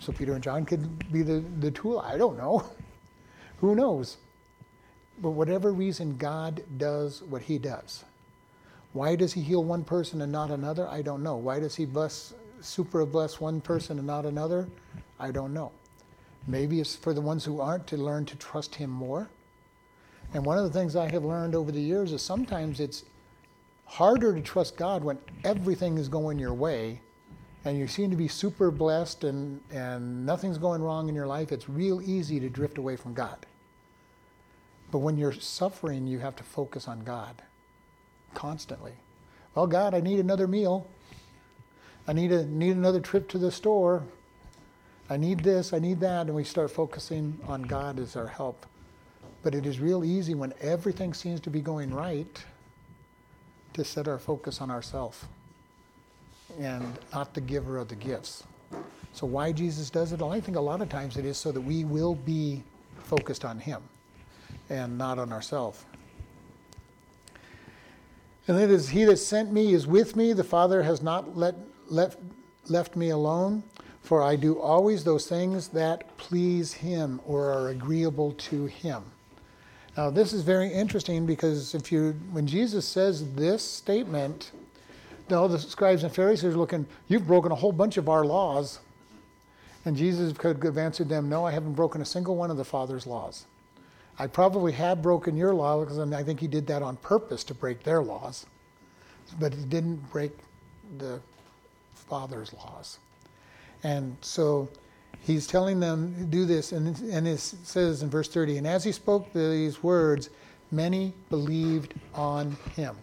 So 0.00 0.12
Peter 0.12 0.32
and 0.32 0.42
John 0.42 0.64
could 0.64 1.12
be 1.12 1.22
the, 1.22 1.44
the 1.60 1.70
tool. 1.70 2.00
I 2.00 2.16
don't 2.16 2.38
know. 2.38 2.64
Who 3.58 3.74
knows? 3.74 4.16
But 5.20 5.30
whatever 5.30 5.72
reason 5.72 6.16
God 6.16 6.62
does 6.78 7.22
what 7.22 7.42
he 7.42 7.58
does. 7.58 8.04
Why 8.94 9.14
does 9.14 9.34
he 9.34 9.42
heal 9.42 9.62
one 9.62 9.84
person 9.84 10.22
and 10.22 10.32
not 10.32 10.50
another? 10.50 10.88
I 10.88 11.02
don't 11.02 11.22
know. 11.22 11.36
Why 11.36 11.60
does 11.60 11.76
he 11.76 11.84
bless, 11.84 12.32
super 12.62 13.04
bless 13.04 13.38
one 13.38 13.60
person 13.60 13.98
and 13.98 14.06
not 14.06 14.24
another? 14.24 14.66
I 15.18 15.30
don't 15.30 15.52
know. 15.52 15.70
Maybe 16.46 16.80
it's 16.80 16.96
for 16.96 17.12
the 17.12 17.20
ones 17.20 17.44
who 17.44 17.60
aren't 17.60 17.86
to 17.88 17.98
learn 17.98 18.24
to 18.24 18.36
trust 18.36 18.74
him 18.74 18.90
more. 18.90 19.28
And 20.32 20.44
one 20.44 20.56
of 20.56 20.64
the 20.64 20.76
things 20.76 20.96
I 20.96 21.10
have 21.10 21.24
learned 21.24 21.54
over 21.54 21.70
the 21.70 21.80
years 21.80 22.12
is 22.12 22.22
sometimes 22.22 22.80
it's 22.80 23.04
harder 23.84 24.34
to 24.34 24.40
trust 24.40 24.76
God 24.76 25.04
when 25.04 25.18
everything 25.44 25.98
is 25.98 26.08
going 26.08 26.38
your 26.38 26.54
way 26.54 27.00
and 27.64 27.78
you 27.78 27.86
seem 27.86 28.10
to 28.10 28.16
be 28.16 28.28
super 28.28 28.70
blessed 28.70 29.24
and, 29.24 29.60
and 29.70 30.24
nothing's 30.24 30.58
going 30.58 30.82
wrong 30.82 31.08
in 31.08 31.14
your 31.14 31.26
life, 31.26 31.52
it's 31.52 31.68
real 31.68 32.00
easy 32.00 32.40
to 32.40 32.48
drift 32.48 32.78
away 32.78 32.96
from 32.96 33.12
God. 33.12 33.46
But 34.90 34.98
when 34.98 35.16
you're 35.16 35.32
suffering, 35.32 36.06
you 36.06 36.18
have 36.20 36.36
to 36.36 36.42
focus 36.42 36.88
on 36.88 37.00
God 37.00 37.42
constantly. 38.34 38.94
Well, 39.54 39.66
God, 39.66 39.94
I 39.94 40.00
need 40.00 40.20
another 40.20 40.48
meal. 40.48 40.86
I 42.08 42.12
need, 42.12 42.32
a, 42.32 42.46
need 42.46 42.76
another 42.76 43.00
trip 43.00 43.28
to 43.28 43.38
the 43.38 43.52
store. 43.52 44.04
I 45.08 45.16
need 45.16 45.40
this, 45.40 45.72
I 45.72 45.78
need 45.80 46.00
that. 46.00 46.26
And 46.26 46.34
we 46.34 46.44
start 46.44 46.70
focusing 46.70 47.38
on 47.46 47.62
God 47.62 47.98
as 47.98 48.16
our 48.16 48.28
help. 48.28 48.64
But 49.42 49.54
it 49.54 49.66
is 49.66 49.80
real 49.80 50.04
easy 50.04 50.34
when 50.34 50.54
everything 50.60 51.12
seems 51.14 51.40
to 51.40 51.50
be 51.50 51.60
going 51.60 51.92
right 51.92 52.44
to 53.74 53.84
set 53.84 54.08
our 54.08 54.18
focus 54.18 54.60
on 54.60 54.70
ourselves 54.70 55.24
and 56.58 56.98
not 57.12 57.34
the 57.34 57.40
giver 57.40 57.78
of 57.78 57.88
the 57.88 57.94
gifts. 57.94 58.44
So, 59.12 59.26
why 59.26 59.52
Jesus 59.52 59.90
does 59.90 60.12
it? 60.12 60.20
Well, 60.20 60.32
I 60.32 60.40
think 60.40 60.56
a 60.56 60.60
lot 60.60 60.80
of 60.80 60.88
times 60.88 61.16
it 61.16 61.24
is 61.24 61.36
so 61.36 61.52
that 61.52 61.60
we 61.60 61.84
will 61.84 62.14
be 62.14 62.62
focused 63.02 63.44
on 63.44 63.58
Him 63.58 63.82
and 64.68 64.96
not 64.96 65.18
on 65.18 65.32
ourselves. 65.32 65.84
And 68.46 68.58
it 68.58 68.70
is 68.70 68.88
He 68.88 69.04
that 69.04 69.16
sent 69.18 69.52
me 69.52 69.74
is 69.74 69.86
with 69.86 70.16
me. 70.16 70.32
The 70.32 70.44
Father 70.44 70.82
has 70.82 71.02
not 71.02 71.36
let, 71.36 71.54
left, 71.88 72.18
left 72.68 72.96
me 72.96 73.10
alone, 73.10 73.62
for 74.02 74.22
I 74.22 74.36
do 74.36 74.58
always 74.60 75.04
those 75.04 75.26
things 75.26 75.68
that 75.68 76.16
please 76.16 76.72
Him 76.72 77.20
or 77.26 77.50
are 77.50 77.68
agreeable 77.68 78.32
to 78.32 78.66
Him. 78.66 79.02
Now, 79.96 80.08
this 80.08 80.32
is 80.32 80.42
very 80.42 80.72
interesting 80.72 81.26
because 81.26 81.74
if 81.74 81.90
you, 81.90 82.12
when 82.30 82.46
Jesus 82.46 82.86
says 82.86 83.34
this 83.34 83.62
statement, 83.62 84.52
all 85.32 85.48
the 85.48 85.58
scribes 85.58 86.02
and 86.02 86.14
Pharisees 86.14 86.54
are 86.54 86.58
looking, 86.58 86.86
You've 87.08 87.26
broken 87.26 87.52
a 87.52 87.54
whole 87.54 87.72
bunch 87.72 87.96
of 87.96 88.08
our 88.08 88.24
laws. 88.24 88.80
And 89.84 89.96
Jesus 89.96 90.36
could 90.36 90.62
have 90.62 90.78
answered 90.78 91.08
them, 91.08 91.28
No, 91.28 91.46
I 91.46 91.50
haven't 91.50 91.74
broken 91.74 92.02
a 92.02 92.04
single 92.04 92.36
one 92.36 92.50
of 92.50 92.56
the 92.56 92.64
Father's 92.64 93.06
laws. 93.06 93.46
I 94.18 94.26
probably 94.26 94.72
have 94.72 95.00
broken 95.00 95.36
your 95.36 95.54
law 95.54 95.82
because 95.82 95.98
I 95.98 96.22
think 96.22 96.40
he 96.40 96.46
did 96.46 96.66
that 96.66 96.82
on 96.82 96.96
purpose 96.98 97.42
to 97.44 97.54
break 97.54 97.82
their 97.82 98.02
laws. 98.02 98.44
But 99.38 99.54
he 99.54 99.64
didn't 99.64 100.10
break 100.10 100.32
the 100.98 101.20
Father's 101.94 102.52
laws. 102.52 102.98
And 103.82 104.16
so 104.20 104.68
he's 105.22 105.46
telling 105.46 105.80
them 105.80 106.28
do 106.28 106.44
this, 106.44 106.72
and, 106.72 106.98
and 107.10 107.26
it 107.26 107.38
says 107.38 108.02
in 108.02 108.10
verse 108.10 108.28
30, 108.28 108.58
and 108.58 108.66
as 108.66 108.84
he 108.84 108.92
spoke 108.92 109.32
these 109.32 109.82
words, 109.82 110.28
many 110.70 111.14
believed 111.30 111.94
on 112.14 112.56
him. 112.76 112.96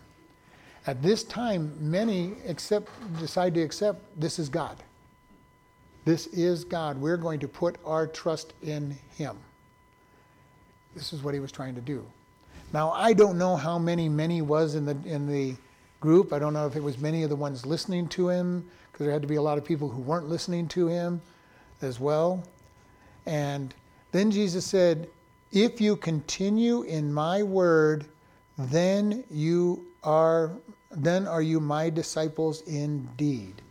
At 0.88 1.03
this 1.03 1.23
time, 1.23 1.73
many 1.79 2.33
accept, 2.47 2.89
decide 3.19 3.53
to 3.55 3.61
accept 3.61 4.01
this 4.19 4.39
is 4.39 4.47
God. 4.47 4.77
This 6.05 6.27
is 6.27 6.63
God. 6.63 6.97
We're 6.97 7.17
going 7.17 7.41
to 7.41 7.47
put 7.47 7.75
our 7.85 8.07
trust 8.07 8.53
in 8.63 8.97
Him. 9.17 9.38
This 10.97 11.13
is 11.13 11.21
what 11.21 11.33
he 11.33 11.39
was 11.39 11.51
trying 11.51 11.75
to 11.75 11.81
do. 11.81 12.03
Now, 12.73 12.91
I 12.91 13.13
don't 13.13 13.38
know 13.38 13.55
how 13.55 13.77
many 13.77 14.09
many 14.09 14.41
was 14.41 14.73
in 14.73 14.85
the, 14.85 14.97
in 15.05 15.27
the 15.27 15.55
group. 15.99 16.33
I 16.33 16.39
don't 16.39 16.53
know 16.53 16.65
if 16.65 16.75
it 16.75 16.81
was 16.81 16.97
many 16.97 17.23
of 17.23 17.29
the 17.29 17.35
ones 17.35 17.65
listening 17.65 18.07
to 18.09 18.29
him, 18.29 18.65
because 18.91 19.05
there 19.05 19.13
had 19.13 19.21
to 19.21 19.27
be 19.27 19.35
a 19.35 19.41
lot 19.41 19.57
of 19.57 19.65
people 19.65 19.89
who 19.89 20.01
weren't 20.01 20.27
listening 20.27 20.67
to 20.69 20.88
him 20.88 21.21
as 21.81 21.99
well. 21.99 22.43
And 23.25 23.75
then 24.11 24.31
Jesus 24.31 24.65
said, 24.65 25.07
If 25.51 25.79
you 25.79 25.95
continue 25.95 26.81
in 26.81 27.13
my 27.13 27.43
word, 27.43 28.05
then 28.57 29.23
you 29.29 29.85
are 30.03 30.51
then 30.91 31.27
are 31.27 31.41
you 31.41 31.59
my 31.59 31.89
disciples 31.89 32.61
indeed. 32.61 33.61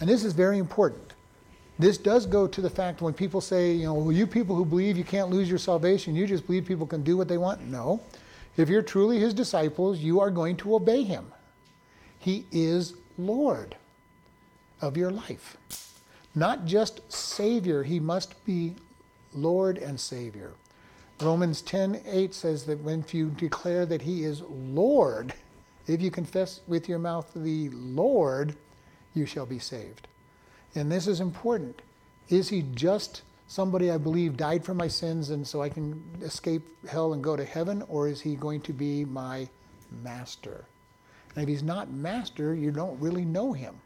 And 0.00 0.08
this 0.08 0.24
is 0.24 0.32
very 0.32 0.58
important. 0.58 1.14
This 1.78 1.98
does 1.98 2.26
go 2.26 2.46
to 2.46 2.60
the 2.60 2.70
fact 2.70 3.00
when 3.00 3.14
people 3.14 3.40
say, 3.40 3.72
you 3.72 3.86
know, 3.86 3.94
well, 3.94 4.12
you 4.12 4.26
people 4.26 4.54
who 4.54 4.64
believe 4.64 4.96
you 4.96 5.04
can't 5.04 5.30
lose 5.30 5.48
your 5.48 5.58
salvation, 5.58 6.14
you 6.14 6.26
just 6.26 6.46
believe 6.46 6.64
people 6.64 6.86
can 6.86 7.02
do 7.02 7.16
what 7.16 7.28
they 7.28 7.38
want. 7.38 7.62
No. 7.62 8.00
If 8.56 8.68
you're 8.68 8.82
truly 8.82 9.18
his 9.18 9.32
disciples, 9.32 9.98
you 9.98 10.20
are 10.20 10.30
going 10.30 10.56
to 10.58 10.74
obey 10.74 11.02
him. 11.02 11.32
He 12.18 12.46
is 12.52 12.94
Lord 13.16 13.76
of 14.80 14.96
your 14.96 15.10
life. 15.10 15.56
Not 16.34 16.66
just 16.66 17.00
Savior, 17.12 17.82
he 17.82 17.98
must 17.98 18.44
be 18.44 18.74
Lord 19.34 19.78
and 19.78 19.98
Savior. 19.98 20.52
Romans 21.20 21.62
10:8 21.62 22.34
says 22.34 22.64
that 22.64 22.82
when 22.82 23.04
you 23.12 23.30
declare 23.30 23.86
that 23.86 24.02
he 24.02 24.24
is 24.24 24.42
Lord, 24.42 25.34
if 25.86 26.00
you 26.00 26.10
confess 26.10 26.60
with 26.66 26.88
your 26.88 26.98
mouth 26.98 27.30
the 27.34 27.68
Lord, 27.70 28.54
you 29.14 29.26
shall 29.26 29.46
be 29.46 29.58
saved. 29.58 30.08
And 30.74 30.90
this 30.90 31.06
is 31.06 31.20
important. 31.20 31.82
Is 32.28 32.48
he 32.48 32.62
just 32.74 33.22
somebody 33.46 33.90
I 33.90 33.98
believe 33.98 34.36
died 34.36 34.64
for 34.64 34.74
my 34.74 34.88
sins 34.88 35.30
and 35.30 35.46
so 35.46 35.60
I 35.60 35.68
can 35.68 36.02
escape 36.22 36.62
hell 36.88 37.12
and 37.12 37.22
go 37.22 37.36
to 37.36 37.44
heaven? 37.44 37.82
Or 37.88 38.08
is 38.08 38.20
he 38.20 38.36
going 38.36 38.60
to 38.62 38.72
be 38.72 39.04
my 39.04 39.48
master. 40.02 40.64
And 41.34 41.42
if 41.42 41.48
he's 41.48 41.62
not 41.62 41.90
master, 41.90 42.54
you 42.54 42.70
don't 42.70 43.00
really 43.00 43.24
know 43.24 43.52
him. 43.52 43.80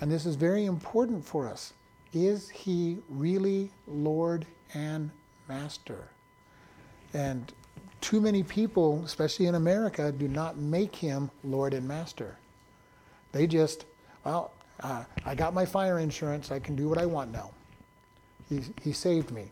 And 0.00 0.10
this 0.10 0.26
is 0.26 0.36
very 0.36 0.64
important 0.64 1.24
for 1.24 1.48
us. 1.48 1.72
Is 2.12 2.48
he 2.48 2.98
really 3.08 3.70
Lord 3.86 4.46
and 4.74 5.10
master? 5.48 6.08
And 7.12 7.52
too 8.00 8.20
many 8.20 8.42
people, 8.42 9.02
especially 9.04 9.46
in 9.46 9.54
America, 9.54 10.12
do 10.12 10.28
not 10.28 10.56
make 10.56 10.94
him 10.94 11.30
Lord 11.44 11.74
and 11.74 11.86
master. 11.86 12.36
They 13.32 13.46
just, 13.46 13.84
well, 14.24 14.52
uh, 14.80 15.04
I 15.24 15.34
got 15.34 15.54
my 15.54 15.66
fire 15.66 15.98
insurance. 15.98 16.50
I 16.50 16.58
can 16.58 16.76
do 16.76 16.88
what 16.88 16.98
I 16.98 17.06
want 17.06 17.32
now. 17.32 17.50
He, 18.48 18.60
he 18.82 18.92
saved 18.92 19.30
me. 19.30 19.50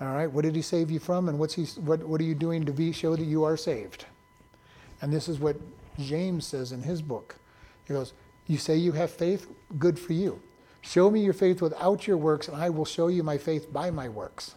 All 0.00 0.12
right, 0.12 0.30
what 0.30 0.42
did 0.42 0.56
he 0.56 0.62
save 0.62 0.90
you 0.90 0.98
from, 0.98 1.28
and 1.28 1.38
what's 1.38 1.54
he, 1.54 1.64
what, 1.80 2.02
what 2.02 2.20
are 2.20 2.24
you 2.24 2.34
doing 2.34 2.66
to 2.66 2.72
be, 2.72 2.90
show 2.90 3.14
that 3.14 3.24
you 3.24 3.44
are 3.44 3.56
saved? 3.56 4.06
And 5.00 5.12
this 5.12 5.28
is 5.28 5.38
what 5.38 5.56
James 5.98 6.46
says 6.46 6.72
in 6.72 6.82
his 6.82 7.00
book. 7.00 7.36
He 7.86 7.94
goes, 7.94 8.12
You 8.46 8.58
say 8.58 8.76
you 8.76 8.92
have 8.92 9.10
faith? 9.10 9.46
Good 9.78 9.98
for 9.98 10.12
you. 10.12 10.40
Show 10.80 11.10
me 11.10 11.20
your 11.20 11.32
faith 11.32 11.62
without 11.62 12.06
your 12.06 12.16
works, 12.16 12.48
and 12.48 12.56
I 12.56 12.70
will 12.70 12.84
show 12.84 13.06
you 13.06 13.22
my 13.22 13.38
faith 13.38 13.72
by 13.72 13.90
my 13.90 14.08
works. 14.08 14.54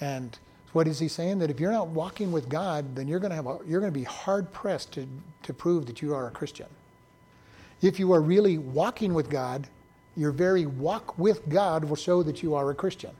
And 0.00 0.38
what 0.72 0.88
is 0.88 0.98
he 0.98 1.08
saying? 1.08 1.38
That 1.38 1.50
if 1.50 1.60
you're 1.60 1.72
not 1.72 1.88
walking 1.88 2.32
with 2.32 2.48
God, 2.48 2.96
then 2.96 3.06
you're 3.06 3.20
going 3.20 3.30
to 3.30 3.36
have 3.36 3.46
a, 3.46 3.58
you're 3.66 3.80
going 3.80 3.92
to 3.92 3.98
be 3.98 4.04
hard 4.04 4.52
pressed 4.52 4.92
to, 4.92 5.06
to 5.42 5.52
prove 5.52 5.86
that 5.86 6.00
you 6.00 6.14
are 6.14 6.28
a 6.28 6.30
Christian. 6.30 6.66
If 7.82 7.98
you 7.98 8.12
are 8.12 8.20
really 8.20 8.58
walking 8.58 9.12
with 9.12 9.28
God, 9.28 9.68
your 10.16 10.30
very 10.30 10.66
walk 10.66 11.18
with 11.18 11.48
God 11.48 11.84
will 11.84 11.96
show 11.96 12.22
that 12.22 12.42
you 12.42 12.54
are 12.54 12.70
a 12.70 12.74
Christian. 12.74 13.10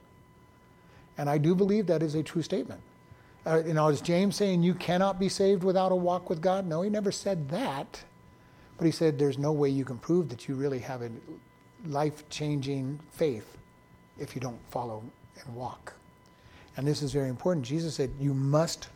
And 1.18 1.28
I 1.28 1.38
do 1.38 1.54
believe 1.54 1.86
that 1.86 2.02
is 2.02 2.14
a 2.14 2.22
true 2.22 2.42
statement. 2.42 2.80
Uh, 3.44 3.62
you 3.66 3.74
know, 3.74 3.88
is 3.88 4.00
James 4.00 4.36
saying 4.36 4.62
you 4.62 4.74
cannot 4.74 5.18
be 5.18 5.28
saved 5.28 5.64
without 5.64 5.92
a 5.92 5.96
walk 5.96 6.30
with 6.30 6.40
God? 6.40 6.66
No, 6.66 6.82
he 6.82 6.90
never 6.90 7.10
said 7.10 7.48
that. 7.50 8.02
But 8.78 8.86
he 8.86 8.92
said 8.92 9.18
there's 9.18 9.38
no 9.38 9.52
way 9.52 9.68
you 9.68 9.84
can 9.84 9.98
prove 9.98 10.28
that 10.28 10.48
you 10.48 10.54
really 10.54 10.78
have 10.78 11.02
a 11.02 11.10
life 11.86 12.28
changing 12.30 12.98
faith 13.10 13.56
if 14.18 14.34
you 14.34 14.40
don't 14.40 14.58
follow 14.70 15.02
and 15.44 15.54
walk. 15.54 15.94
And 16.76 16.86
this 16.86 17.02
is 17.02 17.12
very 17.12 17.28
important. 17.28 17.66
Jesus 17.66 17.94
said, 17.94 18.10
You 18.18 18.34
must 18.34 18.88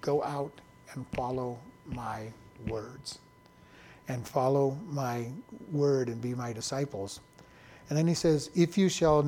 go 0.00 0.22
out 0.22 0.52
and 0.92 1.06
follow 1.08 1.58
my 1.86 2.28
words 2.66 3.18
and 4.08 4.26
follow 4.26 4.76
my 4.88 5.26
word 5.70 6.08
and 6.08 6.20
be 6.20 6.34
my 6.34 6.52
disciples. 6.52 7.20
And 7.88 7.98
then 7.98 8.06
he 8.06 8.14
says, 8.14 8.50
If 8.54 8.78
you 8.78 8.88
shall, 8.88 9.20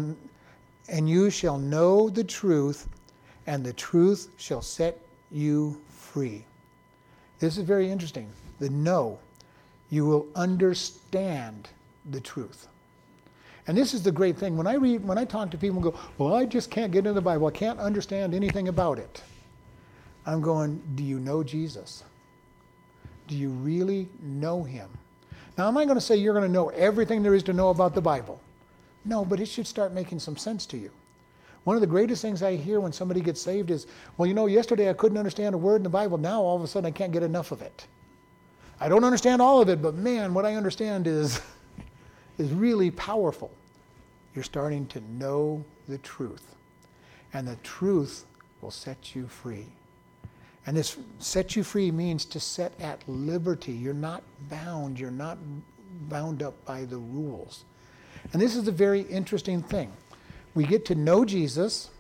and 0.89 1.09
you 1.09 1.31
shall 1.31 1.59
know 1.59 2.09
the 2.09 2.25
truth, 2.25 2.89
and 3.47 3.65
the 3.65 3.73
truth 3.73 4.31
shall 4.37 4.63
set 4.63 4.99
you 5.31 5.81
free. 5.89 6.45
This 7.39 7.57
is 7.57 7.65
very 7.65 7.91
interesting. 7.91 8.29
The 8.59 8.71
know, 8.71 9.19
you 9.91 10.05
will 10.07 10.27
understand 10.35 11.69
the 12.11 12.21
truth. 12.21 12.69
And 13.71 13.79
this 13.79 13.95
is 13.95 14.03
the 14.03 14.11
great 14.11 14.37
thing. 14.37 14.57
When 14.57 14.67
I 14.67 14.75
read, 14.75 15.05
when 15.05 15.17
I 15.17 15.25
talk 15.25 15.49
to 15.53 15.57
people 15.57 15.77
and 15.77 15.85
go, 15.85 15.95
Well, 16.19 16.35
I 16.35 16.45
just 16.45 16.73
can't 16.73 16.91
get 16.91 17.07
into 17.07 17.13
the 17.13 17.21
Bible, 17.21 17.47
I 17.47 17.53
can't 17.53 17.79
understand 17.79 18.35
anything 18.35 18.67
about 18.67 18.99
it. 18.99 19.23
I'm 20.27 20.41
going, 20.41 20.83
Do 20.97 21.05
you 21.05 21.21
know 21.21 21.45
Jesus? 21.45 22.03
Do 23.29 23.37
you 23.37 23.51
really 23.51 24.09
know 24.21 24.65
him? 24.65 24.91
Now, 25.57 25.69
am 25.69 25.79
I 25.79 25.85
going 25.85 25.97
to 25.97 26.01
say 26.01 26.17
you're 26.17 26.35
going 26.35 26.49
to 26.49 26.53
know 26.53 26.71
everything 26.71 27.23
there 27.23 27.33
is 27.33 27.45
to 27.45 27.53
know 27.53 27.71
about 27.71 27.95
the 27.95 28.01
Bible? 28.01 28.41
No, 29.05 29.25
but 29.25 29.39
it 29.39 29.47
should 29.47 29.69
start 29.69 29.93
making 29.93 30.19
some 30.19 30.37
sense 30.37 30.67
to 30.67 30.77
you. 30.77 30.91
One 31.63 31.77
of 31.77 31.81
the 31.81 31.87
greatest 31.87 32.23
things 32.23 32.43
I 32.43 32.57
hear 32.57 32.81
when 32.81 32.93
somebody 32.93 33.21
gets 33.21 33.41
saved 33.41 33.71
is, 33.71 33.87
well, 34.17 34.27
you 34.27 34.35
know, 34.35 34.47
yesterday 34.47 34.91
I 34.91 34.95
couldn't 34.95 35.17
understand 35.17 35.55
a 35.55 35.59
word 35.59 35.77
in 35.77 35.85
the 35.85 35.91
Bible. 35.91 36.19
Now 36.19 36.43
all 36.43 36.57
of 36.57 36.65
a 36.65 36.67
sudden 36.67 36.89
I 36.89 36.91
can't 36.91 37.13
get 37.13 37.23
enough 37.23 37.53
of 37.53 37.63
it. 37.63 37.87
I 38.81 38.89
don't 38.89 39.05
understand 39.05 39.41
all 39.41 39.63
of 39.63 39.69
it, 39.69 39.81
but 39.81 39.95
man, 39.95 40.35
what 40.35 40.45
I 40.45 40.57
understand 40.57 41.07
is, 41.07 41.41
is 42.39 42.51
really 42.51 42.91
powerful. 42.91 43.53
You're 44.35 44.45
starting 44.45 44.87
to 44.89 45.01
know 45.13 45.65
the 45.89 45.99
truth. 45.99 46.55
And 47.33 47.47
the 47.47 47.57
truth 47.57 48.25
will 48.61 48.71
set 48.71 49.15
you 49.15 49.27
free. 49.27 49.67
And 50.67 50.77
this 50.77 50.97
set 51.19 51.57
you 51.57 51.65
free 51.65 51.91
means 51.91 52.25
to 52.27 52.41
set 52.41 52.73
at 52.81 53.03
liberty. 53.09 53.73
You're 53.73 53.95
not 53.95 54.23
bound. 54.49 55.01
You're 55.01 55.11
not 55.11 55.39
bound 56.09 56.43
up 56.43 56.65
by 56.65 56.85
the 56.85 56.99
rules. 56.99 57.65
And 58.33 58.41
this 58.41 58.55
is 58.55 58.69
a 58.69 58.73
very 58.73 59.01
interesting 59.03 59.63
thing. 59.63 59.93
We 60.55 60.65
get 60.65 60.85
to 60.87 60.95
know 60.95 61.25
Jesus. 61.25 61.91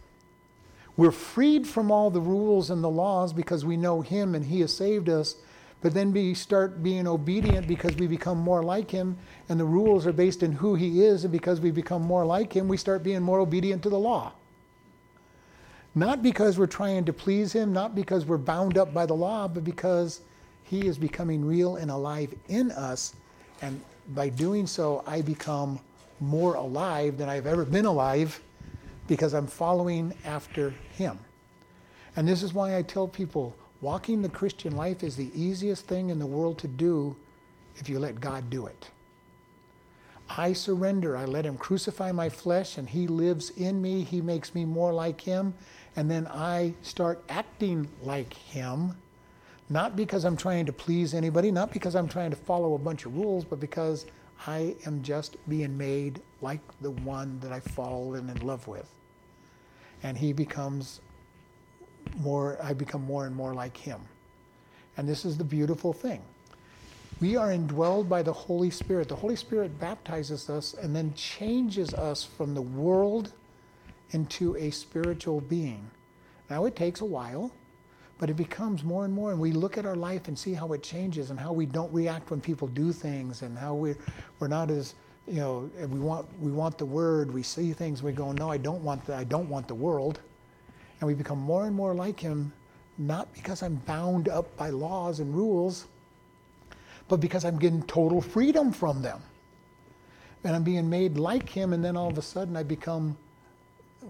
We're 0.96 1.12
freed 1.12 1.66
from 1.66 1.90
all 1.90 2.10
the 2.10 2.20
rules 2.20 2.70
and 2.70 2.84
the 2.84 2.90
laws 2.90 3.32
because 3.32 3.64
we 3.64 3.76
know 3.76 4.02
Him 4.02 4.34
and 4.34 4.44
He 4.44 4.60
has 4.60 4.76
saved 4.76 5.08
us. 5.08 5.36
But 5.82 5.94
then 5.94 6.12
we 6.12 6.34
start 6.34 6.82
being 6.82 7.06
obedient 7.06 7.66
because 7.66 7.96
we 7.96 8.06
become 8.06 8.38
more 8.38 8.62
like 8.62 8.90
Him, 8.90 9.16
and 9.48 9.58
the 9.58 9.64
rules 9.64 10.06
are 10.06 10.12
based 10.12 10.42
in 10.42 10.52
who 10.52 10.74
He 10.74 11.04
is. 11.04 11.24
And 11.24 11.32
because 11.32 11.60
we 11.60 11.70
become 11.70 12.02
more 12.02 12.26
like 12.26 12.52
Him, 12.52 12.68
we 12.68 12.76
start 12.76 13.02
being 13.02 13.22
more 13.22 13.40
obedient 13.40 13.82
to 13.84 13.88
the 13.88 13.98
law. 13.98 14.32
Not 15.94 16.22
because 16.22 16.58
we're 16.58 16.66
trying 16.66 17.04
to 17.06 17.12
please 17.12 17.52
Him, 17.52 17.72
not 17.72 17.94
because 17.94 18.26
we're 18.26 18.38
bound 18.38 18.76
up 18.76 18.92
by 18.92 19.06
the 19.06 19.14
law, 19.14 19.48
but 19.48 19.64
because 19.64 20.20
He 20.64 20.86
is 20.86 20.98
becoming 20.98 21.44
real 21.44 21.76
and 21.76 21.90
alive 21.90 22.34
in 22.48 22.70
us. 22.72 23.14
And 23.62 23.80
by 24.08 24.28
doing 24.28 24.66
so, 24.66 25.02
I 25.06 25.22
become 25.22 25.80
more 26.20 26.54
alive 26.54 27.16
than 27.16 27.30
I've 27.30 27.46
ever 27.46 27.64
been 27.64 27.86
alive 27.86 28.38
because 29.08 29.32
I'm 29.32 29.46
following 29.46 30.12
after 30.26 30.74
Him. 30.92 31.18
And 32.16 32.28
this 32.28 32.42
is 32.42 32.52
why 32.52 32.76
I 32.76 32.82
tell 32.82 33.08
people 33.08 33.56
walking 33.80 34.22
the 34.22 34.28
Christian 34.28 34.76
life 34.76 35.02
is 35.02 35.16
the 35.16 35.30
easiest 35.34 35.86
thing 35.86 36.10
in 36.10 36.18
the 36.18 36.26
world 36.26 36.58
to 36.58 36.68
do 36.68 37.16
if 37.76 37.88
you 37.88 37.98
let 37.98 38.20
God 38.20 38.50
do 38.50 38.66
it. 38.66 38.90
I 40.28 40.52
surrender. 40.52 41.16
I 41.16 41.24
let 41.24 41.44
Him 41.44 41.56
crucify 41.56 42.12
my 42.12 42.28
flesh, 42.28 42.78
and 42.78 42.88
He 42.88 43.08
lives 43.08 43.50
in 43.50 43.82
me. 43.82 44.04
He 44.04 44.20
makes 44.20 44.54
me 44.54 44.64
more 44.64 44.92
like 44.92 45.20
Him 45.20 45.54
and 45.96 46.10
then 46.10 46.26
I 46.28 46.74
start 46.82 47.22
acting 47.28 47.88
like 48.02 48.32
him, 48.32 48.96
not 49.68 49.96
because 49.96 50.24
I'm 50.24 50.36
trying 50.36 50.66
to 50.66 50.72
please 50.72 51.14
anybody, 51.14 51.50
not 51.50 51.72
because 51.72 51.96
I'm 51.96 52.08
trying 52.08 52.30
to 52.30 52.36
follow 52.36 52.74
a 52.74 52.78
bunch 52.78 53.06
of 53.06 53.16
rules, 53.16 53.44
but 53.44 53.60
because 53.60 54.06
I 54.46 54.76
am 54.86 55.02
just 55.02 55.36
being 55.48 55.76
made 55.76 56.20
like 56.40 56.60
the 56.80 56.92
one 56.92 57.38
that 57.40 57.52
I've 57.52 57.64
fallen 57.64 58.30
in 58.30 58.46
love 58.46 58.66
with. 58.68 58.88
And 60.02 60.16
he 60.16 60.32
becomes 60.32 61.00
more, 62.18 62.58
I 62.62 62.72
become 62.72 63.04
more 63.04 63.26
and 63.26 63.34
more 63.34 63.54
like 63.54 63.76
him. 63.76 64.00
And 64.96 65.08
this 65.08 65.24
is 65.24 65.38
the 65.38 65.44
beautiful 65.44 65.92
thing. 65.92 66.22
We 67.20 67.36
are 67.36 67.48
indwelled 67.48 68.08
by 68.08 68.22
the 68.22 68.32
Holy 68.32 68.70
Spirit. 68.70 69.08
The 69.08 69.16
Holy 69.16 69.36
Spirit 69.36 69.78
baptizes 69.78 70.48
us 70.48 70.74
and 70.74 70.96
then 70.96 71.12
changes 71.14 71.92
us 71.92 72.24
from 72.24 72.54
the 72.54 72.62
world 72.62 73.32
into 74.12 74.56
a 74.56 74.70
spiritual 74.70 75.42
being. 75.42 75.90
Now, 76.48 76.64
it 76.64 76.74
takes 76.74 77.02
a 77.02 77.04
while, 77.04 77.52
but 78.18 78.30
it 78.30 78.34
becomes 78.34 78.82
more 78.82 79.04
and 79.04 79.12
more. 79.12 79.32
And 79.32 79.40
we 79.40 79.52
look 79.52 79.76
at 79.76 79.84
our 79.86 79.96
life 79.96 80.28
and 80.28 80.38
see 80.38 80.54
how 80.54 80.72
it 80.72 80.82
changes 80.82 81.30
and 81.30 81.38
how 81.38 81.52
we 81.52 81.66
don't 81.66 81.92
react 81.92 82.30
when 82.30 82.40
people 82.40 82.68
do 82.68 82.92
things 82.92 83.42
and 83.42 83.56
how 83.56 83.74
we're, 83.74 83.98
we're 84.38 84.48
not 84.48 84.70
as, 84.70 84.94
you 85.28 85.40
know, 85.40 85.70
we 85.88 86.00
want, 86.00 86.26
we 86.40 86.50
want 86.50 86.78
the 86.78 86.86
word. 86.86 87.32
We 87.32 87.42
see 87.42 87.72
things, 87.72 88.02
we 88.02 88.12
go, 88.12 88.32
no, 88.32 88.50
I 88.50 88.56
don't 88.56 88.82
want 88.82 89.04
the, 89.04 89.14
I 89.14 89.24
don't 89.24 89.48
want 89.48 89.68
the 89.68 89.74
world. 89.74 90.20
And 91.00 91.06
we 91.06 91.14
become 91.14 91.38
more 91.38 91.66
and 91.66 91.74
more 91.74 91.94
like 91.94 92.20
him, 92.20 92.52
not 92.98 93.32
because 93.32 93.62
I'm 93.62 93.76
bound 93.86 94.28
up 94.28 94.54
by 94.56 94.70
laws 94.70 95.20
and 95.20 95.34
rules, 95.34 95.86
but 97.08 97.20
because 97.20 97.44
I'm 97.44 97.58
getting 97.58 97.82
total 97.84 98.20
freedom 98.20 98.72
from 98.72 99.02
them. 99.02 99.20
And 100.44 100.54
I'm 100.54 100.62
being 100.62 100.88
made 100.88 101.16
like 101.18 101.48
him, 101.48 101.72
and 101.72 101.84
then 101.84 101.96
all 101.96 102.08
of 102.08 102.18
a 102.18 102.22
sudden 102.22 102.56
I 102.56 102.62
become 102.62 103.16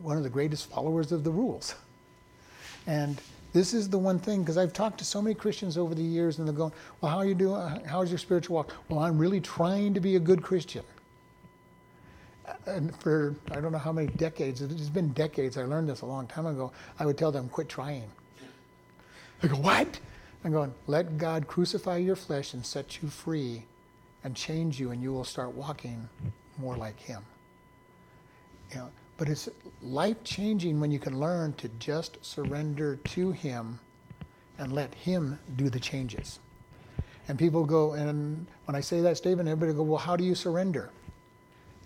one 0.02 0.16
of 0.16 0.22
the 0.22 0.28
greatest 0.28 0.70
followers 0.70 1.12
of 1.12 1.24
the 1.24 1.30
rules. 1.30 1.74
And 2.86 3.20
this 3.52 3.74
is 3.74 3.88
the 3.88 3.98
one 3.98 4.18
thing, 4.18 4.42
because 4.42 4.56
I've 4.56 4.72
talked 4.72 4.98
to 4.98 5.04
so 5.04 5.20
many 5.20 5.34
Christians 5.34 5.76
over 5.76 5.94
the 5.94 6.02
years, 6.02 6.38
and 6.38 6.46
they're 6.46 6.54
going, 6.54 6.72
Well, 7.00 7.10
how 7.10 7.18
are 7.18 7.26
you 7.26 7.34
doing? 7.34 7.84
How's 7.84 8.10
your 8.10 8.18
spiritual 8.18 8.56
walk? 8.56 8.74
Well, 8.88 9.00
I'm 9.00 9.18
really 9.18 9.40
trying 9.40 9.94
to 9.94 10.00
be 10.00 10.16
a 10.16 10.20
good 10.20 10.42
Christian. 10.42 10.84
And 12.66 12.94
for 12.96 13.34
I 13.50 13.60
don't 13.60 13.72
know 13.72 13.78
how 13.78 13.92
many 13.92 14.08
decades, 14.08 14.62
it's 14.62 14.88
been 14.88 15.10
decades, 15.10 15.56
I 15.56 15.64
learned 15.64 15.88
this 15.88 16.00
a 16.02 16.06
long 16.06 16.26
time 16.26 16.46
ago, 16.46 16.72
I 16.98 17.06
would 17.06 17.18
tell 17.18 17.32
them, 17.32 17.48
Quit 17.48 17.68
trying. 17.68 18.10
They 19.40 19.48
go, 19.48 19.56
What? 19.56 19.98
I'm 20.44 20.52
going, 20.52 20.72
Let 20.86 21.18
God 21.18 21.46
crucify 21.46 21.98
your 21.98 22.16
flesh 22.16 22.54
and 22.54 22.64
set 22.64 23.02
you 23.02 23.08
free 23.08 23.64
and 24.24 24.34
change 24.34 24.78
you, 24.78 24.90
and 24.90 25.02
you 25.02 25.12
will 25.12 25.24
start 25.24 25.52
walking 25.52 26.08
more 26.58 26.76
like 26.76 26.98
Him. 27.00 27.22
You 28.70 28.76
know, 28.76 28.90
but 29.16 29.28
it's 29.28 29.48
life 29.82 30.22
changing 30.24 30.80
when 30.80 30.90
you 30.90 30.98
can 30.98 31.18
learn 31.18 31.52
to 31.54 31.68
just 31.78 32.24
surrender 32.24 32.96
to 32.96 33.32
Him 33.32 33.78
and 34.58 34.72
let 34.72 34.94
Him 34.94 35.38
do 35.56 35.68
the 35.70 35.80
changes. 35.80 36.38
And 37.28 37.38
people 37.38 37.64
go, 37.64 37.92
and 37.92 38.46
when 38.64 38.74
I 38.74 38.80
say 38.80 39.00
that 39.02 39.16
statement, 39.16 39.48
everybody 39.48 39.76
go, 39.76 39.82
well, 39.82 39.98
how 39.98 40.16
do 40.16 40.24
you 40.24 40.34
surrender? 40.34 40.90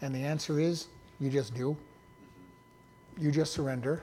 And 0.04 0.14
the 0.14 0.20
answer 0.20 0.60
is, 0.60 0.88
you 1.18 1.30
just 1.30 1.54
do. 1.54 1.74
You 3.18 3.30
just 3.30 3.54
surrender. 3.54 4.02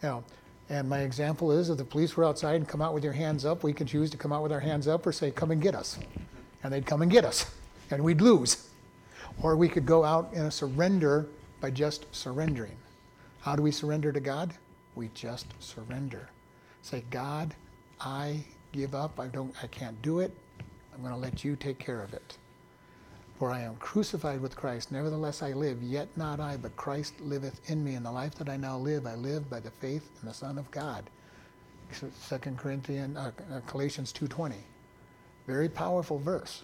You 0.00 0.08
know, 0.08 0.24
And 0.70 0.88
my 0.88 1.00
example 1.00 1.50
is 1.50 1.68
if 1.68 1.78
the 1.78 1.84
police 1.84 2.16
were 2.16 2.24
outside 2.24 2.54
and 2.54 2.68
come 2.68 2.80
out 2.80 2.94
with 2.94 3.02
your 3.02 3.12
hands 3.12 3.44
up, 3.44 3.64
we 3.64 3.72
could 3.72 3.88
choose 3.88 4.08
to 4.10 4.16
come 4.16 4.32
out 4.32 4.40
with 4.40 4.52
our 4.52 4.60
hands 4.60 4.86
up 4.86 5.04
or 5.04 5.10
say, 5.10 5.32
come 5.32 5.50
and 5.50 5.60
get 5.60 5.74
us. 5.74 5.98
And 6.62 6.72
they'd 6.72 6.86
come 6.86 7.02
and 7.02 7.10
get 7.10 7.24
us, 7.24 7.50
and 7.90 8.04
we'd 8.04 8.20
lose. 8.20 8.68
Or 9.42 9.56
we 9.56 9.68
could 9.68 9.84
go 9.84 10.04
out 10.04 10.32
in 10.32 10.42
a 10.42 10.50
surrender 10.50 11.26
by 11.60 11.72
just 11.72 12.06
surrendering. 12.14 12.76
How 13.40 13.56
do 13.56 13.62
we 13.62 13.72
surrender 13.72 14.12
to 14.12 14.20
God? 14.20 14.54
We 14.94 15.10
just 15.12 15.46
surrender. 15.58 16.28
Say, 16.82 17.02
God, 17.10 17.52
I 18.00 18.44
give 18.70 18.94
up. 18.94 19.18
I 19.18 19.26
don't 19.26 19.52
I 19.60 19.66
can't 19.66 20.00
do 20.02 20.20
it. 20.20 20.32
I'm 20.94 21.02
going 21.02 21.12
to 21.12 21.18
let 21.18 21.42
you 21.42 21.56
take 21.56 21.80
care 21.80 22.00
of 22.00 22.14
it. 22.14 22.38
For 23.38 23.50
I 23.50 23.60
am 23.60 23.76
crucified 23.76 24.40
with 24.40 24.56
Christ, 24.56 24.92
nevertheless 24.92 25.42
I 25.42 25.52
live, 25.52 25.82
yet 25.82 26.08
not 26.16 26.38
I, 26.38 26.56
but 26.56 26.76
Christ 26.76 27.20
liveth 27.20 27.60
in 27.68 27.82
me. 27.82 27.94
And 27.94 28.06
the 28.06 28.12
life 28.12 28.36
that 28.36 28.48
I 28.48 28.56
now 28.56 28.78
live, 28.78 29.06
I 29.06 29.16
live 29.16 29.50
by 29.50 29.60
the 29.60 29.72
faith 29.72 30.08
in 30.22 30.28
the 30.28 30.34
Son 30.34 30.56
of 30.56 30.70
God. 30.70 31.04
2 32.00 32.38
Corinthians, 32.56 33.16
uh, 33.16 33.32
uh 33.52 33.60
Galatians 33.66 34.12
2.20. 34.12 34.54
Very 35.46 35.68
powerful 35.68 36.18
verse. 36.18 36.62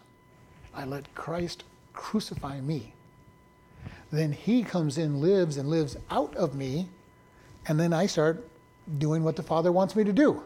I 0.75 0.85
let 0.85 1.13
Christ 1.15 1.65
crucify 1.93 2.61
me. 2.61 2.95
Then 4.13 4.33
he 4.33 4.63
comes 4.63 4.99
in, 4.99 5.21
lives, 5.21 5.57
and 5.57 5.69
lives 5.69 5.97
out 6.11 6.35
of 6.37 6.55
me, 6.55 6.89
and 7.67 7.79
then 7.79 7.93
I 7.93 8.07
start 8.07 8.49
doing 8.99 9.23
what 9.23 9.37
the 9.37 9.43
Father 9.43 9.73
wants 9.73 9.95
me 9.95 10.05
to 10.05 10.13
do. 10.13 10.43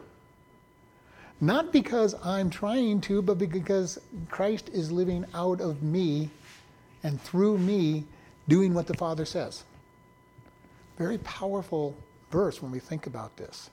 Not 1.40 1.72
because 1.72 2.14
I'm 2.24 2.48
trying 2.48 3.00
to, 3.02 3.20
but 3.20 3.38
because 3.38 4.00
Christ 4.30 4.70
is 4.72 4.92
living 4.92 5.24
out 5.34 5.60
of 5.60 5.82
me 5.82 6.30
and 7.02 7.20
through 7.20 7.58
me 7.58 8.04
doing 8.48 8.72
what 8.74 8.86
the 8.86 8.94
Father 8.94 9.24
says. 9.24 9.64
Very 10.98 11.18
powerful 11.18 11.94
verse 12.30 12.62
when 12.62 12.70
we 12.70 12.78
think 12.78 13.06
about 13.06 13.36
this, 13.36 13.70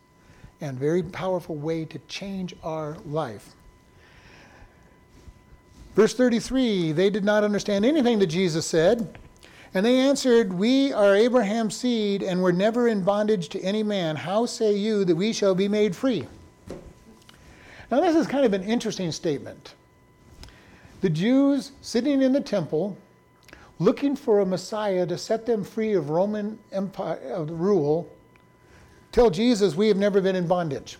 and 0.60 0.78
very 0.78 1.04
powerful 1.04 1.56
way 1.56 1.86
to 1.86 2.00
change 2.08 2.56
our 2.64 2.98
life. 3.06 3.56
Verse 5.96 6.14
33 6.14 6.94
they 6.94 7.10
did 7.10 7.24
not 7.24 7.44
understand 7.44 7.86
anything 7.86 8.20
that 8.20 8.28
Jesus 8.28 8.66
said. 8.66 9.18
And 9.74 9.86
they 9.86 10.00
answered, 10.00 10.52
We 10.52 10.92
are 10.92 11.16
Abraham's 11.16 11.78
seed 11.78 12.24
and 12.24 12.42
were 12.42 12.52
never 12.52 12.90
in 12.90 13.04
bondage 13.04 13.48
to 13.50 13.62
any 13.62 13.84
man. 13.84 14.18
How 14.18 14.46
say 14.46 14.76
you 14.76 15.06
that 15.06 15.16
we 15.16 15.32
shall 15.32 15.56
be 15.56 15.70
made 15.70 15.96
free? 15.96 16.28
Now, 17.92 18.00
this 18.00 18.16
is 18.16 18.26
kind 18.26 18.46
of 18.46 18.54
an 18.54 18.64
interesting 18.64 19.12
statement. 19.12 19.76
The 21.02 21.10
Jews 21.10 21.74
sitting 21.82 22.22
in 22.22 22.32
the 22.32 22.40
temple, 22.40 22.98
looking 23.80 24.16
for 24.16 24.40
a 24.40 24.46
Messiah 24.46 25.06
to 25.08 25.18
set 25.18 25.46
them 25.46 25.62
free 25.62 25.94
of 25.94 26.10
Roman 26.10 26.58
Empire 26.72 27.44
rule, 27.44 28.10
tell 29.12 29.30
Jesus, 29.30 29.76
We 29.76 29.90
have 29.90 29.98
never 29.98 30.22
been 30.22 30.38
in 30.38 30.48
bondage. 30.48 31.00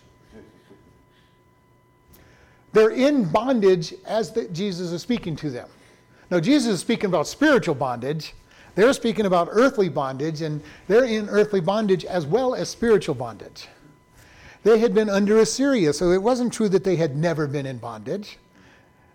They're 2.74 2.90
in 2.90 3.24
bondage 3.24 3.94
as 4.06 4.32
the, 4.32 4.48
Jesus 4.48 4.92
is 4.92 5.00
speaking 5.00 5.34
to 5.36 5.50
them. 5.50 5.68
Now, 6.30 6.40
Jesus 6.40 6.74
is 6.74 6.80
speaking 6.80 7.06
about 7.06 7.26
spiritual 7.26 7.74
bondage. 7.74 8.34
They're 8.74 8.92
speaking 8.92 9.26
about 9.26 9.48
earthly 9.50 9.88
bondage, 9.88 10.42
and 10.42 10.62
they're 10.88 11.04
in 11.04 11.28
earthly 11.30 11.60
bondage 11.60 12.04
as 12.04 12.26
well 12.26 12.54
as 12.54 12.68
spiritual 12.68 13.14
bondage. 13.14 13.68
They 14.62 14.78
had 14.78 14.94
been 14.94 15.10
under 15.10 15.38
Assyria, 15.38 15.92
so 15.92 16.10
it 16.10 16.22
wasn't 16.22 16.52
true 16.52 16.68
that 16.68 16.84
they 16.84 16.96
had 16.96 17.16
never 17.16 17.46
been 17.46 17.66
in 17.66 17.78
bondage. 17.78 18.38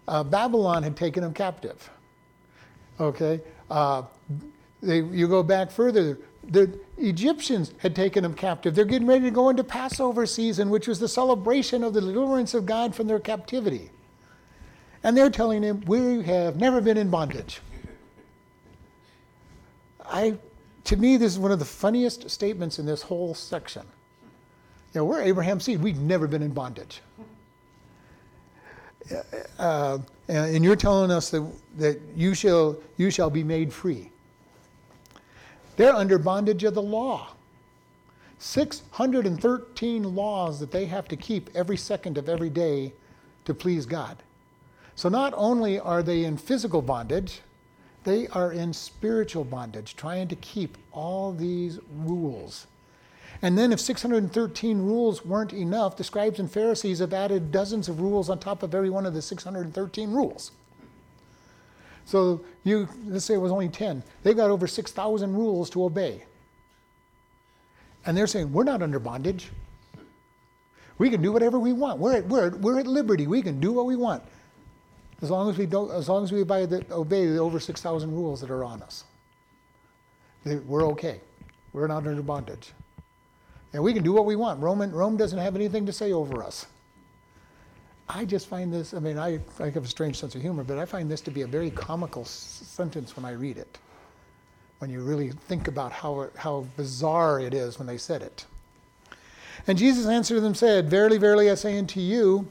Uh, 0.07 0.23
Babylon 0.23 0.83
had 0.83 0.97
taken 0.97 1.23
them 1.23 1.33
captive. 1.33 1.89
Okay? 2.99 3.41
Uh, 3.69 4.03
they, 4.81 5.01
you 5.01 5.27
go 5.27 5.43
back 5.43 5.71
further, 5.71 6.19
the 6.43 6.77
Egyptians 6.97 7.73
had 7.77 7.95
taken 7.95 8.23
them 8.23 8.33
captive. 8.33 8.75
They're 8.75 8.85
getting 8.85 9.07
ready 9.07 9.25
to 9.25 9.31
go 9.31 9.49
into 9.49 9.63
Passover 9.63 10.25
season, 10.25 10.69
which 10.69 10.87
was 10.87 10.99
the 10.99 11.07
celebration 11.07 11.83
of 11.83 11.93
the 11.93 12.01
deliverance 12.01 12.53
of 12.53 12.65
God 12.65 12.95
from 12.95 13.07
their 13.07 13.19
captivity. 13.19 13.89
And 15.03 15.15
they're 15.15 15.29
telling 15.29 15.63
him, 15.63 15.83
We 15.85 16.23
have 16.23 16.57
never 16.57 16.81
been 16.81 16.97
in 16.97 17.09
bondage. 17.09 17.61
I, 20.05 20.37
to 20.85 20.97
me, 20.97 21.17
this 21.17 21.33
is 21.33 21.39
one 21.39 21.51
of 21.51 21.59
the 21.59 21.65
funniest 21.65 22.29
statements 22.29 22.79
in 22.79 22.85
this 22.85 23.01
whole 23.01 23.33
section. 23.33 23.85
We're 25.05 25.21
Abraham's 25.21 25.63
seed. 25.63 25.81
We've 25.81 25.99
never 25.99 26.27
been 26.27 26.41
in 26.41 26.51
bondage. 26.51 27.01
Uh, 29.57 29.99
and 30.27 30.63
you're 30.63 30.75
telling 30.75 31.11
us 31.11 31.29
that, 31.29 31.49
that 31.77 32.01
you, 32.15 32.33
shall, 32.33 32.77
you 32.97 33.09
shall 33.09 33.29
be 33.29 33.43
made 33.43 33.71
free. 33.71 34.11
They're 35.77 35.93
under 35.93 36.17
bondage 36.17 36.63
of 36.63 36.73
the 36.73 36.81
law. 36.81 37.29
613 38.39 40.15
laws 40.15 40.59
that 40.59 40.71
they 40.71 40.85
have 40.85 41.07
to 41.07 41.15
keep 41.15 41.49
every 41.55 41.77
second 41.77 42.17
of 42.17 42.29
every 42.29 42.49
day 42.49 42.93
to 43.45 43.53
please 43.53 43.85
God. 43.85 44.17
So 44.95 45.09
not 45.09 45.33
only 45.35 45.79
are 45.79 46.03
they 46.03 46.23
in 46.23 46.37
physical 46.37 46.81
bondage, 46.81 47.41
they 48.03 48.27
are 48.29 48.51
in 48.51 48.73
spiritual 48.73 49.43
bondage, 49.43 49.95
trying 49.95 50.27
to 50.27 50.35
keep 50.37 50.77
all 50.91 51.31
these 51.31 51.79
rules 51.97 52.67
and 53.41 53.57
then, 53.57 53.71
if 53.71 53.79
613 53.79 54.79
rules 54.79 55.23
weren't 55.23 55.53
enough, 55.53 55.95
the 55.95 56.03
scribes 56.03 56.39
and 56.39 56.51
Pharisees 56.51 56.99
have 56.99 57.13
added 57.13 57.51
dozens 57.51 57.87
of 57.87 58.01
rules 58.01 58.29
on 58.29 58.39
top 58.39 58.63
of 58.63 58.73
every 58.73 58.89
one 58.89 59.05
of 59.05 59.13
the 59.13 59.21
613 59.21 60.11
rules. 60.11 60.51
So, 62.05 62.41
you, 62.63 62.87
let's 63.05 63.25
say 63.25 63.35
it 63.35 63.41
was 63.41 63.51
only 63.51 63.69
10. 63.69 64.01
They've 64.23 64.35
got 64.35 64.49
over 64.49 64.65
6,000 64.65 65.33
rules 65.35 65.69
to 65.71 65.83
obey. 65.83 66.23
And 68.05 68.17
they're 68.17 68.27
saying, 68.27 68.53
we're 68.53 68.63
not 68.63 68.81
under 68.81 68.97
bondage. 68.97 69.49
We 70.97 71.09
can 71.09 71.21
do 71.21 71.31
whatever 71.31 71.59
we 71.59 71.73
want. 71.73 71.99
We're 71.99 72.17
at, 72.17 72.27
we're, 72.27 72.55
we're 72.55 72.79
at 72.79 72.87
liberty. 72.87 73.27
We 73.27 73.41
can 73.41 73.59
do 73.59 73.71
what 73.71 73.85
we 73.85 73.95
want. 73.95 74.23
As 75.21 75.29
long 75.29 75.49
as 75.49 75.57
we, 75.57 75.65
don't, 75.65 75.91
as 75.91 76.09
long 76.09 76.23
as 76.23 76.31
we 76.31 76.41
obey 76.41 76.65
the, 76.65 76.85
obey 76.91 77.27
the 77.27 77.37
over 77.37 77.59
6,000 77.59 78.11
rules 78.11 78.41
that 78.41 78.49
are 78.49 78.63
on 78.63 78.81
us. 78.81 79.03
We're 80.45 80.85
okay. 80.87 81.19
We're 81.73 81.87
not 81.87 82.07
under 82.07 82.21
bondage. 82.21 82.71
And 83.73 83.83
we 83.83 83.93
can 83.93 84.03
do 84.03 84.13
what 84.13 84.25
we 84.25 84.35
want. 84.35 84.61
Roman, 84.61 84.91
Rome 84.91 85.17
doesn't 85.17 85.37
have 85.37 85.55
anything 85.55 85.85
to 85.85 85.93
say 85.93 86.11
over 86.13 86.43
us. 86.43 86.65
I 88.09 88.23
just 88.23 88.47
find 88.47 88.73
this, 88.73 88.93
I 88.93 88.99
mean, 88.99 89.17
I, 89.17 89.39
I 89.59 89.69
have 89.69 89.83
a 89.83 89.87
strange 89.87 90.17
sense 90.17 90.33
of 90.33 90.41
humor, 90.41 90.63
but 90.63 90.77
I 90.77 90.85
find 90.85 91.11
this 91.11 91.19
to 91.21 91.31
be 91.31 91.41
a 91.41 91.47
very 91.47 91.69
comical 91.69 92.21
s- 92.21 92.63
sentence 92.65 93.17
when 93.17 93.25
I 93.25 93.31
read 93.31 93.57
it. 93.57 93.77
When 94.79 94.89
you 94.89 95.01
really 95.01 95.31
think 95.31 95.67
about 95.67 95.91
how, 95.91 96.29
how 96.37 96.65
bizarre 96.77 97.39
it 97.41 97.53
is 97.53 97.77
when 97.77 97.87
they 97.87 97.97
said 97.97 98.21
it. 98.21 98.45
And 99.65 99.77
Jesus 99.77 100.05
answered 100.05 100.39
them, 100.39 100.55
said, 100.55 100.89
Verily, 100.89 101.17
verily, 101.17 101.51
I 101.51 101.55
say 101.55 101.77
unto 101.77 101.99
you, 101.99 102.47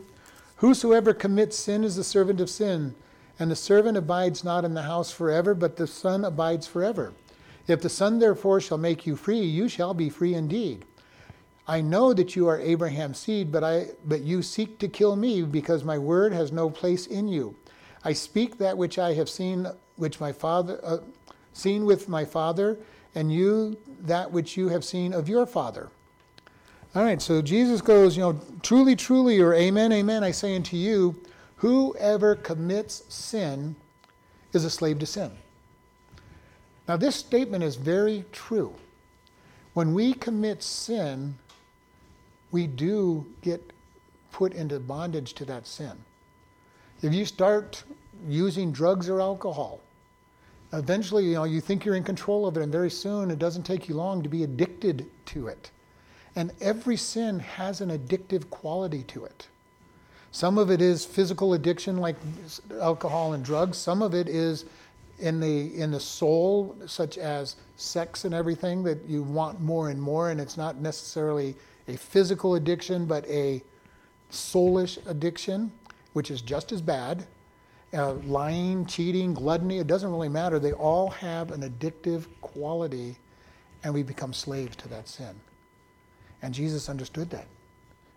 whosoever 0.57 1.15
commits 1.15 1.57
sin 1.57 1.85
is 1.85 1.97
the 1.97 2.05
servant 2.05 2.41
of 2.41 2.51
sin. 2.51 2.95
And 3.39 3.51
the 3.51 3.57
servant 3.57 3.97
abides 3.97 4.45
not 4.45 4.65
in 4.65 4.75
the 4.75 4.83
house 4.83 5.11
forever, 5.11 5.55
but 5.55 5.77
the 5.77 5.87
Son 5.87 6.25
abides 6.25 6.67
forever. 6.67 7.13
If 7.67 7.81
the 7.81 7.89
Son 7.89 8.19
therefore 8.19 8.61
shall 8.61 8.79
make 8.79 9.07
you 9.07 9.17
free, 9.17 9.41
you 9.41 9.69
shall 9.69 9.95
be 9.95 10.11
free 10.11 10.35
indeed. 10.35 10.85
I 11.69 11.81
know 11.81 12.13
that 12.15 12.37
you 12.37 12.47
are 12.47 12.61
Abraham's 12.61 13.19
seed, 13.19 13.51
but, 13.51 13.65
I, 13.65 13.89
but 14.05 14.23
you 14.23 14.43
seek 14.43 14.79
to 14.79 14.89
kill 14.89 15.17
me 15.17 15.43
because 15.43 15.83
my 15.83 15.99
word 15.99 16.33
has 16.33 16.53
no 16.53 16.71
place 16.71 17.07
in 17.07 17.27
you. 17.27 17.57
I 18.05 18.13
speak 18.13 18.59
that 18.59 18.79
which 18.79 18.99
I 18.99 19.15
have 19.15 19.29
seen, 19.29 19.67
which 19.97 20.21
my 20.21 20.33
father, 20.33 20.79
uh, 20.85 20.99
seen 21.53 21.85
with 21.85 22.09
my 22.09 22.25
father, 22.25 22.79
and 23.17 23.33
you 23.33 23.77
that 24.03 24.31
which 24.31 24.57
you 24.57 24.69
have 24.69 24.85
seen 24.85 25.13
of 25.13 25.29
your 25.29 25.47
father. 25.47 25.89
All 26.95 27.03
right, 27.03 27.21
so 27.21 27.43
Jesus 27.43 27.81
goes, 27.81 28.17
you 28.17 28.23
know, 28.23 28.41
truly, 28.63 28.95
truly, 28.95 29.41
or 29.41 29.53
amen, 29.55 29.93
amen, 29.93 30.23
I 30.23 30.31
say 30.31 30.55
unto 30.55 30.77
you, 30.77 31.21
whoever 31.57 32.37
commits 32.37 33.03
sin 33.09 33.75
is 34.53 34.65
a 34.65 34.71
slave 34.71 34.99
to 35.01 35.07
sin. 35.07 35.33
Now, 36.87 36.97
this 36.97 37.17
statement 37.17 37.65
is 37.65 37.77
very 37.77 38.25
true. 38.31 38.75
When 39.75 39.93
we 39.93 40.15
commit 40.15 40.63
sin, 40.63 41.35
we 42.57 42.67
do 42.67 43.27
get 43.43 43.61
put 44.33 44.55
into 44.55 44.81
bondage 44.81 45.35
to 45.35 45.45
that 45.45 45.67
sin. 45.67 45.93
If 47.03 47.13
you 47.13 47.27
start 47.27 47.85
using 48.27 48.73
drugs 48.73 49.11
or 49.11 49.21
alcohol, 49.21 49.81
eventually 50.73 51.27
you 51.27 51.35
know 51.35 51.45
you 51.45 51.61
think 51.61 51.85
you're 51.85 51.97
in 51.97 52.03
control 52.03 52.47
of 52.47 52.57
it 52.57 52.63
and 52.63 52.73
very 52.73 52.89
soon 52.89 53.31
it 53.31 53.39
doesn't 53.39 53.65
take 53.65 53.91
you 53.91 53.95
long 53.95 54.23
to 54.23 54.31
be 54.31 54.43
addicted 54.43 55.05
to 55.27 55.49
it. 55.49 55.71
And 56.35 56.51
every 56.63 56.97
sin 56.97 57.41
has 57.41 57.83
an 57.83 57.91
addictive 57.91 58.49
quality 58.49 59.03
to 59.09 59.27
it. 59.27 59.49
Some 60.31 60.57
of 60.57 60.71
it 60.71 60.81
is 60.81 61.05
physical 61.05 61.53
addiction 61.53 61.99
like 61.99 62.17
alcohol 62.81 63.35
and 63.35 63.45
drugs, 63.45 63.77
some 63.77 64.01
of 64.01 64.15
it 64.15 64.31
is 64.31 64.65
in 65.19 65.41
the 65.41 65.79
in 65.79 65.91
the 65.91 66.01
soul 66.01 66.75
such 66.87 67.19
as 67.19 67.57
sex 67.77 68.25
and 68.25 68.35
everything 68.35 68.83
that 68.85 69.05
you 69.07 69.23
want 69.23 69.61
more 69.61 69.91
and 69.91 70.01
more 70.01 70.31
and 70.31 70.41
it's 70.41 70.57
not 70.57 70.77
necessarily 70.77 71.55
a 71.89 71.97
physical 71.97 72.55
addiction, 72.55 73.07
but 73.07 73.27
a 73.29 73.63
soulish 74.31 74.99
addiction, 75.07 75.73
which 76.13 76.31
is 76.31 76.43
just 76.43 76.73
as 76.73 76.81
bad. 76.81 77.27
Uh, 77.95 78.15
lying, 78.25 78.85
cheating, 78.85 79.33
gluttony, 79.33 79.79
it 79.79 79.87
doesn't 79.87 80.11
really 80.11 80.29
matter. 80.29 80.59
They 80.59 80.73
all 80.73 81.09
have 81.11 81.53
an 81.53 81.63
addictive 81.63 82.27
quality, 82.41 83.17
and 83.85 83.95
we 83.95 84.03
become 84.03 84.33
slaves 84.33 84.77
to 84.77 84.89
that 84.89 85.09
sin. 85.09 85.35
And 86.43 86.53
Jesus 86.53 86.89
understood 86.89 87.31
that. 87.31 87.47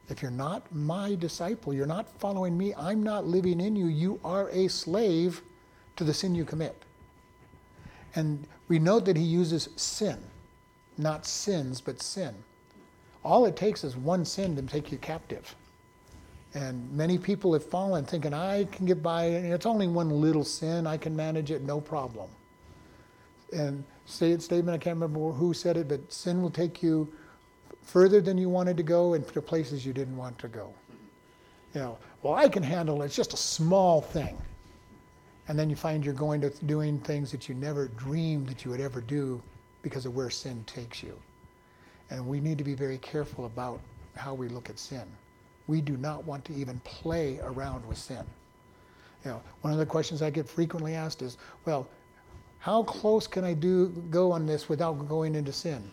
If 0.09 0.23
you're 0.23 0.31
not 0.31 0.73
my 0.73 1.13
disciple, 1.15 1.73
you're 1.73 1.85
not 1.85 2.09
following 2.19 2.57
me, 2.57 2.73
I'm 2.75 3.03
not 3.03 3.27
living 3.27 3.61
in 3.61 3.75
you, 3.75 3.85
you 3.85 4.19
are 4.23 4.49
a 4.49 4.67
slave 4.67 5.41
to 5.97 6.03
the 6.03 6.13
sin 6.13 6.33
you 6.33 6.45
commit. 6.45 6.83
And 8.15 8.47
we 8.67 8.79
note 8.79 9.05
that 9.05 9.17
he 9.17 9.23
uses 9.23 9.69
sin, 9.75 10.17
not 10.97 11.27
sins, 11.27 11.79
but 11.79 12.01
sin. 12.01 12.33
All 13.23 13.45
it 13.45 13.55
takes 13.55 13.83
is 13.83 13.97
one 13.97 14.25
sin 14.25 14.55
to 14.55 14.61
take 14.61 14.91
you 14.91 14.97
captive. 14.97 15.55
And 16.53 16.91
many 16.91 17.17
people 17.17 17.53
have 17.53 17.63
fallen 17.63 18.05
thinking, 18.05 18.33
I 18.33 18.63
can 18.65 18.85
get 18.85 19.03
by, 19.03 19.25
and 19.25 19.53
it's 19.53 19.65
only 19.65 19.87
one 19.87 20.09
little 20.09 20.43
sin, 20.43 20.87
I 20.87 20.97
can 20.97 21.15
manage 21.15 21.51
it, 21.51 21.61
no 21.61 21.79
problem. 21.79 22.29
And 23.53 23.83
statement, 24.05 24.69
I 24.69 24.77
can't 24.77 24.95
remember 24.95 25.31
who 25.31 25.53
said 25.53 25.77
it, 25.77 25.87
but 25.87 26.11
sin 26.11 26.41
will 26.41 26.49
take 26.49 26.81
you 26.81 27.11
further 27.83 28.21
than 28.21 28.37
you 28.37 28.49
wanted 28.49 28.77
to 28.77 28.83
go 28.83 29.13
and 29.13 29.27
to 29.27 29.41
places 29.41 29.85
you 29.85 29.93
didn't 29.93 30.17
want 30.17 30.37
to 30.39 30.47
go. 30.47 30.73
You 31.73 31.81
know, 31.81 31.97
well, 32.23 32.33
I 32.33 32.49
can 32.49 32.63
handle 32.63 33.01
it. 33.01 33.05
It's 33.05 33.15
just 33.15 33.33
a 33.33 33.37
small 33.37 34.01
thing. 34.01 34.37
And 35.47 35.57
then 35.57 35.69
you 35.69 35.75
find 35.75 36.03
you're 36.03 36.13
going 36.13 36.41
to 36.41 36.49
doing 36.65 36.99
things 36.99 37.31
that 37.31 37.49
you 37.49 37.55
never 37.55 37.87
dreamed 37.89 38.47
that 38.49 38.65
you 38.65 38.71
would 38.71 38.79
ever 38.79 39.01
do 39.01 39.41
because 39.81 40.05
of 40.05 40.15
where 40.15 40.29
sin 40.29 40.63
takes 40.65 41.01
you. 41.01 41.17
And 42.09 42.25
we 42.25 42.39
need 42.39 42.57
to 42.57 42.63
be 42.63 42.73
very 42.73 42.97
careful 42.97 43.45
about 43.45 43.79
how 44.15 44.33
we 44.33 44.47
look 44.47 44.69
at 44.69 44.79
sin. 44.79 45.03
We 45.67 45.81
do 45.81 45.97
not 45.97 46.25
want 46.25 46.43
to 46.45 46.53
even 46.53 46.79
play 46.83 47.39
around 47.43 47.85
with 47.87 47.97
sin. 47.97 48.23
You 49.23 49.31
know, 49.31 49.41
one 49.61 49.73
of 49.73 49.79
the 49.79 49.85
questions 49.85 50.21
I 50.21 50.29
get 50.29 50.47
frequently 50.47 50.95
asked 50.95 51.21
is, 51.21 51.37
well, 51.65 51.87
how 52.57 52.83
close 52.83 53.27
can 53.27 53.43
I 53.43 53.53
do 53.53 53.89
go 54.09 54.31
on 54.31 54.45
this 54.45 54.67
without 54.67 55.07
going 55.07 55.35
into 55.35 55.53
sin? 55.53 55.89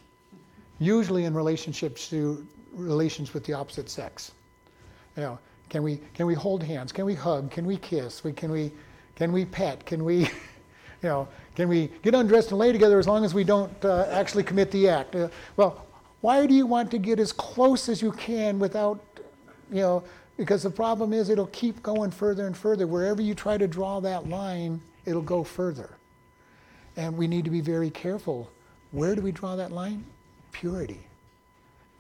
usually 0.79 1.25
in 1.25 1.35
relationships 1.35 2.09
to 2.11 2.47
relations 2.73 3.33
with 3.35 3.45
the 3.45 3.53
opposite 3.53 3.89
sex. 3.89 4.33
You 5.17 5.23
know, 5.23 5.39
can 5.69 5.83
we 5.83 6.01
can 6.15 6.27
we 6.27 6.35
hold 6.35 6.63
hands? 6.63 6.93
Can 6.93 7.07
we 7.07 7.15
hug? 7.15 7.51
Can 7.51 7.67
we 7.67 7.77
kiss? 7.77 8.23
We, 8.23 8.33
can 8.33 8.51
we 8.51 8.73
can 9.15 9.33
we 9.33 9.45
pet? 9.45 9.85
Can 9.87 10.05
we, 10.05 10.17
you 10.21 10.29
know, 11.03 11.29
can 11.55 11.69
we 11.69 11.91
get 12.03 12.15
undressed 12.15 12.51
and 12.51 12.59
lay 12.59 12.73
together 12.73 12.99
as 12.99 13.09
long 13.09 13.25
as 13.25 13.33
we 13.33 13.45
don't 13.45 13.85
uh, 13.85 14.07
actually 14.11 14.43
commit 14.43 14.71
the 14.71 14.89
act? 14.89 15.17
Uh, 15.17 15.29
well, 15.57 15.87
why 16.21 16.47
do 16.47 16.55
you 16.55 16.67
want 16.67 16.91
to 16.91 16.99
get 16.99 17.19
as 17.19 17.33
close 17.33 17.89
as 17.89 18.03
you 18.03 18.13
can 18.13 18.59
without, 18.59 19.01
you 19.71 19.81
know, 19.81 20.03
because 20.37 20.63
the 20.63 20.71
problem 20.71 21.13
is 21.13 21.29
it'll 21.29 21.47
keep 21.47 21.83
going 21.83 22.11
further 22.11 22.47
and 22.47 22.57
further. 22.57 22.87
Wherever 22.87 23.23
you 23.23 23.35
try 23.35 23.57
to 23.57 23.67
draw 23.67 24.01
that 24.01 24.29
line, 24.29 24.81
it'll 25.05 25.23
go 25.23 25.43
further. 25.43 25.91
And 26.97 27.17
we 27.17 27.27
need 27.27 27.45
to 27.45 27.51
be 27.51 27.61
very 27.61 27.91
careful. 27.91 28.51
Where 28.91 29.15
do 29.15 29.23
we 29.23 29.33
draw 29.33 29.57
that 29.57 29.73
line? 29.73 30.05
purity. 30.57 31.01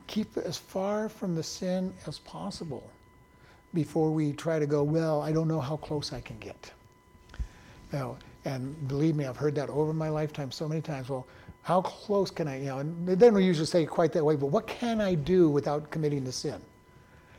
Keep 0.07 0.39
as 0.39 0.57
far 0.57 1.11
from 1.11 1.35
the 1.35 1.43
sin 1.43 1.93
as 2.07 2.19
possible 2.21 2.91
before 3.75 4.11
we 4.11 4.33
try 4.33 4.59
to 4.59 4.67
go, 4.67 4.83
well, 4.83 5.21
I 5.21 5.31
don't 5.31 5.47
know 5.47 5.61
how 5.61 5.77
close 5.77 6.12
I 6.14 6.21
can 6.23 6.39
get. 6.39 6.73
Know, 7.93 8.17
and 8.47 8.89
believe 8.89 9.14
me, 9.14 9.27
I've 9.27 9.37
heard 9.37 9.55
that 9.57 9.69
over 9.69 9.93
my 9.93 10.09
lifetime 10.09 10.51
so 10.51 10.67
many 10.67 10.81
times. 10.81 11.11
Well, 11.11 11.27
how 11.67 11.83
close 11.83 12.31
can 12.31 12.47
I, 12.47 12.59
you 12.61 12.67
know, 12.67 12.79
and 12.79 13.07
they 13.07 13.17
don't 13.17 13.43
usually 13.43 13.67
say 13.67 13.83
it 13.83 13.87
quite 13.87 14.12
that 14.12 14.25
way, 14.25 14.37
but 14.37 14.47
what 14.47 14.67
can 14.67 15.01
I 15.01 15.14
do 15.14 15.49
without 15.51 15.91
committing 15.91 16.25
the 16.25 16.33
sin? 16.33 16.61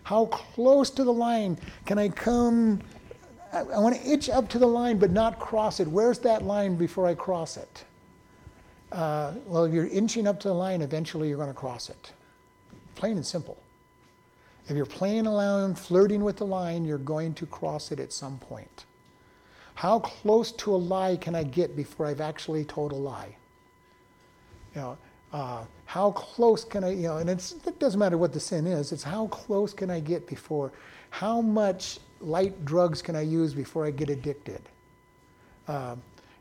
How 0.04 0.26
close 0.26 0.90
to 0.92 1.04
the 1.04 1.14
line 1.14 1.58
can 1.86 1.98
I 1.98 2.10
come? 2.10 2.82
I, 3.54 3.60
I 3.60 3.80
want 3.80 3.96
to 3.96 4.10
itch 4.10 4.30
up 4.30 4.50
to 4.50 4.60
the 4.60 4.68
line, 4.68 4.98
but 4.98 5.12
not 5.12 5.40
cross 5.40 5.80
it. 5.80 5.88
Where's 5.88 6.20
that 6.20 6.44
line 6.44 6.76
before 6.76 7.08
I 7.08 7.16
cross 7.16 7.58
it? 7.58 7.86
uh, 8.92 9.34
well, 9.46 9.66
if 9.66 9.74
you're 9.74 9.88
inching 9.88 10.28
up 10.28 10.40
to 10.42 10.48
the 10.48 10.54
line, 10.54 10.82
eventually 10.82 11.30
you're 11.30 11.38
going 11.38 11.50
to 11.50 11.54
cross 11.54 11.90
it. 11.90 12.12
Plain 12.96 13.18
and 13.18 13.26
simple. 13.26 13.58
If 14.68 14.76
you're 14.76 14.86
playing 14.86 15.28
around, 15.28 15.80
flirting 15.80 16.24
with 16.24 16.38
the 16.38 16.46
line, 16.46 16.86
you're 16.86 16.98
going 16.98 17.34
to 17.36 17.46
cross 17.46 17.92
it 17.92 18.00
at 18.00 18.12
some 18.12 18.38
point. 18.38 18.86
How 19.76 20.00
close 20.00 20.52
to 20.54 20.76
a 20.76 20.78
lie 20.78 21.18
can 21.18 21.36
I 21.36 21.44
get 21.44 21.76
before 21.76 22.08
I've 22.08 22.22
actually 22.22 22.66
told 22.66 22.92
a 22.92 22.96
lie? 22.96 23.37
You 24.78 24.84
know, 24.84 24.98
uh, 25.34 25.64
how 25.86 26.12
close 26.12 26.64
can 26.64 26.84
I, 26.84 26.92
you 26.92 27.08
know, 27.08 27.18
and 27.18 27.28
it 27.32 27.80
doesn't 27.80 28.00
matter 28.00 28.16
what 28.16 28.32
the 28.32 28.40
sin 28.40 28.68
is, 28.68 28.92
it's 28.92 29.02
how 29.02 29.26
close 29.26 29.74
can 29.74 29.90
I 29.90 30.00
get 30.00 30.28
before, 30.28 30.72
how 31.10 31.42
much 31.42 31.98
light 32.22 32.64
drugs 32.64 33.02
can 33.02 33.16
I 33.16 33.22
use 33.22 33.56
before 33.56 33.88
I 33.88 33.90
get 33.90 34.12
addicted? 34.12 34.62
Uh, 35.68 35.96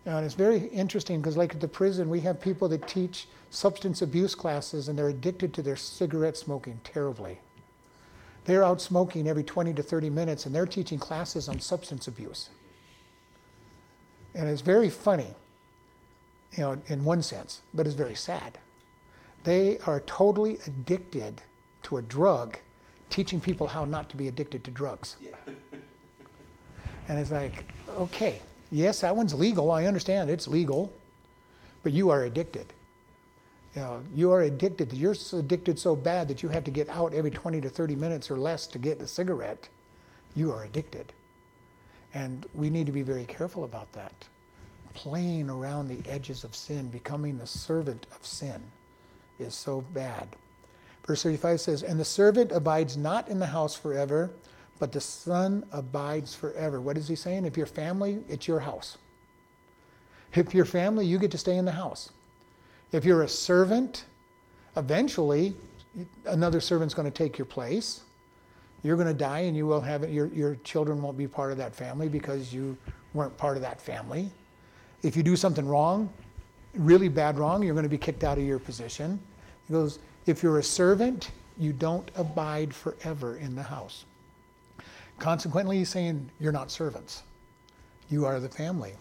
and 0.04 0.22
it's 0.26 0.34
very 0.34 0.66
interesting 0.66 1.22
because, 1.22 1.38
like 1.38 1.54
at 1.54 1.62
the 1.62 1.66
prison, 1.66 2.10
we 2.10 2.20
have 2.20 2.38
people 2.38 2.68
that 2.68 2.86
teach 2.86 3.26
substance 3.48 4.02
abuse 4.02 4.34
classes 4.34 4.88
and 4.88 4.98
they're 4.98 5.08
addicted 5.08 5.54
to 5.54 5.62
their 5.62 5.74
cigarette 5.74 6.36
smoking 6.36 6.78
terribly. 6.84 7.38
They're 8.44 8.62
out 8.62 8.82
smoking 8.82 9.28
every 9.28 9.44
20 9.44 9.72
to 9.72 9.82
30 9.82 10.10
minutes 10.10 10.44
and 10.44 10.54
they're 10.54 10.66
teaching 10.66 10.98
classes 10.98 11.48
on 11.48 11.58
substance 11.58 12.06
abuse. 12.06 12.50
And 14.34 14.46
it's 14.46 14.60
very 14.60 14.90
funny, 14.90 15.34
you 16.56 16.62
know, 16.62 16.78
in 16.88 17.04
one 17.04 17.22
sense, 17.22 17.62
but 17.74 17.86
it's 17.86 17.94
very 17.94 18.14
sad. 18.14 18.58
They 19.44 19.78
are 19.86 20.00
totally 20.00 20.58
addicted 20.66 21.42
to 21.84 21.98
a 21.98 22.02
drug, 22.02 22.58
teaching 23.10 23.40
people 23.40 23.66
how 23.66 23.84
not 23.84 24.08
to 24.10 24.16
be 24.16 24.28
addicted 24.28 24.64
to 24.64 24.70
drugs. 24.70 25.16
Yeah. 25.20 25.30
and 27.08 27.18
it's 27.18 27.30
like, 27.30 27.64
okay, 27.90 28.40
Yes, 28.70 29.00
that 29.00 29.14
one's 29.14 29.34
legal. 29.34 29.70
I 29.70 29.86
understand 29.86 30.30
it's 30.30 30.48
legal. 30.48 30.92
But 31.82 31.92
you 31.92 32.10
are 32.10 32.24
addicted. 32.24 32.72
You, 33.74 33.82
know, 33.82 34.02
you 34.14 34.32
are 34.32 34.42
addicted. 34.42 34.92
You're 34.92 35.14
addicted 35.32 35.78
so 35.78 35.94
bad 35.94 36.28
that 36.28 36.42
you 36.42 36.48
have 36.48 36.64
to 36.64 36.70
get 36.70 36.88
out 36.88 37.14
every 37.14 37.30
20 37.30 37.60
to 37.60 37.68
30 37.68 37.94
minutes 37.94 38.30
or 38.30 38.36
less 38.36 38.66
to 38.68 38.78
get 38.78 39.00
a 39.00 39.06
cigarette. 39.06 39.68
You 40.34 40.52
are 40.52 40.64
addicted. 40.64 41.12
And 42.12 42.46
we 42.54 42.70
need 42.70 42.86
to 42.86 42.92
be 42.92 43.02
very 43.02 43.24
careful 43.24 43.64
about 43.64 43.92
that. 43.92 44.12
Playing 44.96 45.50
around 45.50 45.88
the 45.88 46.00
edges 46.10 46.42
of 46.42 46.56
sin, 46.56 46.88
becoming 46.88 47.36
the 47.36 47.46
servant 47.46 48.06
of 48.14 48.24
sin, 48.24 48.62
is 49.38 49.54
so 49.54 49.82
bad. 49.92 50.26
Verse 51.06 51.22
35 51.22 51.60
says, 51.60 51.82
And 51.82 52.00
the 52.00 52.04
servant 52.04 52.50
abides 52.50 52.96
not 52.96 53.28
in 53.28 53.38
the 53.38 53.46
house 53.46 53.74
forever, 53.74 54.30
but 54.78 54.92
the 54.92 55.00
Son 55.00 55.66
abides 55.70 56.34
forever. 56.34 56.80
What 56.80 56.96
is 56.96 57.08
he 57.08 57.14
saying? 57.14 57.44
If 57.44 57.58
you're 57.58 57.66
family, 57.66 58.24
it's 58.26 58.48
your 58.48 58.60
house. 58.60 58.96
If 60.34 60.54
you're 60.54 60.64
family, 60.64 61.04
you 61.04 61.18
get 61.18 61.30
to 61.32 61.38
stay 61.38 61.58
in 61.58 61.66
the 61.66 61.72
house. 61.72 62.10
If 62.90 63.04
you're 63.04 63.22
a 63.22 63.28
servant, 63.28 64.06
eventually 64.78 65.54
another 66.24 66.60
servant's 66.60 66.94
going 66.94 67.10
to 67.10 67.16
take 67.16 67.36
your 67.36 67.44
place. 67.44 68.00
You're 68.82 68.96
going 68.96 69.08
to 69.08 69.14
die 69.14 69.40
and 69.40 69.54
you 69.54 69.66
will 69.66 69.82
have 69.82 70.08
your, 70.10 70.28
your 70.28 70.56
children 70.56 71.02
won't 71.02 71.18
be 71.18 71.28
part 71.28 71.52
of 71.52 71.58
that 71.58 71.74
family 71.74 72.08
because 72.08 72.50
you 72.50 72.78
weren't 73.12 73.36
part 73.36 73.56
of 73.56 73.62
that 73.62 73.78
family. 73.78 74.30
If 75.06 75.16
you 75.16 75.22
do 75.22 75.36
something 75.36 75.66
wrong, 75.66 76.12
really 76.74 77.08
bad 77.08 77.38
wrong, 77.38 77.62
you're 77.62 77.74
going 77.74 77.84
to 77.84 77.88
be 77.88 77.96
kicked 77.96 78.24
out 78.24 78.38
of 78.38 78.44
your 78.44 78.58
position. 78.58 79.20
He 79.68 79.72
goes, 79.72 80.00
if 80.26 80.42
you're 80.42 80.58
a 80.58 80.64
servant, 80.64 81.30
you 81.56 81.72
don't 81.72 82.10
abide 82.16 82.74
forever 82.74 83.36
in 83.36 83.54
the 83.54 83.62
house. 83.62 84.04
Consequently, 85.18 85.78
he's 85.78 85.88
saying, 85.88 86.28
You're 86.40 86.52
not 86.52 86.70
servants, 86.70 87.22
you 88.10 88.26
are 88.26 88.40
the 88.40 88.48
family. 88.48 88.94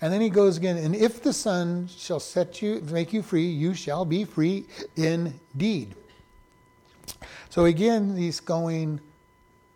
And 0.00 0.10
then 0.10 0.22
he 0.22 0.30
goes 0.30 0.56
again, 0.56 0.78
and 0.78 0.96
if 0.96 1.22
the 1.22 1.32
Son 1.32 1.86
shall 1.94 2.20
set 2.20 2.62
you, 2.62 2.80
make 2.90 3.12
you 3.12 3.22
free, 3.22 3.46
you 3.46 3.74
shall 3.74 4.06
be 4.06 4.24
free 4.24 4.64
indeed. 4.96 5.94
So 7.50 7.66
again, 7.66 8.16
he's 8.16 8.40
going, 8.40 9.00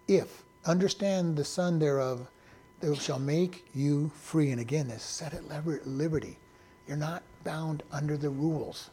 if. 0.08 0.42
Understand 0.64 1.36
the 1.36 1.44
Son 1.44 1.78
thereof, 1.78 2.26
that 2.84 3.00
shall 3.00 3.18
make 3.18 3.66
you 3.74 4.10
free. 4.14 4.50
And 4.50 4.60
again, 4.60 4.88
this 4.88 5.02
set 5.02 5.34
at 5.34 5.42
liberty. 5.86 6.38
You're 6.86 6.96
not 6.96 7.22
bound 7.44 7.82
under 7.92 8.16
the 8.16 8.30
rules. 8.30 8.90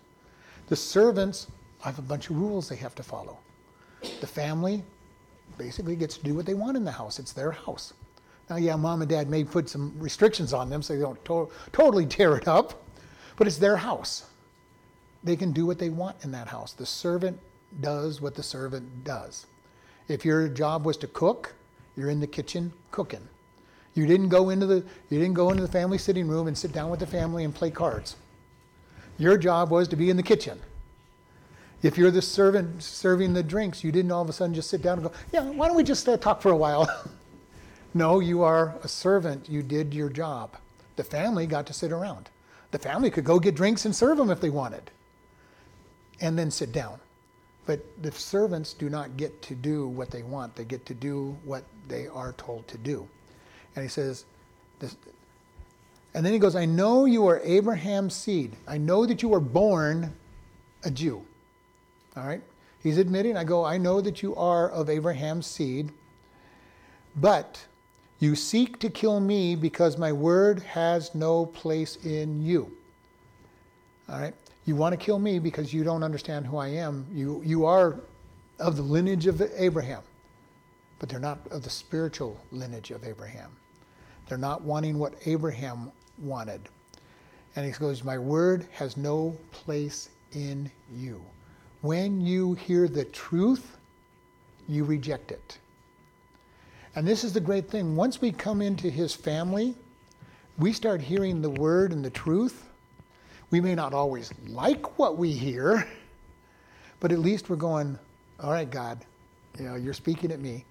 The 0.68 0.76
servants 0.76 1.48
have 1.82 2.00
a 2.00 2.02
bunch 2.02 2.30
of 2.30 2.38
rules 2.38 2.70
they 2.70 2.76
have 2.78 2.96
to 2.96 3.04
follow. 3.04 3.38
The 4.20 4.28
family 4.28 4.84
basically 5.58 5.96
gets 5.96 6.18
to 6.18 6.24
do 6.24 6.34
what 6.34 6.46
they 6.46 6.54
want 6.54 6.78
in 6.78 6.86
the 6.86 6.92
house. 6.92 7.20
It's 7.20 7.34
their 7.34 7.52
house. 7.52 7.94
Now, 8.50 8.56
yeah, 8.56 8.76
mom 8.76 9.02
and 9.02 9.10
dad 9.10 9.30
may 9.30 9.44
put 9.44 9.70
some 9.70 9.94
restrictions 9.98 10.54
on 10.54 10.70
them 10.70 10.82
so 10.82 10.94
they 10.94 11.02
don't 11.02 11.24
to- 11.26 11.50
totally 11.72 12.06
tear 12.06 12.36
it 12.38 12.48
up, 12.48 12.84
but 13.38 13.48
it's 13.48 13.58
their 13.58 13.78
house. 13.78 14.26
They 15.24 15.36
can 15.36 15.52
do 15.52 15.66
what 15.66 15.78
they 15.78 15.90
want 15.90 16.24
in 16.24 16.32
that 16.32 16.48
house. 16.48 16.74
The 16.74 16.86
servant 16.86 17.40
does 17.80 18.22
what 18.22 18.36
the 18.36 18.44
servant 18.44 19.04
does. 19.04 19.46
If 20.08 20.26
your 20.26 20.48
job 20.48 20.86
was 20.86 20.98
to 20.98 21.08
cook, 21.08 21.54
you're 21.96 22.10
in 22.10 22.20
the 22.20 22.28
kitchen 22.28 22.74
cooking. 22.92 23.28
You 23.94 24.06
didn't 24.06 24.30
go 24.30 24.50
into 24.50 24.66
the 24.66 24.84
you 25.10 25.20
didn't 25.20 25.34
go 25.34 25.50
into 25.50 25.62
the 25.62 25.72
family 25.72 25.98
sitting 25.98 26.28
room 26.28 26.48
and 26.48 26.58
sit 26.58 26.72
down 26.72 26.90
with 26.90 27.00
the 27.00 27.08
family 27.08 27.44
and 27.44 27.54
play 27.54 27.72
cards. 27.72 28.16
Your 29.18 29.38
job 29.38 29.70
was 29.70 29.88
to 29.90 29.96
be 29.96 30.10
in 30.10 30.18
the 30.18 30.24
kitchen. 30.24 30.60
If 31.84 31.98
you're 31.98 32.12
the 32.12 32.22
servant 32.22 32.84
serving 32.84 33.34
the 33.34 33.44
drinks, 33.44 33.84
you 33.84 33.92
didn't 33.92 34.12
all 34.12 34.22
of 34.22 34.30
a 34.30 34.34
sudden 34.34 34.54
just 34.54 34.70
sit 34.70 34.82
down 34.82 35.00
and 35.00 35.08
go, 35.08 35.14
yeah, 35.34 35.50
why 35.50 35.68
don't 35.68 35.76
we 35.76 35.84
just 35.84 36.08
uh, 36.08 36.16
talk 36.18 36.42
for 36.42 36.52
a 36.52 36.56
while? 36.56 36.88
no, 37.94 38.20
you 38.20 38.44
are 38.44 38.76
a 38.84 38.88
servant. 38.88 39.50
You 39.50 39.64
did 39.64 39.94
your 39.94 40.10
job. 40.10 40.58
The 40.96 41.04
family 41.04 41.48
got 41.48 41.66
to 41.68 41.74
sit 41.74 41.92
around. 41.92 42.30
The 42.70 42.80
family 42.80 43.10
could 43.10 43.26
go 43.26 43.40
get 43.40 43.56
drinks 43.56 43.86
and 43.86 43.96
serve 43.96 44.18
them 44.18 44.30
if 44.30 44.40
they 44.40 44.50
wanted, 44.50 44.92
and 46.22 46.38
then 46.38 46.50
sit 46.52 46.72
down. 46.72 47.00
But 47.66 47.82
the 48.02 48.12
servants 48.12 48.74
do 48.74 48.90
not 48.90 49.18
get 49.18 49.42
to 49.44 49.56
do 49.56 49.88
what 49.88 50.10
they 50.10 50.24
want, 50.24 50.56
they 50.56 50.66
get 50.66 50.86
to 50.86 50.94
do 50.94 51.38
what 51.44 51.64
they 51.88 52.08
are 52.08 52.34
told 52.34 52.68
to 52.70 52.78
do. 52.78 53.08
And 53.76 53.84
he 53.84 53.90
says, 53.90 54.26
this, 54.80 54.96
and 56.14 56.26
then 56.26 56.34
he 56.34 56.40
goes, 56.40 56.56
I 56.56 56.66
know 56.66 57.06
you 57.06 57.28
are 57.28 57.40
Abraham's 57.44 58.16
seed. 58.16 58.56
I 58.68 58.78
know 58.78 59.06
that 59.06 59.22
you 59.22 59.30
were 59.30 59.40
born 59.40 60.14
a 60.84 60.92
Jew. 60.92 61.24
All 62.18 62.28
right? 62.28 62.42
He's 62.84 62.98
admitting, 62.98 63.38
I 63.38 63.44
go, 63.44 63.64
I 63.64 63.78
know 63.78 64.02
that 64.02 64.22
you 64.22 64.36
are 64.36 64.70
of 64.70 64.90
Abraham's 64.90 65.46
seed, 65.46 65.92
but 67.16 67.66
you 68.20 68.36
seek 68.36 68.80
to 68.80 68.90
kill 68.90 69.20
me 69.20 69.56
because 69.56 69.98
my 69.98 70.12
word 70.12 70.62
has 70.64 71.16
no 71.16 71.46
place 71.46 71.98
in 72.04 72.44
you. 72.44 72.72
All 74.10 74.20
right? 74.20 74.34
You 74.66 74.76
want 74.76 74.94
to 74.94 74.98
kill 74.98 75.20
me 75.20 75.40
because 75.40 75.74
you 75.74 75.84
don't 75.84 76.04
understand 76.04 76.46
who 76.46 76.58
I 76.58 76.68
am. 76.70 77.06
You, 77.14 77.42
you 77.46 77.66
are 77.66 78.00
of 78.60 78.76
the 78.76 78.84
lineage 78.84 79.28
of 79.28 79.42
Abraham, 79.56 80.02
but 81.02 81.10
they're 81.10 81.20
not 81.20 81.40
of 81.50 81.64
the 81.64 81.70
spiritual 81.70 82.40
lineage 82.52 82.92
of 82.92 83.04
Abraham. 83.04 83.50
They're 84.30 84.38
not 84.38 84.62
wanting 84.62 85.00
what 85.00 85.16
Abraham 85.26 85.92
wanted. 86.20 86.62
And 87.56 87.66
he 87.66 87.72
goes, 87.72 88.04
My 88.04 88.20
word 88.20 88.68
has 88.72 88.98
no 88.98 89.36
place 89.50 90.10
in 90.34 90.70
you. 90.94 91.20
When 91.82 92.22
you 92.22 92.54
hear 92.54 92.88
the 92.88 93.06
truth, 93.06 93.78
you 94.70 94.84
reject 94.84 95.32
it. 95.32 95.58
And 96.94 97.08
this 97.08 97.24
is 97.24 97.34
the 97.34 97.40
great 97.40 97.68
thing. 97.68 97.96
Once 97.96 98.22
we 98.22 98.32
come 98.32 98.62
into 98.62 98.88
his 98.88 99.16
family, 99.16 99.74
we 100.60 100.72
start 100.72 101.02
hearing 101.02 101.42
the 101.42 101.50
word 101.50 101.94
and 101.94 102.06
the 102.06 102.12
truth. 102.12 102.70
We 103.50 103.60
may 103.60 103.74
not 103.74 103.96
always 103.96 104.32
like 104.48 105.00
what 105.00 105.18
we 105.18 105.32
hear, 105.32 105.88
but 107.00 107.12
at 107.12 107.18
least 107.18 107.50
we're 107.50 107.56
going, 107.56 107.98
all 108.40 108.52
right, 108.52 108.70
God, 108.70 109.04
you 109.58 109.66
know, 109.66 109.76
you're 109.76 109.96
speaking 109.96 110.32
at 110.32 110.40
me. 110.40 110.64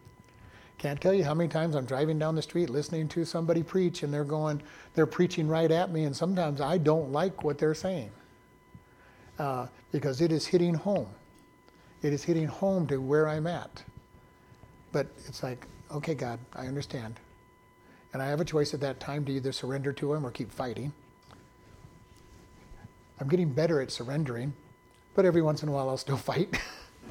Can't 0.80 0.98
tell 0.98 1.12
you 1.12 1.24
how 1.24 1.34
many 1.34 1.50
times 1.50 1.76
I'm 1.76 1.84
driving 1.84 2.18
down 2.18 2.34
the 2.34 2.40
street 2.40 2.70
listening 2.70 3.06
to 3.08 3.26
somebody 3.26 3.62
preach 3.62 4.02
and 4.02 4.10
they're 4.10 4.24
going, 4.24 4.62
they're 4.94 5.04
preaching 5.04 5.46
right 5.46 5.70
at 5.70 5.92
me, 5.92 6.04
and 6.04 6.16
sometimes 6.16 6.62
I 6.62 6.78
don't 6.78 7.12
like 7.12 7.44
what 7.44 7.58
they're 7.58 7.74
saying 7.74 8.10
uh, 9.38 9.66
because 9.92 10.22
it 10.22 10.32
is 10.32 10.46
hitting 10.46 10.72
home. 10.72 11.06
It 12.00 12.14
is 12.14 12.24
hitting 12.24 12.46
home 12.46 12.86
to 12.86 12.96
where 12.96 13.28
I'm 13.28 13.46
at. 13.46 13.82
But 14.90 15.08
it's 15.28 15.42
like, 15.42 15.66
okay, 15.92 16.14
God, 16.14 16.38
I 16.54 16.66
understand. 16.66 17.20
And 18.14 18.22
I 18.22 18.28
have 18.28 18.40
a 18.40 18.44
choice 18.46 18.72
at 18.72 18.80
that 18.80 19.00
time 19.00 19.26
to 19.26 19.32
either 19.32 19.52
surrender 19.52 19.92
to 19.92 20.14
Him 20.14 20.24
or 20.24 20.30
keep 20.30 20.50
fighting. 20.50 20.94
I'm 23.20 23.28
getting 23.28 23.50
better 23.50 23.82
at 23.82 23.90
surrendering, 23.90 24.54
but 25.14 25.26
every 25.26 25.42
once 25.42 25.62
in 25.62 25.68
a 25.68 25.72
while 25.72 25.90
I'll 25.90 25.98
still 25.98 26.16
fight. 26.30 26.58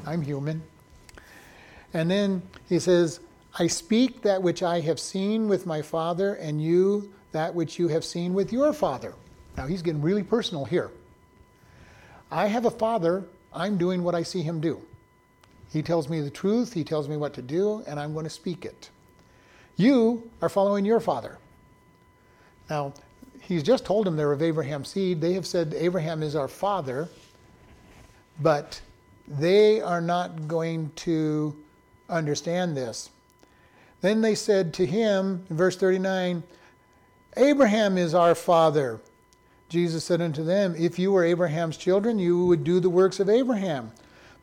I'm 0.07 0.23
human. 0.23 0.63
And 1.93 2.09
then 2.09 2.41
he 2.67 2.79
says, 2.79 3.19
I 3.57 3.67
speak 3.67 4.21
that 4.21 4.41
which 4.41 4.61
I 4.61 4.79
have 4.81 4.99
seen 4.99 5.47
with 5.47 5.65
my 5.65 5.81
father, 5.81 6.35
and 6.35 6.61
you 6.61 7.11
that 7.31 7.53
which 7.53 7.79
you 7.79 7.87
have 7.87 8.03
seen 8.05 8.33
with 8.33 8.51
your 8.53 8.73
father. 8.73 9.13
Now 9.57 9.67
he's 9.67 9.81
getting 9.81 10.01
really 10.01 10.23
personal 10.23 10.65
here. 10.65 10.91
I 12.31 12.47
have 12.47 12.65
a 12.65 12.71
father, 12.71 13.25
I'm 13.53 13.77
doing 13.77 14.03
what 14.03 14.15
I 14.15 14.23
see 14.23 14.41
him 14.41 14.61
do. 14.61 14.81
He 15.71 15.81
tells 15.81 16.09
me 16.09 16.21
the 16.21 16.29
truth, 16.29 16.73
he 16.73 16.83
tells 16.83 17.07
me 17.07 17.17
what 17.17 17.33
to 17.33 17.41
do, 17.41 17.83
and 17.87 17.99
I'm 17.99 18.13
going 18.13 18.25
to 18.25 18.29
speak 18.29 18.65
it. 18.65 18.89
You 19.77 20.29
are 20.41 20.49
following 20.49 20.85
your 20.85 20.99
father. 20.99 21.37
Now, 22.69 22.93
he's 23.41 23.63
just 23.63 23.85
told 23.85 24.05
them 24.05 24.15
they're 24.15 24.31
of 24.31 24.41
Abraham's 24.41 24.89
seed. 24.89 25.21
They 25.21 25.33
have 25.33 25.45
said 25.45 25.73
Abraham 25.77 26.21
is 26.21 26.35
our 26.35 26.47
father, 26.47 27.07
but 28.41 28.81
they 29.27 29.81
are 29.81 30.01
not 30.01 30.47
going 30.47 30.91
to 30.97 31.55
understand 32.09 32.75
this. 32.75 33.09
Then 34.01 34.21
they 34.21 34.35
said 34.35 34.73
to 34.75 34.85
him, 34.85 35.45
in 35.49 35.57
verse 35.57 35.75
39, 35.75 36.43
Abraham 37.37 37.97
is 37.97 38.13
our 38.13 38.35
father. 38.35 38.99
Jesus 39.67 40.03
said 40.03 40.21
unto 40.21 40.43
them, 40.43 40.75
If 40.77 40.97
you 40.97 41.11
were 41.11 41.23
Abraham's 41.23 41.77
children, 41.77 42.17
you 42.17 42.45
would 42.45 42.63
do 42.63 42.79
the 42.79 42.89
works 42.89 43.19
of 43.19 43.29
Abraham. 43.29 43.91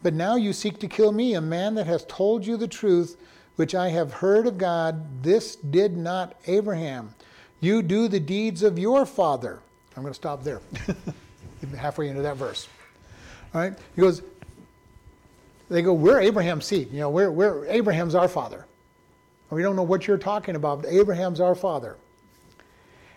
But 0.02 0.14
now 0.14 0.36
you 0.36 0.52
seek 0.52 0.78
to 0.80 0.88
kill 0.88 1.10
me, 1.10 1.34
a 1.34 1.40
man 1.40 1.74
that 1.74 1.86
has 1.86 2.04
told 2.04 2.46
you 2.46 2.56
the 2.56 2.68
truth, 2.68 3.16
which 3.56 3.74
I 3.74 3.88
have 3.88 4.12
heard 4.12 4.46
of 4.46 4.58
God. 4.58 5.22
This 5.22 5.56
did 5.56 5.96
not 5.96 6.36
Abraham. 6.46 7.14
You 7.60 7.82
do 7.82 8.06
the 8.06 8.20
deeds 8.20 8.62
of 8.62 8.78
your 8.78 9.04
father. 9.06 9.60
I'm 9.96 10.02
going 10.02 10.12
to 10.12 10.14
stop 10.14 10.44
there. 10.44 10.60
Halfway 11.76 12.08
into 12.08 12.22
that 12.22 12.36
verse. 12.36 12.68
All 13.54 13.62
right? 13.62 13.72
He 13.94 14.02
goes, 14.02 14.22
they 15.68 15.82
go, 15.82 15.94
We're 15.94 16.20
Abraham's 16.20 16.66
seed. 16.66 16.92
You 16.92 17.00
know, 17.00 17.10
we're, 17.10 17.30
we're 17.30 17.66
Abraham's 17.66 18.14
our 18.14 18.28
father. 18.28 18.66
We 19.50 19.62
don't 19.62 19.76
know 19.76 19.82
what 19.82 20.06
you're 20.06 20.18
talking 20.18 20.56
about, 20.56 20.84
Abraham's 20.86 21.40
our 21.40 21.54
father. 21.54 21.96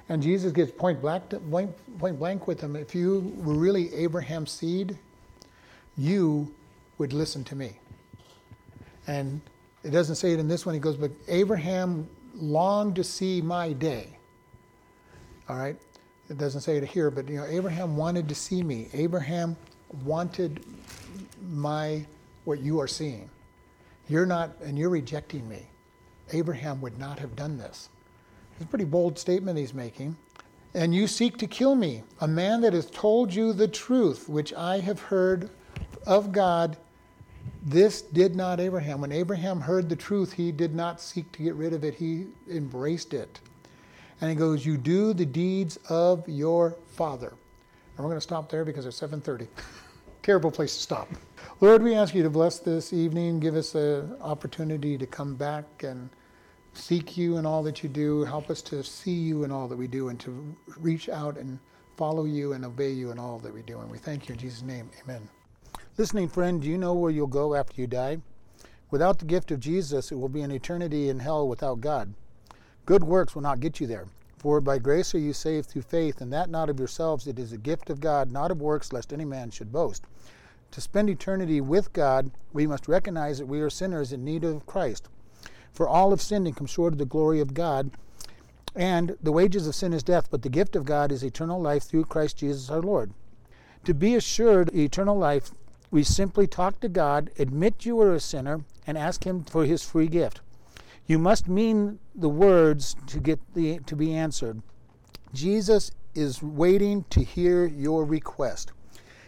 And 0.10 0.24
Jesus 0.24 0.52
gets 0.52 0.72
point 0.72 1.02
blank, 1.02 1.24
point, 1.52 1.72
point 2.00 2.18
blank 2.18 2.48
with 2.48 2.60
them. 2.60 2.76
If 2.76 2.96
you 2.96 3.34
were 3.38 3.54
really 3.54 3.94
Abraham's 3.94 4.52
seed, 4.52 4.98
you 5.98 6.54
would 6.98 7.14
listen 7.14 7.44
to 7.46 7.56
me. 7.56 7.74
And 9.08 9.42
it 9.84 9.92
doesn't 9.92 10.16
say 10.16 10.34
it 10.34 10.40
in 10.40 10.48
this 10.48 10.66
one. 10.66 10.74
He 10.74 10.82
goes, 10.82 10.98
but 10.98 11.12
Abraham 11.28 12.08
longed 12.36 12.96
to 12.96 13.04
see 13.04 13.42
my 13.42 13.74
day. 13.74 14.08
All 15.48 15.58
right? 15.58 15.78
It 16.30 16.38
doesn't 16.38 16.62
say 16.62 16.78
it 16.78 16.84
here, 16.84 17.10
but 17.10 17.28
you 17.28 17.38
know, 17.38 17.46
Abraham 17.46 17.98
wanted 17.98 18.30
to 18.30 18.36
see 18.36 18.62
me. 18.62 18.88
Abraham 18.94 19.56
wanted 20.04 20.64
my 21.52 22.06
what 22.46 22.60
you 22.60 22.80
are 22.80 22.88
seeing. 22.88 23.30
You're 24.08 24.26
not, 24.26 24.52
and 24.64 24.78
you're 24.78 24.90
rejecting 24.90 25.48
me. 25.48 25.69
Abraham 26.34 26.82
would 26.82 26.98
not 26.98 27.20
have 27.20 27.36
done 27.36 27.58
this. 27.58 27.90
It's 28.54 28.66
a 28.66 28.68
pretty 28.68 28.86
bold 28.86 29.18
statement 29.18 29.58
he's 29.58 29.74
making. 29.74 30.18
And 30.74 30.94
you 30.94 31.08
seek 31.08 31.38
to 31.38 31.48
kill 31.48 31.76
me, 31.76 32.04
a 32.22 32.28
man 32.28 32.62
that 32.62 32.74
has 32.74 32.90
told 32.92 33.34
you 33.34 33.54
the 33.54 33.68
truth, 33.68 34.30
which 34.30 34.54
I 34.54 34.80
have 34.80 35.00
heard 35.00 35.50
of 36.06 36.32
God. 36.32 36.78
This 37.64 38.02
did 38.02 38.36
not 38.36 38.60
Abraham. 38.60 39.02
When 39.02 39.12
Abraham 39.12 39.62
heard 39.62 39.90
the 39.90 39.96
truth, 39.96 40.34
he 40.34 40.52
did 40.52 40.76
not 40.76 41.02
seek 41.02 41.32
to 41.34 41.44
get 41.44 41.56
rid 41.56 41.74
of 41.74 41.84
it, 41.84 41.96
he 41.96 42.28
embraced 42.50 43.14
it. 43.14 43.40
And 44.22 44.30
he 44.30 44.36
goes, 44.36 44.66
You 44.66 44.78
do 44.78 45.14
the 45.14 45.26
deeds 45.26 45.78
of 45.90 46.28
your 46.28 46.76
father. 46.88 47.34
And 47.96 48.06
we're 48.06 48.12
going 48.12 48.18
to 48.18 48.22
stop 48.22 48.50
there 48.50 48.64
because 48.64 48.86
it's 48.86 49.00
7:30. 49.00 49.48
Terrible 50.22 50.52
place 50.52 50.76
to 50.76 50.82
stop. 50.82 51.10
Lord, 51.62 51.82
we 51.82 51.96
ask 51.96 52.14
you 52.14 52.24
to 52.24 52.30
bless 52.30 52.60
this 52.60 52.94
evening, 52.94 53.40
give 53.40 53.56
us 53.56 53.76
an 53.76 54.16
opportunity 54.22 54.98
to 54.98 55.06
come 55.06 55.36
back 55.36 55.66
and 55.84 56.10
seek 56.80 57.18
you 57.18 57.38
in 57.38 57.46
all 57.46 57.62
that 57.64 57.84
you 57.84 57.90
do. 57.90 58.24
Help 58.24 58.50
us 58.50 58.62
to 58.64 58.84
see 58.84 59.12
you 59.12 59.44
in 59.44 59.52
all 59.52 59.68
that 59.68 59.78
we 59.78 59.88
do 59.88 60.10
and 60.10 60.20
to 60.22 60.56
reach 60.78 61.10
out 61.10 61.38
and 61.38 61.60
follow 61.98 62.26
you 62.26 62.54
and 62.54 62.64
obey 62.64 62.92
you 62.92 63.12
in 63.12 63.20
all 63.20 63.40
that 63.40 63.54
we 63.54 63.62
do. 63.62 63.80
And 63.80 63.92
we 63.92 63.98
thank 63.98 64.30
you 64.30 64.34
in 64.34 64.40
Jesus' 64.40 64.62
name. 64.62 64.90
Amen. 65.04 65.28
Listening 65.98 66.30
friend, 66.30 66.62
do 66.62 66.70
you 66.70 66.78
know 66.78 66.94
where 66.94 67.12
you'll 67.12 67.28
go 67.28 67.56
after 67.56 67.82
you 67.82 67.88
die? 67.88 68.20
Without 68.90 69.20
the 69.20 69.26
gift 69.26 69.52
of 69.52 69.60
Jesus, 69.60 70.12
it 70.12 70.16
will 70.16 70.30
be 70.30 70.42
an 70.42 70.52
eternity 70.52 71.10
in 71.10 71.20
hell 71.20 71.48
without 71.48 71.82
God. 71.82 72.14
Good 72.86 73.04
works 73.04 73.36
will 73.36 73.42
not 73.42 73.60
get 73.60 73.80
you 73.80 73.86
there. 73.86 74.08
For 74.38 74.62
by 74.62 74.80
grace 74.80 75.14
are 75.14 75.20
you 75.20 75.34
saved 75.34 75.68
through 75.70 75.82
faith, 75.82 76.22
and 76.22 76.32
that 76.32 76.50
not 76.50 76.70
of 76.70 76.80
yourselves. 76.80 77.28
It 77.28 77.38
is 77.38 77.52
a 77.52 77.58
gift 77.58 77.90
of 77.90 78.00
God, 78.00 78.32
not 78.32 78.52
of 78.52 78.62
works, 78.62 78.94
lest 78.94 79.12
any 79.12 79.26
man 79.26 79.52
should 79.52 79.72
boast. 79.72 80.06
To 80.72 80.82
spend 80.82 81.10
eternity 81.10 81.60
with 81.60 81.92
God, 81.92 82.32
we 82.54 82.66
must 82.66 82.88
recognize 82.88 83.38
that 83.40 83.48
we 83.48 83.60
are 83.60 83.70
sinners 83.70 84.14
in 84.14 84.24
need 84.24 84.46
of 84.46 84.66
Christ. 84.66 85.10
For 85.74 85.88
all 85.88 86.10
have 86.12 86.22
sinned 86.22 86.48
and 86.48 86.56
come 86.56 86.68
short 86.68 86.94
of 86.94 87.00
the 87.00 87.06
glory 87.06 87.40
of 87.40 87.54
God. 87.54 87.92
And 88.76 89.18
the 89.22 89.32
wages 89.32 89.68
of 89.68 89.76
sin 89.76 89.94
is 89.94 90.04
death, 90.04 90.30
but 90.30 90.42
the 90.42 90.50
gift 90.50 90.76
of 90.76 90.86
God 90.86 91.12
is 91.12 91.24
eternal 91.24 91.62
life 91.62 91.84
through 91.84 92.06
Christ 92.06 92.38
Jesus 92.38 92.70
our 92.70 92.82
Lord. 92.82 93.14
To 93.86 93.94
be 93.94 94.16
assured 94.16 94.76
eternal 94.76 95.18
life, 95.18 95.52
we 95.92 96.04
simply 96.04 96.46
talk 96.46 96.80
to 96.82 96.90
God, 96.90 97.32
admit 97.40 97.86
you 97.86 98.00
are 98.02 98.14
a 98.14 98.20
sinner, 98.20 98.62
and 98.86 98.98
ask 98.98 99.26
Him 99.26 99.44
for 99.44 99.66
His 99.66 99.84
free 99.84 100.08
gift. 100.08 100.42
You 101.08 101.18
must 101.18 101.48
mean 101.48 102.00
the 102.14 102.30
words 102.30 102.96
to 103.08 103.20
get 103.20 103.40
the 103.56 103.80
to 103.80 103.96
be 103.96 104.14
answered. 104.14 104.62
Jesus 105.34 105.92
is 106.14 106.44
waiting 106.44 107.06
to 107.10 107.24
hear 107.24 107.66
your 107.66 108.06
request. 108.06 108.72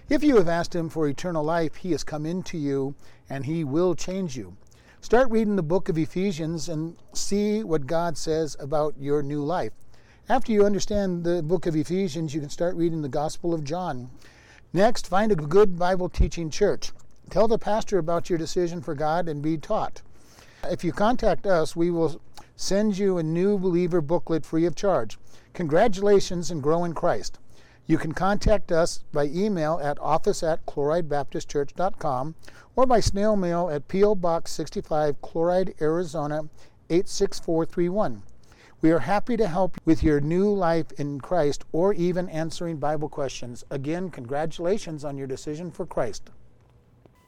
If 0.09 0.23
you 0.23 0.35
have 0.35 0.47
asked 0.47 0.75
Him 0.75 0.89
for 0.89 1.07
eternal 1.07 1.43
life, 1.43 1.75
He 1.75 1.91
has 1.91 2.03
come 2.03 2.25
into 2.25 2.57
you 2.57 2.93
and 3.29 3.45
He 3.45 3.63
will 3.63 3.95
change 3.95 4.37
you. 4.37 4.55
Start 5.03 5.31
reading 5.31 5.55
the 5.55 5.63
book 5.63 5.89
of 5.89 5.97
Ephesians 5.97 6.69
and 6.69 6.95
see 7.11 7.63
what 7.63 7.87
God 7.87 8.19
says 8.19 8.55
about 8.59 8.93
your 8.99 9.23
new 9.23 9.43
life. 9.43 9.71
After 10.29 10.51
you 10.51 10.63
understand 10.63 11.23
the 11.23 11.41
book 11.41 11.65
of 11.65 11.75
Ephesians, 11.75 12.35
you 12.35 12.39
can 12.39 12.51
start 12.51 12.75
reading 12.75 13.01
the 13.01 13.09
Gospel 13.09 13.51
of 13.51 13.63
John. 13.63 14.11
Next, 14.73 15.07
find 15.07 15.31
a 15.31 15.35
good 15.35 15.77
Bible 15.77 16.07
teaching 16.07 16.51
church. 16.51 16.91
Tell 17.31 17.47
the 17.47 17.57
pastor 17.57 17.97
about 17.97 18.29
your 18.29 18.37
decision 18.37 18.79
for 18.79 18.93
God 18.93 19.27
and 19.27 19.41
be 19.41 19.57
taught. 19.57 20.03
If 20.65 20.83
you 20.83 20.91
contact 20.91 21.47
us, 21.47 21.75
we 21.75 21.89
will 21.89 22.21
send 22.55 22.99
you 22.99 23.17
a 23.17 23.23
new 23.23 23.57
believer 23.57 24.01
booklet 24.01 24.45
free 24.45 24.67
of 24.67 24.75
charge. 24.75 25.17
Congratulations 25.53 26.51
and 26.51 26.61
grow 26.61 26.83
in 26.83 26.93
Christ. 26.93 27.39
You 27.87 27.97
can 27.97 28.13
contact 28.13 28.71
us 28.71 28.99
by 29.11 29.25
email 29.25 29.79
at 29.81 29.99
office 29.99 30.43
at 30.43 30.65
chloridebaptistchurch.com 30.65 32.35
or 32.75 32.85
by 32.85 32.99
snail 32.99 33.35
mail 33.35 33.69
at 33.69 33.87
P.O. 33.87 34.15
Box 34.15 34.51
65, 34.51 35.21
Chloride, 35.21 35.73
Arizona 35.81 36.43
86431. 36.89 38.23
We 38.81 38.91
are 38.91 38.99
happy 38.99 39.37
to 39.37 39.47
help 39.47 39.77
with 39.85 40.01
your 40.01 40.19
new 40.19 40.51
life 40.51 40.91
in 40.93 41.19
Christ 41.21 41.65
or 41.71 41.93
even 41.93 42.29
answering 42.29 42.77
Bible 42.77 43.09
questions. 43.09 43.63
Again, 43.69 44.09
congratulations 44.09 45.05
on 45.05 45.17
your 45.17 45.27
decision 45.27 45.69
for 45.69 45.85
Christ. 45.85 46.31